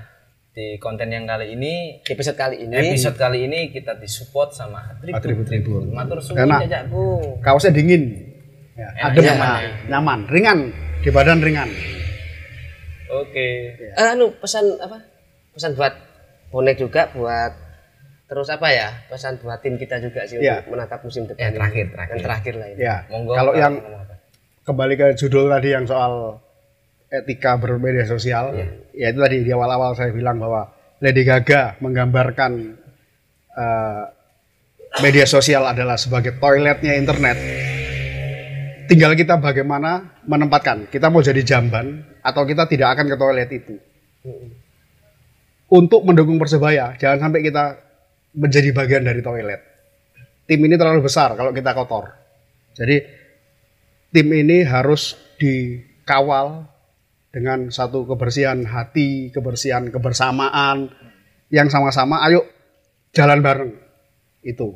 di 0.55 0.65
konten 0.77 1.09
yang 1.09 1.25
kali 1.25 1.57
ini 1.57 1.99
Episode 2.05 2.37
kali 2.37 2.55
ini 2.69 2.73
episode 2.77 3.17
kali 3.17 3.49
ini 3.49 3.59
kita 3.73 3.97
disupport 3.97 4.53
sama 4.53 4.93
atribut, 4.93 5.17
Atribut 5.17 5.45
Tribun. 5.49 5.83
Matur 5.89 6.21
suwun 6.21 6.45
jajakku. 6.45 7.41
Kaosnya 7.41 7.73
dingin. 7.73 8.29
Ya, 8.77 8.93
Enak, 8.93 9.09
adem, 9.09 9.23
nyaman 9.25 9.47
nah, 9.47 9.59
ya. 9.59 9.71
nyaman, 9.89 10.19
ringan 10.29 10.59
di 11.01 11.09
badan 11.09 11.39
ringan. 11.41 11.69
Oke. 13.09 13.47
Eh, 13.73 14.05
anu 14.05 14.37
pesan 14.37 14.69
apa? 14.85 15.01
Pesan 15.57 15.73
buat 15.73 15.97
bonek 16.53 16.77
juga 16.83 17.09
buat 17.15 17.64
terus 18.25 18.47
apa 18.49 18.67
ya? 18.73 18.89
Pesan 19.07 19.37
buat 19.39 19.61
tim 19.61 19.77
kita 19.77 20.01
juga 20.01 20.25
sih 20.25 20.41
Iya. 20.41 20.65
untuk 20.65 20.77
menatap 20.77 20.99
musim 21.05 21.29
depan. 21.29 21.41
Ya, 21.41 21.49
terakhir, 21.53 21.85
terakhir. 21.93 22.13
Yang 22.13 22.23
terakhir 22.25 22.53
lah 22.57 22.67
ini. 22.73 22.79
Ya. 22.81 22.95
Monggo. 23.09 23.33
Kalau 23.37 23.53
yang 23.53 23.73
kembali 24.65 24.93
ke 24.97 25.07
judul 25.13 25.45
tadi 25.49 25.69
yang 25.71 25.85
soal 25.85 26.41
etika 27.13 27.53
bermedia 27.55 28.03
sosial, 28.09 28.51
ya 28.91 29.07
itu 29.13 29.19
tadi 29.21 29.45
di 29.45 29.51
awal-awal 29.53 29.93
saya 29.93 30.09
bilang 30.09 30.41
bahwa 30.41 30.73
Lady 30.99 31.21
Gaga 31.21 31.77
menggambarkan 31.79 32.51
eh, 33.55 34.03
media 35.05 35.27
sosial 35.29 35.69
adalah 35.69 35.95
sebagai 35.95 36.41
toiletnya 36.41 36.97
internet. 36.97 37.37
Tinggal 38.85 39.17
kita 39.17 39.37
bagaimana 39.41 40.21
menempatkan. 40.25 40.89
Kita 40.89 41.09
mau 41.09 41.21
jadi 41.21 41.41
jamban 41.41 42.05
atau 42.21 42.45
kita 42.45 42.65
tidak 42.69 42.93
akan 42.97 43.05
ke 43.09 43.15
toilet 43.17 43.49
itu. 43.53 43.75
Untuk 45.65 46.05
mendukung 46.05 46.37
Persebaya, 46.37 46.93
jangan 46.97 47.29
sampai 47.29 47.41
kita 47.41 47.84
menjadi 48.35 48.69
bagian 48.75 49.07
dari 49.07 49.23
toilet. 49.23 49.61
Tim 50.45 50.59
ini 50.61 50.75
terlalu 50.77 51.07
besar 51.07 51.33
kalau 51.33 51.49
kita 51.55 51.73
kotor. 51.73 52.13
Jadi 52.75 53.01
tim 54.11 54.27
ini 54.29 54.61
harus 54.61 55.17
dikawal 55.39 56.67
dengan 57.33 57.67
satu 57.67 58.07
kebersihan 58.07 58.63
hati, 58.63 59.33
kebersihan 59.33 59.89
kebersamaan 59.89 60.87
yang 61.51 61.67
sama-sama 61.67 62.23
ayo 62.27 62.45
jalan 63.15 63.39
bareng 63.41 63.73
itu. 64.45 64.75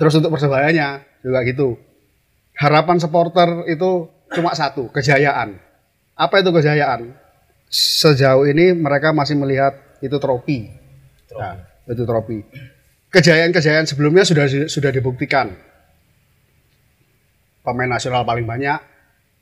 Terus 0.00 0.14
untuk 0.18 0.34
persebayanya 0.34 1.04
juga 1.22 1.40
gitu. 1.46 1.78
Harapan 2.58 2.98
supporter 2.98 3.64
itu 3.70 4.10
cuma 4.34 4.52
satu, 4.52 4.90
kejayaan. 4.90 5.56
Apa 6.18 6.42
itu 6.42 6.50
kejayaan? 6.50 7.14
Sejauh 7.70 8.48
ini 8.50 8.74
mereka 8.74 9.14
masih 9.14 9.38
melihat 9.38 9.78
itu 10.02 10.18
trofi. 10.18 10.66
Nah, 11.38 11.62
itu 11.88 12.02
trofi. 12.04 12.38
Kejayaan-kejayaan 13.08 13.88
sebelumnya 13.88 14.22
sudah 14.22 14.44
sudah 14.68 14.90
dibuktikan 14.92 15.56
pemain 17.64 17.88
nasional 17.88 18.22
paling 18.22 18.44
banyak, 18.44 18.78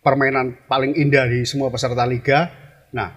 permainan 0.01 0.55
paling 0.71 0.95
indah 0.95 1.27
di 1.27 1.43
semua 1.43 1.69
peserta 1.69 2.07
liga. 2.07 2.47
Nah, 2.95 3.11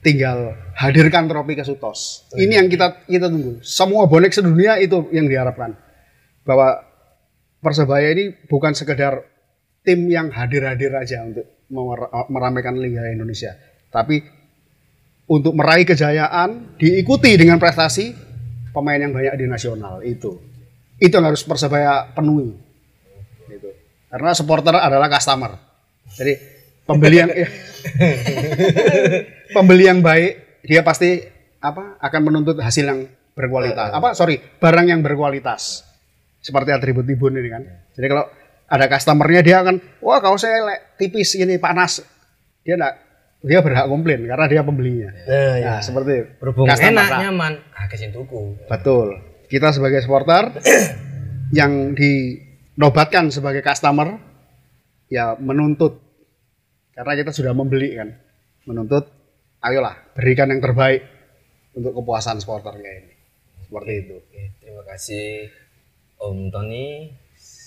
tinggal 0.00 0.54
hadirkan 0.78 1.26
trofi 1.26 1.58
ke 1.58 1.66
Sutos. 1.66 2.30
Ini 2.38 2.62
yang 2.62 2.70
kita 2.70 3.04
kita 3.10 3.26
tunggu. 3.26 3.58
Semua 3.66 4.06
bonek 4.06 4.30
sedunia 4.30 4.78
itu 4.78 5.10
yang 5.10 5.26
diharapkan. 5.26 5.74
Bahwa 6.46 6.90
Persebaya 7.60 8.16
ini 8.16 8.32
bukan 8.48 8.72
sekedar 8.72 9.20
tim 9.84 10.08
yang 10.08 10.32
hadir-hadir 10.32 10.96
aja 10.96 11.20
untuk 11.28 11.44
mer- 11.68 12.08
meramaikan 12.32 12.72
Liga 12.80 13.04
Indonesia, 13.12 13.52
tapi 13.92 14.24
untuk 15.28 15.52
meraih 15.52 15.84
kejayaan 15.84 16.80
diikuti 16.80 17.36
dengan 17.36 17.60
prestasi 17.60 18.16
pemain 18.70 18.98
yang 18.98 19.12
banyak 19.14 19.34
di 19.38 19.46
nasional 19.46 20.02
itu. 20.02 20.38
Itu 21.00 21.12
yang 21.16 21.32
harus 21.32 21.42
Persebaya 21.46 22.12
penuhi 22.12 22.54
gitu. 23.50 23.70
Karena 24.10 24.30
supporter 24.34 24.78
adalah 24.78 25.10
customer. 25.10 25.54
Jadi 26.14 26.34
pembeli 26.86 27.16
yang 27.22 27.30
pembeli 29.56 29.84
yang 29.86 30.00
baik 30.02 30.62
dia 30.66 30.82
pasti 30.82 31.22
apa 31.60 31.98
akan 32.02 32.20
menuntut 32.24 32.56
hasil 32.58 32.84
yang 32.86 33.00
berkualitas. 33.34 33.94
Apa 33.94 34.14
sorry 34.14 34.38
barang 34.38 34.86
yang 34.90 35.00
berkualitas. 35.02 35.86
Seperti 36.40 36.72
atribut 36.72 37.04
Tibun 37.04 37.36
ini 37.36 37.48
kan. 37.52 37.62
Jadi 37.92 38.06
kalau 38.08 38.24
ada 38.70 38.86
customernya 38.86 39.40
dia 39.44 39.56
akan 39.60 39.76
wah 40.00 40.18
kau 40.22 40.38
saya 40.40 40.78
tipis 40.96 41.36
ini 41.36 41.60
panas. 41.60 42.00
Dia 42.64 42.76
enggak 42.76 43.09
dia 43.40 43.64
berhak 43.64 43.88
komplain 43.88 44.28
karena 44.28 44.46
dia 44.46 44.60
pembelinya. 44.60 45.10
Nah, 45.24 45.56
ya. 45.56 45.70
Nah, 45.76 45.80
seperti. 45.80 46.36
Berhubung 46.36 46.68
enak, 46.68 47.08
lah. 47.08 47.20
nyaman, 47.24 47.52
ah 47.72 47.86
tuku. 47.88 48.40
Betul. 48.68 49.08
Kita 49.48 49.72
sebagai 49.72 50.04
supporter 50.04 50.60
yang 51.58 51.96
dinobatkan 51.96 53.32
sebagai 53.32 53.64
customer 53.64 54.20
ya 55.10 55.34
menuntut 55.40 55.98
karena 56.92 57.12
kita 57.16 57.32
sudah 57.32 57.56
membeli 57.56 57.96
kan. 57.96 58.12
Menuntut 58.68 59.08
ayolah 59.64 59.96
berikan 60.12 60.52
yang 60.52 60.60
terbaik 60.60 61.00
untuk 61.72 61.96
kepuasan 61.96 62.44
supporternya 62.44 62.92
ini. 62.92 63.14
Seperti 63.64 63.92
itu. 64.04 64.14
Oke, 64.20 64.42
terima 64.60 64.84
kasih 64.84 65.48
Om 66.20 66.52
Tony. 66.52 67.08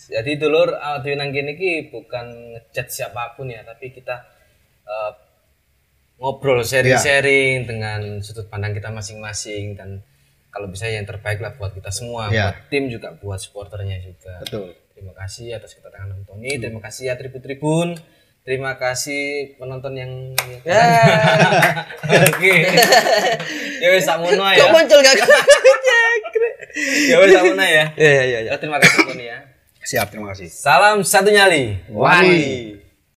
Jadi 0.03 0.37
dulur 0.37 0.77
audio 0.77 1.15
nang 1.17 1.33
kene 1.33 1.57
iki 1.57 1.89
bukan 1.89 2.53
ngechat 2.53 2.91
siapa 2.91 3.33
pun 3.33 3.49
ya, 3.49 3.65
tapi 3.65 3.89
kita 3.89 4.21
eh, 4.83 5.11
ngobrol 6.23 6.63
sharing-sharing 6.63 7.67
dengan 7.67 8.23
sudut 8.23 8.47
pandang 8.47 8.71
kita 8.71 8.87
masing-masing 8.87 9.75
dan 9.75 9.99
kalau 10.47 10.71
bisa 10.71 10.87
yang 10.87 11.03
terbaik 11.03 11.37
lah 11.37 11.51
buat 11.53 11.75
kita 11.75 11.91
semua, 11.91 12.31
Ya. 12.31 12.55
buat 12.55 12.71
tim 12.71 12.87
juga, 12.87 13.11
buat 13.11 13.35
supporternya 13.37 13.99
juga. 13.99 14.39
Betul. 14.39 14.71
Terima 14.93 15.11
kasih 15.11 15.51
atas 15.51 15.75
kedatangan 15.75 16.13
Om 16.13 16.23
Tony, 16.23 16.55
terima 16.55 16.79
kasih 16.79 17.11
ya 17.11 17.19
Tribun-Tribun. 17.19 17.99
Terima 18.43 18.75
kasih 18.75 19.55
penonton 19.55 19.95
yang 19.95 20.11
Ya. 20.63 20.83
Oke. 22.27 22.55
Ya 23.79 23.87
wis 23.89 24.03
sakmono 24.03 24.43
Kok 24.43 24.59
ya. 24.59 24.67
muncul 24.69 24.99
gak? 24.99 25.15
Ya 27.11 27.15
wis 27.19 27.31
sakmono 27.31 27.63
ya. 27.63 27.85
Ya 27.95 28.09
ya 28.11 28.23
ya. 28.25 28.39
Ya, 28.47 28.53
terima 28.59 28.79
kasih 28.83 28.99
Tony 29.07 29.27
ya. 29.27 29.39
Siap, 29.83 30.11
terima 30.11 30.31
kasih. 30.31 30.47
Salam 30.47 31.03
satu 31.03 31.27
nyali. 31.27 31.79
Wani. 31.87 32.82